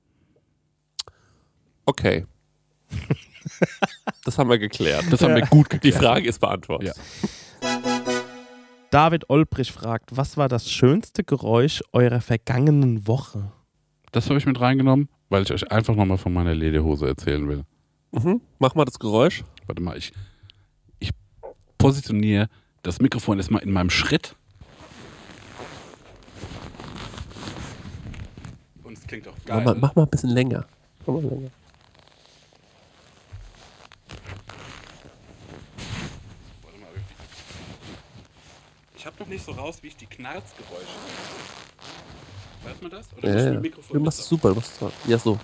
Okay. 1.87 2.27
das 4.25 4.39
haben 4.39 4.49
wir 4.51 4.59
geklärt. 4.59 5.05
Das 5.11 5.23
haben 5.23 5.35
wir 5.35 5.43
gut 5.47 5.73
Die 5.73 5.79
geklärt. 5.79 5.97
Frage 6.03 6.29
ist 6.29 6.41
beantwortet. 6.41 6.95
David 8.91 9.31
Olbrich 9.31 9.71
fragt, 9.71 10.17
was 10.17 10.37
war 10.37 10.49
das 10.49 10.69
schönste 10.71 11.23
Geräusch 11.23 11.83
eurer 11.93 12.21
vergangenen 12.21 13.07
Woche? 13.07 13.53
Das 14.11 14.27
habe 14.29 14.39
ich 14.39 14.47
mit 14.47 14.61
reingenommen, 14.61 15.09
weil 15.29 15.45
ich 15.45 15.53
euch 15.53 15.71
einfach 15.71 15.95
nochmal 15.95 16.19
von 16.19 16.33
meiner 16.33 16.55
Lederhose 16.55 17.07
erzählen 17.07 17.47
will. 17.49 17.65
Mhm. 18.11 18.41
Mach 18.59 18.75
mal 18.75 18.85
das 18.85 18.99
Geräusch. 18.99 19.45
Warte 19.67 19.81
mal, 19.81 19.97
ich, 19.97 20.13
ich 20.99 21.11
positioniere 21.79 22.49
das 22.83 23.01
Mikrofon 23.01 23.39
erstmal 23.39 23.63
in 23.63 23.73
meinem 23.73 23.91
Schritt. 23.91 24.35
Und 28.83 28.99
es 28.99 29.07
klingt 29.07 29.29
auch 29.29 29.35
geil. 29.45 29.63
Mach 29.65 29.75
mal, 29.75 29.81
mach 29.81 29.95
mal 29.95 30.03
ein 30.05 30.09
bisschen 30.11 30.31
länger. 30.31 30.67
Mach 31.07 31.15
mal 31.15 31.23
länger. 31.23 31.51
Warte 36.63 36.79
mal, 36.79 36.89
Ich 38.97 39.07
habe 39.07 39.17
noch 39.21 39.27
nicht 39.29 39.45
so 39.45 39.53
raus, 39.53 39.79
wie 39.83 39.89
ich 39.89 39.97
die 39.97 40.07
Knarzgeräusche. 40.07 40.87
Weiß 42.63 42.81
man 42.83 42.91
das? 42.91 43.09
Oder 43.17 43.29
Ja, 43.39 43.53
ja. 43.55 43.61
Mikrofon 43.61 43.99
Du 43.99 44.05
machst 44.05 44.21
es 44.21 44.27
super. 44.27 44.51
Du 44.51 44.57
machst 44.57 44.73
es 44.83 44.93
ja 45.07 45.19
so. 45.19 45.39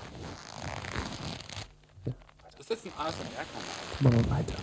Ist 2.59 2.71
das 2.71 2.85
ein 2.85 2.93
ASMR-Kanal? 2.99 3.63
Mach 4.01 4.11
mal 4.11 4.39
weiter. 4.39 4.55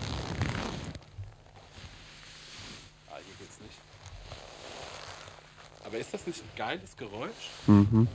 Ah, 3.09 3.15
hier 3.25 3.35
geht's 3.39 3.59
nicht. 3.61 3.77
Aber 5.85 5.97
ist 5.97 6.12
das 6.25 6.27
nicht 6.27 6.43
ein 6.43 6.57
geiles 6.57 6.95
Geräusch? 6.97 7.49
Mhm. 7.67 8.07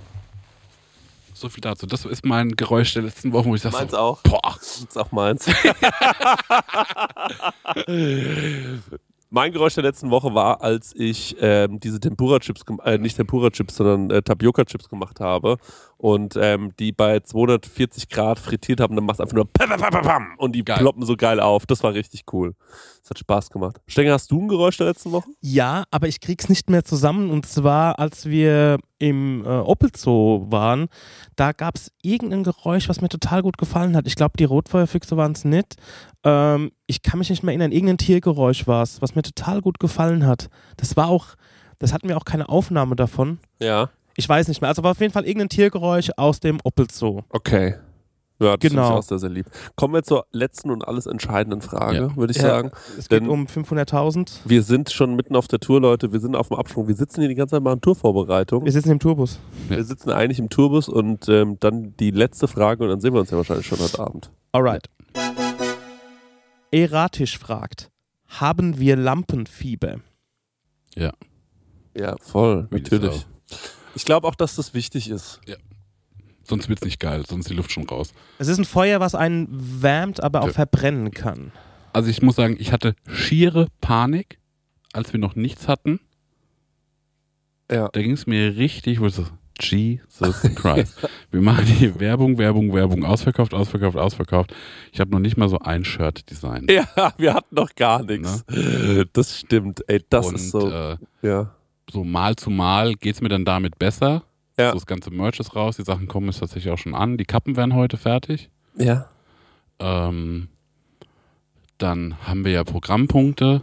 So 1.34 1.48
viel 1.48 1.60
dazu. 1.60 1.86
Das 1.86 2.04
ist 2.04 2.24
mein 2.24 2.50
Geräusch 2.50 2.94
der 2.94 3.02
letzten 3.02 3.32
Wochen, 3.32 3.50
wo 3.50 3.54
ich 3.54 3.62
sage 3.62 3.76
Meins 3.76 3.92
so, 3.92 3.98
auch. 3.98 4.20
boah. 4.22 4.56
Das 4.58 4.78
ist 4.78 4.98
auch 4.98 5.12
meins. 5.12 5.46
Mein 9.30 9.52
Geräusch 9.52 9.74
der 9.74 9.84
letzten 9.84 10.10
Woche 10.10 10.34
war, 10.34 10.62
als 10.62 10.94
ich 10.96 11.36
ähm, 11.38 11.78
diese 11.80 12.00
Tempura-Chips, 12.00 12.62
äh, 12.84 12.96
nicht 12.96 13.14
Tempura-Chips, 13.14 13.76
sondern 13.76 14.10
äh, 14.10 14.22
Tapioca-Chips 14.22 14.88
gemacht 14.88 15.20
habe 15.20 15.58
und 15.98 16.36
ähm, 16.40 16.72
die 16.78 16.92
bei 16.92 17.18
240 17.20 18.08
Grad 18.08 18.38
frittiert 18.38 18.80
haben, 18.80 18.94
dann 18.94 19.04
machst 19.04 19.18
du 19.18 19.24
einfach 19.24 19.34
nur 19.34 19.52
pam, 19.52 19.68
pam, 19.68 19.90
pam, 19.90 20.02
pam, 20.02 20.26
und 20.38 20.52
die 20.52 20.64
Geil. 20.64 20.78
ploppen 20.78 21.04
so 21.04 21.16
geil 21.16 21.40
auf. 21.40 21.66
Das 21.66 21.82
war 21.82 21.92
richtig 21.92 22.22
cool. 22.32 22.54
Das 23.02 23.10
hat 23.10 23.18
Spaß 23.18 23.50
gemacht. 23.50 23.80
Stenger, 23.88 24.12
hast 24.12 24.30
du 24.30 24.40
ein 24.40 24.48
Geräusch 24.48 24.76
der 24.76 24.86
letzten 24.86 25.10
Woche? 25.10 25.28
Ja, 25.40 25.84
aber 25.90 26.06
ich 26.06 26.20
krieg's 26.20 26.48
nicht 26.48 26.70
mehr 26.70 26.84
zusammen. 26.84 27.30
Und 27.30 27.46
zwar, 27.46 27.98
als 27.98 28.26
wir 28.26 28.78
im 29.00 29.44
äh, 29.44 29.48
Opel 29.48 29.90
Zoo 29.94 30.46
waren, 30.50 30.86
da 31.34 31.50
gab's 31.50 31.90
irgendein 32.02 32.44
Geräusch, 32.44 32.88
was 32.88 33.00
mir 33.00 33.08
total 33.08 33.42
gut 33.42 33.58
gefallen 33.58 33.96
hat. 33.96 34.06
Ich 34.06 34.14
glaube, 34.14 34.36
die 34.38 34.44
Rotfeuerfüchse 34.44 35.16
waren 35.16 35.32
es 35.32 35.44
nicht. 35.44 35.76
Ähm, 36.22 36.70
ich 36.86 37.02
kann 37.02 37.18
mich 37.18 37.30
nicht 37.30 37.42
mehr 37.42 37.52
erinnern. 37.52 37.72
Irgendein 37.72 37.98
Tiergeräusch 37.98 38.68
war 38.68 38.84
es, 38.84 39.02
was 39.02 39.16
mir 39.16 39.22
total 39.22 39.60
gut 39.62 39.80
gefallen 39.80 40.26
hat. 40.26 40.48
Das 40.76 40.96
war 40.96 41.08
auch, 41.08 41.34
das 41.80 41.92
hatten 41.92 42.08
wir 42.08 42.16
auch 42.16 42.24
keine 42.24 42.48
Aufnahme 42.48 42.94
davon. 42.94 43.40
Ja. 43.60 43.90
Ich 44.20 44.28
weiß 44.28 44.48
nicht 44.48 44.60
mehr. 44.60 44.68
Also 44.68 44.82
war 44.82 44.90
auf 44.90 45.00
jeden 45.00 45.12
Fall 45.12 45.24
irgendein 45.24 45.48
Tiergeräusch 45.48 46.10
aus 46.16 46.40
dem 46.40 46.58
Opel 46.64 46.88
Zoo. 46.90 47.20
Okay. 47.30 47.76
Ja, 48.40 48.56
das 48.56 48.68
Genau. 48.70 48.82
ist 48.82 48.90
auch 48.90 49.02
sehr, 49.08 49.18
sehr 49.20 49.30
lieb. 49.30 49.46
Kommen 49.76 49.94
wir 49.94 50.02
zur 50.02 50.26
letzten 50.32 50.72
und 50.72 50.86
alles 50.86 51.06
entscheidenden 51.06 51.60
Frage, 51.60 51.96
Ja. 51.96 52.16
würde 52.16 52.32
ich 52.32 52.36
Ja. 52.38 52.48
sagen. 52.48 52.72
Es 52.98 53.08
geht 53.08 53.20
Denn- 53.22 53.28
um 53.28 53.46
500.000. 53.46 54.40
Wir 54.44 54.64
sind 54.64 54.90
schon 54.90 55.14
mitten 55.14 55.36
auf 55.36 55.46
der 55.46 55.60
Tour, 55.60 55.80
Leute. 55.80 56.12
Wir 56.12 56.18
sind 56.18 56.34
auf 56.34 56.48
dem 56.48 56.56
Absprung. 56.56 56.88
Wir 56.88 56.96
sitzen 56.96 57.20
hier 57.20 57.28
die 57.28 57.36
ganze 57.36 57.54
Zeit 57.56 57.62
mal 57.62 57.74
in 57.74 57.80
Tourvorbereitung. 57.80 58.64
Wir 58.64 58.72
sitzen 58.72 58.90
im 58.90 58.98
Tourbus. 58.98 59.38
Wir 59.68 59.84
sitzen 59.84 60.10
eigentlich 60.10 60.40
im 60.40 60.48
Tourbus 60.50 60.88
und 60.88 61.28
ähm, 61.28 61.56
dann 61.60 61.94
die 61.98 62.10
letzte 62.10 62.48
Frage 62.48 62.82
und 62.82 62.90
dann 62.90 63.00
sehen 63.00 63.12
wir 63.14 63.20
uns 63.20 63.30
ja 63.30 63.36
wahrscheinlich 63.36 63.66
schon 63.66 63.78
heute 63.78 64.00
Abend. 64.00 64.30
Alright. 64.50 64.88
Eratisch 66.70 67.38
fragt: 67.38 67.88
Haben 68.26 68.78
wir 68.78 68.96
Lampenfieber? 68.96 69.96
Ja. 70.96 71.12
Ja, 71.96 72.16
voll, 72.20 72.66
natürlich. 72.70 73.26
Ich 73.94 74.04
glaube 74.04 74.26
auch, 74.26 74.34
dass 74.34 74.56
das 74.56 74.74
wichtig 74.74 75.10
ist. 75.10 75.40
Sonst 76.44 76.68
wird's 76.68 76.82
nicht 76.82 76.98
geil, 77.00 77.24
sonst 77.28 77.46
ist 77.46 77.50
die 77.50 77.54
Luft 77.54 77.72
schon 77.72 77.86
raus. 77.88 78.12
Es 78.38 78.48
ist 78.48 78.58
ein 78.58 78.64
Feuer, 78.64 79.00
was 79.00 79.14
einen 79.14 79.48
wärmt, 79.82 80.22
aber 80.22 80.42
auch 80.42 80.46
Ja. 80.48 80.52
verbrennen 80.54 81.10
kann. 81.10 81.52
Also 81.92 82.08
ich 82.10 82.22
muss 82.22 82.36
sagen, 82.36 82.56
ich 82.58 82.72
hatte 82.72 82.94
schiere 83.10 83.66
Panik, 83.80 84.38
als 84.92 85.12
wir 85.12 85.20
noch 85.20 85.34
nichts 85.36 85.68
hatten. 85.68 86.00
Ja. 87.70 87.88
Da 87.92 88.00
ging 88.00 88.12
es 88.12 88.26
mir 88.26 88.56
richtig, 88.56 89.00
wo 89.00 89.06
ich 89.06 89.14
so, 89.14 89.26
Jesus 89.60 90.40
Christ. 90.54 90.94
wir 91.30 91.40
machen 91.42 91.66
die 91.66 91.98
Werbung, 92.00 92.38
Werbung, 92.38 92.72
Werbung, 92.72 93.04
ausverkauft, 93.04 93.52
ausverkauft, 93.52 93.96
ausverkauft. 93.98 94.54
Ich 94.92 95.00
habe 95.00 95.10
noch 95.10 95.18
nicht 95.18 95.36
mal 95.36 95.48
so 95.48 95.58
ein 95.58 95.84
Shirt 95.84 96.30
designt. 96.30 96.70
Ja, 96.70 96.86
wir 97.18 97.34
hatten 97.34 97.54
noch 97.54 97.74
gar 97.74 98.02
nichts. 98.04 98.44
Das 99.12 99.38
stimmt. 99.38 99.82
Ey, 99.88 100.02
das 100.08 100.26
Und 100.28 100.34
ist 100.36 100.50
so. 100.50 100.70
äh, 100.70 100.96
ja. 101.22 101.54
So 101.90 102.04
mal 102.04 102.36
zu 102.36 102.50
mal 102.50 102.94
geht 102.94 103.14
es 103.16 103.20
mir 103.20 103.28
dann 103.28 103.44
damit 103.44 103.78
besser. 103.78 104.22
Ja. 104.58 104.68
So 104.70 104.74
das 104.74 104.86
ganze 104.86 105.10
Merch 105.10 105.38
ist 105.40 105.54
raus, 105.54 105.76
die 105.76 105.84
Sachen 105.84 106.08
kommen 106.08 106.26
jetzt 106.26 106.40
tatsächlich 106.40 106.72
auch 106.72 106.78
schon 106.78 106.94
an. 106.94 107.16
Die 107.16 107.24
Kappen 107.24 107.56
werden 107.56 107.74
heute 107.74 107.96
fertig. 107.96 108.50
Ja. 108.76 109.06
Ähm, 109.78 110.48
dann 111.78 112.16
haben 112.26 112.44
wir 112.44 112.52
ja 112.52 112.64
Programmpunkte, 112.64 113.62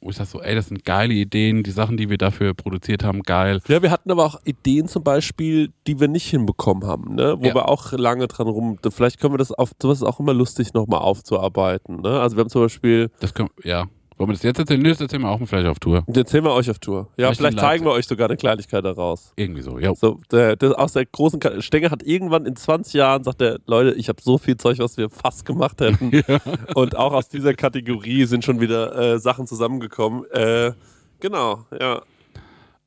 wo 0.00 0.10
ich 0.10 0.16
sage 0.16 0.28
so, 0.28 0.40
ey, 0.40 0.54
das 0.54 0.68
sind 0.68 0.84
geile 0.84 1.12
Ideen, 1.12 1.64
die 1.64 1.72
Sachen, 1.72 1.96
die 1.96 2.08
wir 2.08 2.18
dafür 2.18 2.54
produziert 2.54 3.02
haben, 3.02 3.22
geil. 3.22 3.60
Ja, 3.66 3.82
wir 3.82 3.90
hatten 3.90 4.10
aber 4.12 4.24
auch 4.24 4.38
Ideen 4.44 4.86
zum 4.86 5.02
Beispiel, 5.02 5.72
die 5.88 5.98
wir 5.98 6.06
nicht 6.06 6.28
hinbekommen 6.30 6.86
haben, 6.86 7.16
ne? 7.16 7.34
wo 7.40 7.44
Ja. 7.46 7.54
wir 7.54 7.68
auch 7.68 7.90
lange 7.92 8.28
dran 8.28 8.46
rum. 8.46 8.78
Vielleicht 8.88 9.18
können 9.20 9.34
wir 9.34 9.38
das 9.38 9.50
auf, 9.50 9.72
sowas 9.82 9.98
ist 9.98 10.04
auch 10.04 10.20
immer 10.20 10.34
lustig 10.34 10.72
nochmal 10.74 11.00
aufzuarbeiten. 11.00 12.02
Ne? 12.02 12.20
Also 12.20 12.36
wir 12.36 12.42
haben 12.42 12.50
zum 12.50 12.62
Beispiel, 12.62 13.10
Das 13.18 13.34
können, 13.34 13.50
ja. 13.64 13.86
Wollen 14.18 14.30
wir 14.30 14.34
das 14.34 14.42
jetzt 14.44 14.58
erzählen? 14.58 14.80
Nee, 14.80 14.88
das 14.88 15.00
erzählen 15.00 15.22
wir 15.22 15.28
auch 15.28 15.40
vielleicht 15.44 15.66
auf 15.66 15.78
Tour. 15.78 16.02
jetzt 16.06 16.30
sehen 16.30 16.42
wir 16.42 16.52
euch 16.52 16.70
auf 16.70 16.78
Tour. 16.78 17.08
Ja, 17.16 17.26
Vielleicht 17.26 17.36
vielleicht 17.36 17.60
zeigen 17.60 17.84
wir 17.84 17.92
euch 17.92 18.06
sogar 18.06 18.28
eine 18.28 18.38
Kleinigkeit 18.38 18.82
daraus. 18.82 19.32
Irgendwie 19.36 19.60
so, 19.60 19.78
ja. 19.78 19.94
So, 19.94 20.20
der, 20.30 20.56
der, 20.56 20.78
aus 20.80 20.94
der 20.94 21.04
großen 21.04 21.38
Ka 21.38 21.60
Stenger 21.60 21.90
hat 21.90 22.02
irgendwann 22.02 22.46
in 22.46 22.56
20 22.56 22.94
Jahren 22.94 23.24
sagt 23.24 23.42
er, 23.42 23.58
Leute, 23.66 23.92
ich 23.94 24.08
habe 24.08 24.22
so 24.22 24.38
viel 24.38 24.56
Zeug, 24.56 24.78
was 24.78 24.96
wir 24.96 25.10
fast 25.10 25.44
gemacht 25.44 25.82
hätten. 25.82 26.22
Und 26.74 26.96
auch 26.96 27.12
aus 27.12 27.28
dieser 27.28 27.52
Kategorie 27.52 28.24
sind 28.24 28.42
schon 28.42 28.60
wieder 28.60 28.96
äh, 28.96 29.18
Sachen 29.18 29.46
zusammengekommen. 29.46 30.24
Äh, 30.30 30.72
genau, 31.20 31.66
ja. 31.78 32.00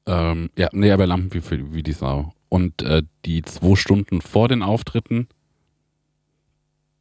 Ähm, 0.08 0.50
ja, 0.58 0.70
nee, 0.72 0.92
aber 0.92 1.06
Lampen 1.06 1.32
wie, 1.32 1.52
wie, 1.52 1.74
wie 1.76 1.84
die 1.84 1.94
Sau. 1.94 2.34
Und 2.50 2.82
äh, 2.82 3.04
die 3.26 3.44
zwei 3.44 3.76
Stunden 3.76 4.22
vor 4.22 4.48
den 4.48 4.64
Auftritten, 4.64 5.28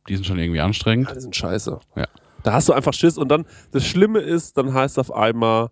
die 0.07 0.17
sind 0.17 0.27
schon 0.27 0.39
irgendwie 0.39 0.61
anstrengend. 0.61 1.09
Ja, 1.09 1.15
die 1.15 1.21
sind 1.21 1.35
scheiße. 1.35 1.81
Ja. 1.97 2.05
Da 2.49 2.55
hast 2.55 2.67
du 2.67 2.73
einfach 2.73 2.95
Schiss 2.95 3.19
und 3.19 3.29
dann, 3.29 3.45
das 3.73 3.85
Schlimme 3.85 4.21
ist, 4.21 4.57
dann 4.57 4.73
heißt 4.73 4.99
auf 4.99 5.13
einmal, 5.13 5.69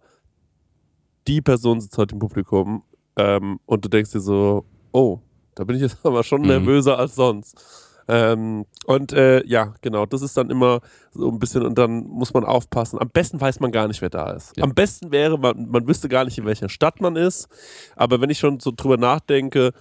die 1.26 1.40
Person 1.40 1.80
sitzt 1.80 1.96
heute 1.96 2.14
im 2.14 2.18
Publikum 2.18 2.82
ähm, 3.16 3.58
und 3.64 3.82
du 3.82 3.88
denkst 3.88 4.10
dir 4.12 4.20
so, 4.20 4.66
oh, 4.92 5.20
da 5.54 5.64
bin 5.64 5.76
ich 5.76 5.80
jetzt 5.80 5.96
aber 6.04 6.22
schon 6.22 6.42
Mhm. 6.42 6.48
nervöser 6.48 6.98
als 6.98 7.14
sonst. 7.14 7.56
Ähm, 8.08 8.66
und 8.84 9.14
äh, 9.14 9.42
ja, 9.46 9.72
genau, 9.80 10.04
das 10.04 10.20
ist 10.20 10.36
dann 10.36 10.50
immer 10.50 10.80
so 11.12 11.30
ein 11.30 11.38
bisschen 11.38 11.62
und 11.64 11.78
dann 11.78 12.06
muss 12.08 12.34
man 12.34 12.44
aufpassen. 12.44 13.00
Am 13.00 13.08
besten 13.08 13.40
weiß 13.40 13.58
man 13.60 13.72
gar 13.72 13.88
nicht, 13.88 14.02
wer 14.02 14.10
da 14.10 14.32
ist. 14.32 14.54
Ja. 14.58 14.64
Am 14.64 14.74
besten 14.74 15.10
wäre, 15.10 15.38
man, 15.38 15.70
man 15.70 15.88
wüsste 15.88 16.10
gar 16.10 16.26
nicht, 16.26 16.36
in 16.36 16.44
welcher 16.44 16.68
Stadt 16.68 17.00
man 17.00 17.16
ist. 17.16 17.48
Aber 17.96 18.20
wenn 18.20 18.28
ich 18.28 18.38
schon 18.38 18.60
so 18.60 18.70
drüber 18.70 18.98
nachdenke, 18.98 19.72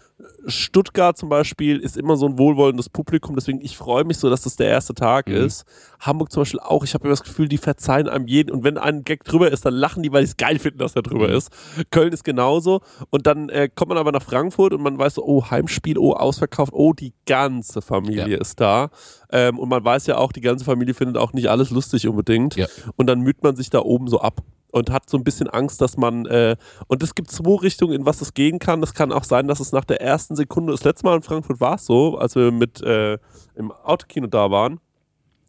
Stuttgart 0.48 1.18
zum 1.18 1.28
Beispiel 1.28 1.78
ist 1.80 1.98
immer 1.98 2.16
so 2.16 2.26
ein 2.26 2.38
wohlwollendes 2.38 2.88
Publikum, 2.90 3.36
deswegen 3.36 3.60
ich 3.62 3.76
freue 3.76 4.06
mich 4.06 4.18
so, 4.18 4.30
dass 4.30 4.44
das 4.44 4.56
der 4.56 4.68
erste 4.68 4.94
Tag 4.94 5.28
Mhm. 5.28 5.36
ist. 5.36 5.66
Hamburg 6.00 6.32
zum 6.32 6.42
Beispiel 6.42 6.60
auch, 6.62 6.84
ich 6.84 6.94
habe 6.94 7.04
immer 7.04 7.12
das 7.12 7.24
Gefühl, 7.24 7.50
die 7.50 7.58
verzeihen 7.58 8.08
einem 8.08 8.28
jeden 8.28 8.52
und 8.52 8.64
wenn 8.64 8.78
ein 8.78 9.04
Gag 9.04 9.24
drüber 9.26 9.52
ist, 9.52 9.66
dann 9.66 9.74
lachen 9.74 10.04
die, 10.04 10.12
weil 10.14 10.22
die 10.24 10.30
es 10.30 10.38
geil 10.38 10.58
finden, 10.60 10.80
dass 10.80 10.96
er 10.96 11.02
drüber 11.02 11.28
Mhm. 11.28 11.34
ist. 11.36 11.50
Köln 11.92 12.14
ist 12.14 12.24
genauso 12.24 12.82
und 13.10 13.28
dann 13.28 13.50
äh, 13.50 13.70
kommt 13.74 13.90
man 13.90 13.98
aber 13.98 14.12
nach 14.12 14.22
Frankfurt 14.24 14.74
und 14.74 14.82
man 14.82 14.98
weiß 14.98 15.16
so, 15.16 15.24
oh, 15.26 15.50
Heimspiel, 15.50 15.98
oh, 15.98 16.14
ausverkauft, 16.14 16.72
oh, 16.74 16.94
die 16.94 17.14
ganze 17.26 17.82
Familie 17.82 18.30
Ja. 18.36 18.38
ist 18.40 18.60
da. 18.62 18.90
Ähm, 19.32 19.60
und 19.60 19.68
man 19.70 19.84
weiß 19.84 20.08
ja 20.08 20.18
auch, 20.18 20.32
die 20.32 20.42
ganze 20.42 20.64
Familie 20.64 20.94
findet 20.94 21.18
auch 21.18 21.34
nicht 21.34 21.48
alles 21.50 21.72
lustig 21.72 22.08
unbedingt. 22.08 22.56
Ja. 22.56 22.68
Und 22.96 23.08
dann 23.08 23.20
müht 23.22 23.44
man 23.44 23.56
sich 23.56 23.70
da 23.70 23.80
oben 23.80 24.08
so 24.08 24.22
ab 24.22 24.42
und 24.76 24.90
hat 24.92 25.10
so 25.10 25.16
ein 25.18 25.24
bisschen 25.24 25.48
Angst, 25.50 25.80
dass 25.80 25.96
man, 25.96 26.26
äh, 26.26 26.58
und 26.88 27.02
es 27.02 27.16
gibt 27.16 27.32
zwei 27.32 27.56
Richtungen, 27.62 27.94
in 27.94 28.06
was 28.06 28.20
es 28.22 28.34
gehen 28.34 28.60
kann. 28.60 28.82
Das 28.82 28.94
kann 28.94 29.14
auch 29.14 29.24
sein, 29.24 29.48
dass 29.48 29.62
es 29.62 29.72
nach 29.72 29.86
der 29.86 30.02
ersten 30.02 30.36
Sekunde, 30.36 30.74
das 30.74 30.84
letzte 30.84 31.06
Mal 31.06 31.16
in 31.16 31.22
Frankfurt 31.22 31.62
war 31.62 31.76
es 31.76 31.86
so, 31.86 32.18
als 32.18 32.36
wir 32.36 32.52
mit 32.52 32.82
äh, 32.82 33.18
im 33.56 33.72
Autokino 33.72 34.28
da 34.28 34.52
waren. 34.52 34.80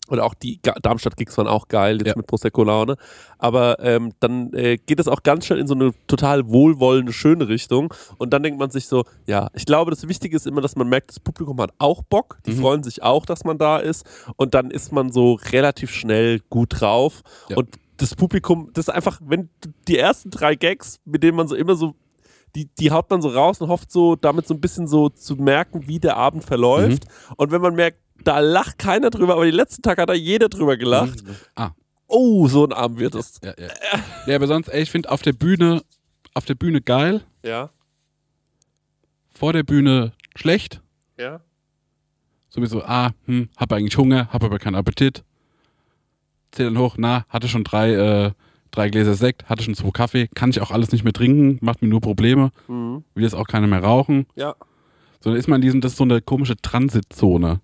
Oder 0.09 0.25
auch 0.25 0.35
die 0.35 0.61
Darmstadt-Gigs 0.63 1.37
waren 1.37 1.49
auch 1.49 1.67
geil, 1.67 1.97
jetzt 1.99 2.07
Ja. 2.07 2.13
mit 2.17 2.29
Prosecco-Laune. 2.29 2.95
Aber 3.39 3.81
ähm, 3.81 4.13
dann 4.21 4.53
äh, 4.53 4.77
geht 4.77 5.01
es 5.01 5.09
auch 5.09 5.25
ganz 5.25 5.45
schnell 5.47 5.59
in 5.59 5.67
so 5.67 5.75
eine 5.75 5.91
total 6.07 6.49
wohlwollende, 6.49 7.13
schöne 7.13 7.49
Richtung. 7.49 7.93
Und 8.17 8.33
dann 8.33 8.45
denkt 8.45 8.61
man 8.61 8.71
sich 8.71 8.87
so, 8.87 9.03
ja, 9.27 9.49
ich 9.55 9.67
glaube, 9.67 9.91
das 9.91 10.07
Wichtige 10.07 10.37
ist 10.37 10.47
immer, 10.47 10.61
dass 10.61 10.77
man 10.77 10.89
merkt, 10.89 11.11
das 11.11 11.19
Publikum 11.19 11.61
hat 11.61 11.73
auch 11.79 12.05
Bock. 12.05 12.39
Die 12.47 12.53
Mhm. 12.53 12.61
freuen 12.61 12.83
sich 12.85 13.03
auch, 13.03 13.27
dass 13.27 13.43
man 13.43 13.59
da 13.59 13.79
ist. 13.79 14.07
Und 14.37 14.55
dann 14.55 14.71
ist 14.71 14.93
man 14.93 15.11
so 15.11 15.41
relativ 15.51 15.91
schnell 15.91 16.39
gut 16.51 16.81
drauf. 16.81 17.23
Ja. 17.49 17.57
Und 17.57 17.71
das 17.97 18.15
Publikum, 18.15 18.71
das 18.73 18.89
ist 18.89 18.95
einfach, 18.95 19.21
wenn 19.25 19.49
die 19.89 19.99
ersten 19.99 20.31
drei 20.31 20.55
Gags, 20.55 21.01
mit 21.05 21.23
denen 21.23 21.37
man 21.37 21.49
so 21.49 21.55
immer 21.55 21.75
so 21.77 21.95
die, 22.55 22.67
die 22.79 22.91
haut 22.91 23.11
man 23.11 23.21
so 23.21 23.29
raus 23.29 23.61
und 23.61 23.69
hofft 23.69 23.91
so, 23.93 24.17
damit 24.17 24.47
so 24.47 24.55
ein 24.55 24.61
bisschen 24.61 24.87
so 24.87 25.09
zu 25.11 25.37
merken, 25.37 25.87
wie 25.89 25.99
der 26.01 26.17
Abend 26.17 26.43
verläuft. 26.45 27.05
Mhm. 27.05 27.35
Und 27.37 27.51
wenn 27.51 27.61
man 27.61 27.75
merkt, 27.75 27.99
da 28.25 28.39
lacht 28.41 28.79
keiner 28.79 29.11
drüber, 29.11 29.35
aber 29.35 29.45
die 29.45 29.51
letzten 29.51 29.83
Tag 29.83 29.99
hat 29.99 30.09
da 30.09 30.15
jeder 30.15 30.49
drüber 30.49 30.77
gelacht. 30.77 31.23
Ah, 31.55 31.71
Oh, 32.09 32.47
so 32.47 32.65
ein 32.65 32.73
Abend 32.73 32.99
wird 33.01 33.15
es. 33.17 33.41
ja, 33.43 33.53
ja. 33.59 33.69
Ja, 34.27 34.37
aber 34.37 34.47
sonst, 34.47 34.69
ey, 34.69 34.81
ich 34.83 34.91
finde 34.91 35.11
auf 35.11 35.23
der 35.23 35.33
Bühne, 35.33 35.83
auf 36.35 36.45
der 36.47 36.55
Bühne 36.55 36.81
geil, 36.81 37.23
Ja, 37.43 37.71
vor 39.35 39.53
der 39.53 39.63
Bühne 39.65 40.13
schlecht. 40.35 40.81
ja. 41.19 41.41
Sowieso, 42.49 42.83
ah, 42.85 43.11
hm, 43.27 43.51
hab 43.59 43.71
eigentlich 43.73 43.99
Hunger, 43.99 44.29
hab 44.33 44.43
aber 44.43 44.59
keinen 44.59 44.77
Appetit. 44.77 45.25
Zähl 46.53 46.67
dann 46.67 46.79
hoch, 46.79 46.97
na, 46.99 47.25
hatte 47.29 47.49
schon 47.49 47.65
drei, 47.65 47.93
äh, 47.93 48.31
drei 48.71 48.89
Gläser 48.91 49.15
Sekt, 49.15 49.49
hatte 49.49 49.63
schon 49.63 49.75
zwei 49.75 49.91
Kaffee, 49.91 50.29
kann 50.35 50.51
ich 50.51 50.61
auch 50.61 50.71
alles 50.71 50.93
nicht 50.93 51.05
mehr 51.05 51.13
trinken, 51.13 51.59
macht 51.61 51.83
mir 51.83 51.89
nur 51.89 52.01
Probleme, 52.01 52.51
Mhm. 52.69 53.05
will 53.15 53.25
jetzt 53.25 53.35
auch 53.35 53.47
keiner 53.47 53.67
mehr 53.67 53.83
rauchen. 53.83 54.27
Ja. 54.37 54.55
So, 55.21 55.31
dann 55.31 55.39
ist 55.39 55.49
man 55.49 55.57
in 55.57 55.63
diesem, 55.63 55.81
das 55.81 55.93
ist 55.93 55.99
so 55.99 56.05
eine 56.05 56.21
komische 56.21 56.57
Transitzone. 56.57 57.61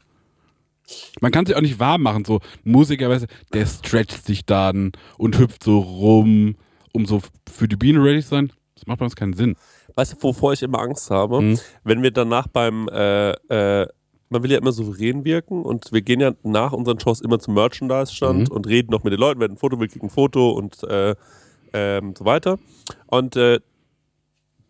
Man 1.21 1.31
kann 1.33 1.47
sich 1.47 1.55
auch 1.57 1.61
nicht 1.61 1.79
warm 1.79 2.03
machen, 2.03 2.25
so 2.25 2.41
ein 2.65 2.73
Musiker, 2.73 3.09
weißt 3.09 3.25
du, 3.25 3.29
der 3.53 3.67
stretcht 3.67 4.27
sich 4.27 4.45
dann 4.45 4.93
und 5.17 5.39
hüpft 5.39 5.63
so 5.65 5.79
rum, 5.79 6.57
um 6.93 7.07
so 7.07 7.23
für 7.51 7.69
die 7.69 7.77
Biene 7.77 8.03
ready 8.03 8.21
zu 8.21 8.29
sein. 8.31 8.53
Das 8.75 8.87
macht 8.87 8.99
bei 8.99 9.05
uns 9.05 9.17
keinen 9.17 9.33
Sinn. 9.33 9.57
Weißt 9.95 10.15
du, 10.15 10.23
wovor 10.23 10.53
ich 10.55 10.63
immer 10.63 10.81
Angst 10.81 11.11
habe? 11.11 11.41
Mhm. 11.41 11.59
Wenn 11.85 12.03
wir 12.03 12.11
danach 12.11 12.49
beim, 12.49 12.89
äh, 12.89 13.31
äh, 13.33 13.87
man 14.33 14.43
will 14.43 14.51
ja 14.51 14.59
immer 14.59 14.73
souverän 14.73 15.25
wirken 15.25 15.63
und 15.63 15.93
wir 15.93 16.03
gehen 16.03 16.21
ja 16.21 16.33
nach 16.43 16.73
unseren 16.73 16.99
Shows 16.99 17.21
immer 17.21 17.39
zum 17.39 17.55
Merchandise-Stand 17.55 18.49
Mhm. 18.49 18.55
und 18.55 18.67
reden 18.67 18.91
noch 18.91 19.05
mit 19.05 19.13
den 19.13 19.21
Leuten, 19.21 19.41
wenn 19.41 19.53
ein 19.53 19.57
Foto 19.57 19.79
will, 19.79 19.89
kriegt 19.89 20.03
ein 20.05 20.11
Foto 20.11 20.51
und 20.51 20.83
äh, 20.85 21.15
ähm, 21.73 22.15
so 22.19 22.25
weiter. 22.25 22.59
Und 23.07 23.37
äh, 23.37 23.61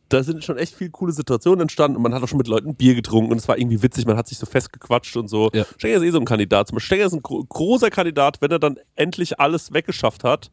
da 0.09 0.23
sind 0.23 0.45
schon 0.45 0.59
echt 0.59 0.75
viele 0.75 0.91
coole 0.91 1.13
Situationen 1.13 1.63
entstanden 1.63 1.97
und 1.97 2.03
man 2.03 2.13
hat 2.13 2.23
auch 2.23 2.29
schon 2.29 2.37
mit 2.37 2.47
Leuten 2.47 2.75
Bier 2.75 2.95
getrunken 2.95 3.33
und 3.33 3.39
es 3.39 3.49
war 3.49 3.57
irgendwie 3.57 3.83
witzig, 3.83 4.05
man 4.05 4.17
hat 4.19 4.29
sich 4.29 4.37
so 4.37 4.45
festgequatscht 4.45 5.17
und 5.17 5.29
so. 5.29 5.49
Ja. 5.55 5.65
Stenger 5.79 5.97
ist 5.97 6.03
eh 6.03 6.11
so 6.11 6.19
ein 6.19 6.27
Kandidat. 6.27 6.69
Zum 6.69 6.77
Beispiel 6.77 6.87
Stenger 6.97 7.07
ist 7.07 7.15
ein 7.15 7.23
gro 7.23 7.43
großer 7.45 7.89
Kandidat, 7.89 8.43
wenn 8.43 8.51
er 8.51 8.59
dann 8.59 8.77
endlich 8.95 9.41
alles 9.41 9.73
weggeschafft 9.73 10.23
hat, 10.23 10.51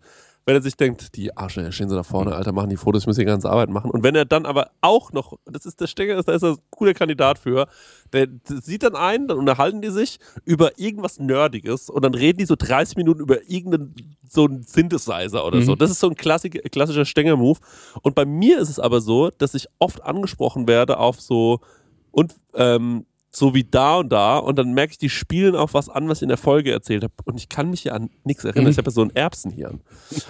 wenn 0.50 0.56
er 0.56 0.64
sich 0.64 0.76
denkt, 0.76 1.16
die 1.16 1.38
Arschlöcher 1.38 1.72
stehen 1.72 1.90
so 1.90 1.96
da 1.96 2.02
vorne, 2.02 2.34
Alter, 2.34 2.54
machen 2.54 2.72
die 2.72 2.76
Fotos, 2.76 3.04
ich 3.04 3.08
muss 3.08 3.18
die 3.18 3.24
ganze 3.24 3.52
Arbeit 3.52 3.70
machen. 3.70 3.92
Und 3.92 4.02
wenn 4.02 4.16
er 4.16 4.26
dann 4.26 4.48
aber 4.48 4.72
auch 4.82 5.12
noch, 5.12 5.38
das 5.46 5.68
ist 5.68 5.80
der 5.80 5.86
Stecker, 5.86 6.20
da 6.24 6.32
ist 6.32 6.42
er 6.42 6.54
ein 6.54 6.58
cooler 6.72 6.96
Kandidat 6.96 7.38
für, 7.38 7.68
der 8.14 8.28
sieht 8.46 8.82
dann 8.82 8.96
ein, 8.96 9.28
dann 9.28 9.38
unterhalten 9.38 9.80
die 9.84 9.92
sich 9.92 10.18
über 10.46 10.80
irgendwas 10.80 11.20
Nerdiges 11.20 11.88
und 11.92 12.04
dann 12.04 12.16
reden 12.16 12.40
die 12.40 12.46
so 12.46 12.56
30 12.58 12.98
Minuten 12.98 13.22
über 13.22 13.48
irgendeinen 13.48 13.94
so 14.28 14.46
einen 14.46 14.64
Synthesizer 14.64 15.46
oder 15.46 15.62
so. 15.62 15.76
Das 15.76 15.92
ist 15.92 16.00
so 16.00 16.10
ein 16.10 16.16
klassik, 16.16 16.72
klassischer 16.72 17.06
Stenger-Move. 17.06 17.60
Und 18.02 18.16
bei 18.16 18.26
mir 18.26 18.58
ist 18.58 18.70
es 18.70 18.80
aber 18.80 19.02
so, 19.02 19.30
dass 19.30 19.54
ich 19.54 19.68
oft 19.78 20.02
angesprochen 20.02 20.68
werde 20.68 20.98
auf 20.98 21.22
so 21.22 21.60
und 22.10 22.36
ähm, 22.56 23.06
so 23.32 23.54
wie 23.54 23.64
da 23.64 23.98
und 23.98 24.10
da 24.12 24.38
und 24.38 24.58
dann 24.58 24.74
merke 24.74 24.92
ich, 24.92 24.98
die 24.98 25.10
spielen 25.10 25.56
auch 25.56 25.74
was 25.74 25.88
an, 25.88 26.10
was 26.10 26.20
ich 26.20 26.24
in 26.24 26.30
der 26.30 26.38
Folge 26.38 26.72
erzählt 26.72 27.04
habe 27.04 27.14
und 27.26 27.38
ich 27.38 27.48
kann 27.50 27.70
mich 27.70 27.84
ja 27.84 27.94
an 27.94 28.10
nichts 28.24 28.44
erinnern. 28.44 28.66
Mhm. 28.66 28.72
Ich 28.72 28.78
habe 28.78 28.88
ja 28.88 28.92
so 28.92 29.02
ein 29.02 29.16
Erbsenhirn. 29.16 29.82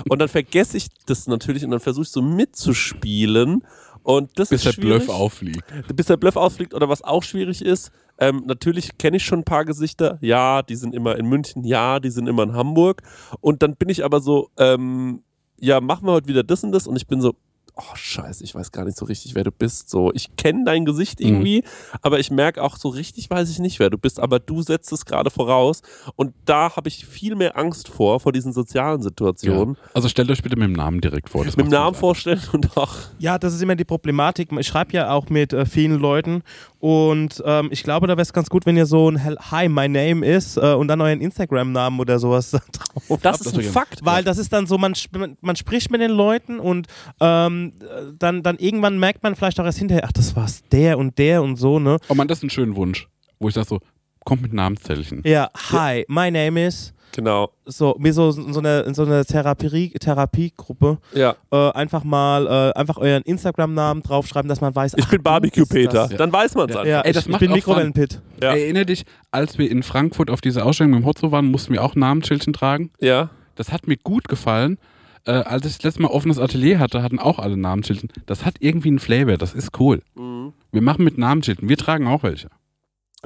Und 0.09 0.19
dann 0.19 0.27
vergesse 0.27 0.77
ich 0.77 0.87
das 1.05 1.27
natürlich 1.27 1.63
und 1.63 1.71
dann 1.71 1.79
versuche 1.79 2.03
ich 2.03 2.09
so 2.09 2.21
mitzuspielen 2.21 3.63
und 4.03 4.39
das 4.39 4.49
Bis 4.49 4.65
ist 4.65 4.77
der 4.77 4.81
Bluff 4.81 5.09
auffliegt. 5.09 5.63
bis 5.95 6.07
der 6.07 6.17
Bluff 6.17 6.35
ausfliegt 6.35 6.73
oder 6.73 6.89
was 6.89 7.03
auch 7.03 7.23
schwierig 7.23 7.61
ist. 7.61 7.91
Ähm, 8.17 8.43
natürlich 8.45 8.97
kenne 8.97 9.17
ich 9.17 9.25
schon 9.25 9.39
ein 9.39 9.45
paar 9.45 9.65
Gesichter. 9.65 10.17
Ja, 10.21 10.61
die 10.61 10.75
sind 10.75 10.93
immer 10.95 11.17
in 11.17 11.25
München. 11.25 11.63
Ja, 11.63 11.99
die 11.99 12.09
sind 12.09 12.27
immer 12.27 12.43
in 12.43 12.53
Hamburg. 12.53 13.01
Und 13.39 13.61
dann 13.61 13.75
bin 13.75 13.89
ich 13.89 14.03
aber 14.03 14.19
so, 14.19 14.49
ähm, 14.57 15.23
ja, 15.59 15.81
machen 15.81 16.07
wir 16.07 16.13
heute 16.13 16.27
wieder 16.27 16.43
das 16.43 16.63
und 16.63 16.71
das. 16.71 16.87
Und 16.87 16.95
ich 16.95 17.07
bin 17.07 17.21
so, 17.21 17.35
oh 17.79 17.95
scheiße, 17.95 18.43
ich 18.43 18.53
weiß 18.53 18.71
gar 18.71 18.85
nicht 18.85 18.97
so 18.97 19.05
richtig, 19.05 19.35
wer 19.35 19.43
du 19.43 19.51
bist. 19.51 19.89
So, 19.89 20.11
ich 20.13 20.35
kenne 20.35 20.63
dein 20.65 20.85
Gesicht 20.85 21.21
irgendwie, 21.21 21.63
aber 22.01 22.19
ich 22.19 22.31
merke 22.31 22.61
auch 22.61 22.77
so 22.77 22.89
richtig, 22.89 23.29
weiß 23.29 23.49
ich 23.49 23.59
nicht, 23.59 23.79
wer 23.79 23.89
du 23.89 23.97
bist. 23.97 24.19
Aber 24.19 24.39
du 24.39 24.61
setzt 24.61 24.91
es 24.91 25.05
gerade 25.05 25.29
voraus. 25.29 25.81
Und 26.15 26.33
da 26.45 26.75
habe 26.75 26.87
ich 26.87 27.05
viel 27.05 27.35
mehr 27.35 27.57
Angst 27.57 27.87
vor, 27.87 28.19
vor 28.19 28.31
diesen 28.31 28.53
sozialen 28.53 29.01
Situationen. 29.01 29.75
Ja. 29.75 29.89
Also 29.93 30.09
stellt 30.09 30.29
euch 30.29 30.43
bitte 30.43 30.55
mit 30.57 30.67
dem 30.67 30.73
Namen 30.73 31.01
direkt 31.01 31.29
vor. 31.29 31.45
Das 31.45 31.57
Mit 31.57 31.67
dem 31.67 31.71
Namen 31.71 31.95
vorstellen 31.95 32.41
und 32.51 32.77
auch 32.77 32.95
Ja, 33.19 33.37
das 33.37 33.53
ist 33.53 33.61
immer 33.61 33.75
die 33.75 33.85
Problematik. 33.85 34.51
Ich 34.51 34.67
schreibe 34.67 34.93
ja 34.93 35.11
auch 35.11 35.29
mit 35.29 35.53
äh, 35.53 35.65
vielen 35.65 35.99
Leuten 35.99 36.43
und 36.79 37.41
ähm, 37.45 37.69
ich 37.71 37.83
glaube, 37.83 38.07
da 38.07 38.13
wäre 38.13 38.21
es 38.21 38.31
ganz 38.33 38.49
gut, 38.49 38.65
wenn 38.65 38.77
ihr 38.77 38.85
so 38.85 39.09
ein 39.09 39.23
Hi, 39.51 39.67
my 39.67 39.87
name 39.89 40.25
is 40.25 40.55
äh, 40.57 40.73
und 40.73 40.87
dann 40.87 41.01
euren 41.01 41.19
Instagram-Namen 41.21 41.99
oder 41.99 42.19
sowas 42.19 42.51
drauf 42.51 42.61
das 43.07 43.09
habt. 43.09 43.35
ist 43.41 43.45
das 43.47 43.53
ein 43.53 43.59
wäre- 43.59 43.71
Fakt. 43.73 44.05
Weil 44.05 44.23
das 44.23 44.37
ist 44.37 44.53
dann 44.53 44.65
so, 44.65 44.77
man, 44.77 44.93
sp 44.95 45.35
man- 45.41 45.55
spricht 45.55 45.91
mit 45.91 45.99
den 46.01 46.11
Leuten 46.11 46.59
und 46.59 46.87
ähm, 47.19 47.73
äh, 47.81 48.11
dann, 48.17 48.43
dann 48.43 48.57
irgendwann 48.57 48.97
merkt 48.97 49.23
man 49.23 49.35
vielleicht 49.35 49.59
auch 49.59 49.65
erst 49.65 49.79
hinterher, 49.79 50.05
ach, 50.05 50.11
das 50.13 50.35
war's 50.35 50.63
der 50.71 50.97
und 50.97 51.17
der 51.17 51.43
und 51.43 51.57
so, 51.57 51.79
ne? 51.79 51.97
Oh 52.07 52.15
man, 52.15 52.27
das 52.27 52.39
ist 52.39 52.43
ein 52.45 52.49
schöner 52.49 52.75
Wunsch. 52.75 53.07
Wo 53.39 53.49
ich 53.49 53.55
sage 53.55 53.67
so, 53.67 53.79
kommt 54.25 54.41
mit 54.41 54.53
Namenszettelchen. 54.53 55.21
Ja, 55.25 55.49
hi, 55.71 56.05
my 56.07 56.31
name 56.31 56.65
is. 56.65 56.93
Genau. 57.15 57.49
So, 57.65 57.95
wie 57.99 58.11
so, 58.11 58.31
so 58.31 58.59
eine, 58.59 58.81
in 58.81 58.93
so 58.93 59.03
eine 59.03 59.25
Therapie, 59.25 59.89
Therapiegruppe. 59.99 60.99
Ja. 61.13 61.35
Äh, 61.51 61.71
einfach 61.71 62.03
mal, 62.03 62.45
äh, 62.47 62.77
einfach 62.79 62.97
euren 62.97 63.23
Instagram-Namen 63.23 64.03
draufschreiben, 64.03 64.47
dass 64.47 64.61
man 64.61 64.75
weiß, 64.75 64.93
Ich 64.97 65.05
ach, 65.05 65.09
bin 65.09 65.17
du 65.19 65.23
Barbecue 65.23 65.61
bist 65.61 65.71
Peter. 65.71 66.07
das. 66.07 66.17
Dann 66.17 66.31
weiß 66.31 66.55
man 66.55 66.69
es 66.69 66.75
Ja. 66.75 66.81
einfach. 66.81 66.91
Ja, 66.91 67.01
Ey, 67.01 67.13
das 67.13 67.27
ich, 67.27 67.37
bin 67.37 67.51
Mikrowellenpit. 67.51 68.21
Ja. 68.41 68.49
Erinner 68.55 68.85
dich, 68.85 69.05
als 69.31 69.57
wir 69.57 69.69
in 69.69 69.83
Frankfurt 69.83 70.29
auf 70.29 70.41
dieser 70.41 70.65
Ausstellung 70.65 70.91
mit 70.91 71.01
dem 71.01 71.05
Hotzo 71.05 71.31
waren, 71.31 71.45
mussten 71.45 71.73
wir 71.73 71.83
auch 71.83 71.95
Namensschildchen 71.95 72.53
tragen. 72.53 72.91
Ja. 72.99 73.29
Das 73.55 73.71
hat 73.71 73.87
mir 73.87 73.97
gut 73.97 74.27
gefallen. 74.27 74.77
Äh, 75.25 75.31
als 75.31 75.65
ich 75.65 75.73
das 75.75 75.83
letzte 75.83 76.01
Mal 76.03 76.07
offenes 76.09 76.39
Atelier 76.39 76.79
hatte, 76.79 77.03
hatten 77.03 77.19
auch 77.19 77.39
alle 77.39 77.57
Namensschildchen. 77.57 78.09
Das 78.25 78.45
hat 78.45 78.55
irgendwie 78.59 78.87
einen 78.87 78.99
Flavor, 78.99 79.37
das 79.37 79.53
ist 79.53 79.77
cool. 79.79 80.01
Mhm. 80.15 80.53
Wir 80.71 80.81
machen 80.81 81.03
mit 81.03 81.17
Namensschildchen, 81.17 81.67
wir 81.67 81.77
tragen 81.77 82.07
auch 82.07 82.23
welche. 82.23 82.49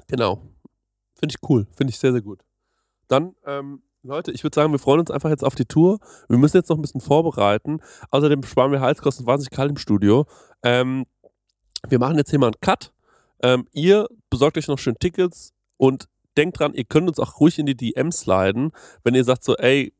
Genau. 0.07 0.41
Finde 1.19 1.35
ich 1.37 1.49
cool. 1.49 1.67
Finde 1.75 1.91
ich 1.91 1.99
sehr, 1.99 2.11
sehr 2.11 2.21
gut. 2.21 2.39
Dann, 3.13 3.35
ähm, 3.45 3.83
Leute, 4.01 4.31
ich 4.31 4.43
würde 4.43 4.55
sagen, 4.55 4.71
wir 4.71 4.79
freuen 4.79 4.99
uns 4.99 5.11
einfach 5.11 5.29
jetzt 5.29 5.43
auf 5.43 5.53
die 5.53 5.65
Tour. 5.65 5.99
Wir 6.27 6.39
müssen 6.39 6.57
jetzt 6.57 6.69
noch 6.69 6.77
ein 6.77 6.81
bisschen 6.81 6.99
vorbereiten. 6.99 7.79
Außerdem 8.09 8.41
sparen 8.41 8.71
wir 8.71 8.81
Heizkosten, 8.81 9.27
wahnsinnig 9.27 9.51
kalt 9.51 9.69
im 9.69 9.77
Studio. 9.77 10.25
Ähm, 10.63 11.05
wir 11.87 11.99
machen 11.99 12.17
jetzt 12.17 12.31
hier 12.31 12.39
mal 12.39 12.47
einen 12.47 12.59
Cut. 12.59 12.91
Ähm, 13.43 13.67
ihr 13.71 14.07
besorgt 14.31 14.57
euch 14.57 14.67
noch 14.67 14.79
schön 14.79 14.95
Tickets 14.99 15.53
und 15.77 16.07
denkt 16.37 16.57
dran, 16.57 16.73
ihr 16.73 16.85
könnt 16.85 17.07
uns 17.07 17.19
auch 17.19 17.39
ruhig 17.39 17.59
in 17.59 17.67
die 17.67 17.77
DMs 17.77 18.21
sliden, 18.21 18.71
wenn 19.03 19.13
ihr 19.13 19.23
sagt 19.23 19.43
so, 19.43 19.55
ey, 19.57 19.93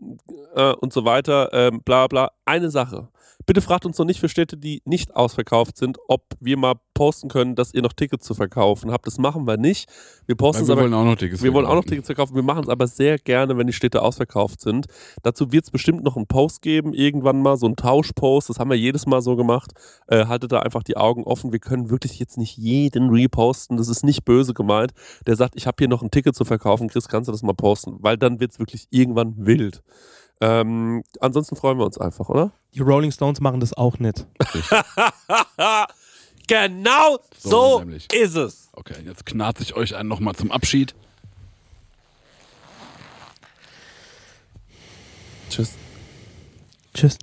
äh, 0.55 0.73
und 0.73 0.91
so 0.91 1.05
weiter, 1.05 1.53
ähm, 1.53 1.83
bla 1.85 2.07
bla. 2.07 2.31
Eine 2.45 2.71
Sache. 2.71 3.09
Bitte 3.45 3.61
fragt 3.61 3.85
uns 3.85 3.97
noch 3.97 4.05
nicht 4.05 4.19
für 4.19 4.29
Städte, 4.29 4.57
die 4.57 4.81
nicht 4.85 5.15
ausverkauft 5.15 5.77
sind, 5.77 5.97
ob 6.07 6.23
wir 6.39 6.57
mal 6.57 6.75
posten 6.93 7.27
können, 7.27 7.55
dass 7.55 7.73
ihr 7.73 7.81
noch 7.81 7.93
Tickets 7.93 8.25
zu 8.25 8.33
verkaufen 8.33 8.91
habt. 8.91 9.07
Das 9.07 9.17
machen 9.17 9.45
wir 9.47 9.57
nicht. 9.57 9.89
Wir 10.25 10.35
posten 10.35 10.61
Weil 10.61 10.67
wir 10.67 10.73
aber 10.73 10.81
wollen 10.83 10.93
auch 10.93 11.03
noch 11.03 11.15
Tickets 11.15 11.41
wir 11.41 11.53
wollen 11.53 11.65
auch 11.65 11.75
noch. 11.75 11.83
Tickets 11.83 12.07
verkaufen. 12.07 12.35
Wir 12.35 12.43
machen 12.43 12.63
es 12.63 12.69
aber 12.69 12.87
sehr 12.87 13.17
gerne, 13.17 13.57
wenn 13.57 13.67
die 13.67 13.73
Städte 13.73 14.01
ausverkauft 14.01 14.61
sind. 14.61 14.85
Dazu 15.23 15.51
wird 15.51 15.65
es 15.65 15.71
bestimmt 15.71 16.03
noch 16.03 16.15
einen 16.15 16.27
Post 16.27 16.61
geben, 16.61 16.93
irgendwann 16.93 17.41
mal, 17.41 17.57
so 17.57 17.65
einen 17.65 17.75
Tauschpost. 17.75 18.49
Das 18.49 18.59
haben 18.59 18.69
wir 18.69 18.77
jedes 18.77 19.05
Mal 19.05 19.21
so 19.21 19.35
gemacht. 19.35 19.71
Äh, 20.07 20.25
haltet 20.25 20.51
da 20.51 20.59
einfach 20.59 20.83
die 20.83 20.97
Augen 20.97 21.23
offen. 21.23 21.51
Wir 21.51 21.59
können 21.59 21.89
wirklich 21.89 22.19
jetzt 22.19 22.37
nicht 22.37 22.57
jeden 22.57 23.09
reposten. 23.09 23.77
Das 23.77 23.89
ist 23.89 24.03
nicht 24.03 24.23
böse 24.25 24.53
gemeint. 24.53 24.93
Der 25.25 25.35
sagt, 25.35 25.55
ich 25.55 25.67
habe 25.67 25.75
hier 25.79 25.87
noch 25.87 26.03
ein 26.03 26.11
Ticket 26.11 26.35
zu 26.35 26.45
verkaufen. 26.45 26.87
Chris, 26.89 27.07
kannst 27.07 27.27
du 27.27 27.31
das 27.31 27.43
mal 27.43 27.53
posten? 27.53 27.97
Weil 27.99 28.17
dann 28.17 28.39
wird 28.39 28.51
es 28.51 28.59
wirklich 28.59 28.87
irgendwann 28.91 29.33
wild. 29.37 29.81
Ähm, 30.43 31.03
ansonsten 31.21 31.55
freuen 31.55 31.77
wir 31.77 31.85
uns 31.85 31.97
einfach, 31.97 32.27
oder? 32.27 32.51
Die 32.73 32.81
Rolling 32.81 33.13
Stones 33.13 33.39
machen 33.39 33.61
das 33.61 33.71
auch 33.71 33.97
nicht. 33.99 34.27
genau 36.47 37.17
so, 37.37 37.79
So 37.79 37.83
ist 38.11 38.35
es. 38.35 38.69
Okay, 38.73 38.95
jetzt 39.05 39.25
knarze 39.25 39.63
ich 39.63 39.73
euch 39.73 39.95
einen 39.95 40.09
nochmal 40.09 40.35
zum 40.35 40.51
Abschied. 40.51 40.93
Tschüss. 45.49 45.75
Tschüss. 46.93 47.17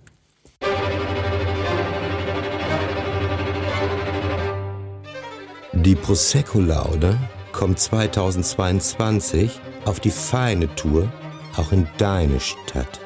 Die 5.74 5.94
Prosecco-Laude 5.94 7.18
kommt 7.52 7.78
2022 7.78 9.60
auf 9.84 10.00
die 10.00 10.10
feine 10.10 10.74
Tour 10.74 11.12
auch 11.58 11.72
in 11.72 11.86
deine 11.98 12.40
Stadt. 12.40 13.00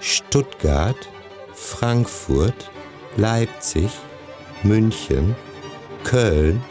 Stuttgart, 0.00 0.96
Frankfurt, 1.52 2.70
Leipzig, 3.16 3.90
München, 4.62 5.36
Köln, 6.04 6.62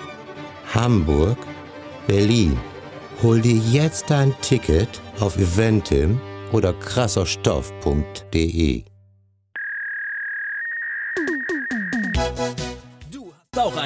Hamburg, 0.74 1.38
Berlin. 2.08 2.58
Hol 3.22 3.42
dir 3.42 3.56
jetzt 3.56 4.10
dein 4.10 4.34
Ticket 4.42 5.02
auf 5.20 5.38
eventim 5.38 6.20
oder 6.52 6.74
krasserstoff.de. 6.74 8.84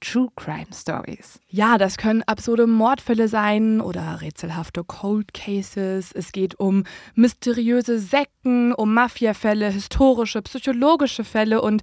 True 0.00 0.28
Crime 0.36 0.66
Stories. 0.74 1.40
ja, 1.48 1.78
das 1.78 1.96
können 1.96 2.22
absurde 2.26 2.66
Mordfälle 2.66 3.28
sein 3.28 3.80
oder 3.80 4.20
rätselhafte 4.20 4.84
Cold 4.84 5.32
Cases. 5.32 6.12
Es 6.12 6.32
geht 6.32 6.58
um 6.60 6.84
mysteriöse 7.14 7.98
Sekten, 7.98 8.72
um 8.72 8.92
Mafiafälle, 8.92 9.70
historische, 9.70 10.42
psychologische 10.42 11.24
Fälle 11.24 11.62
und 11.62 11.82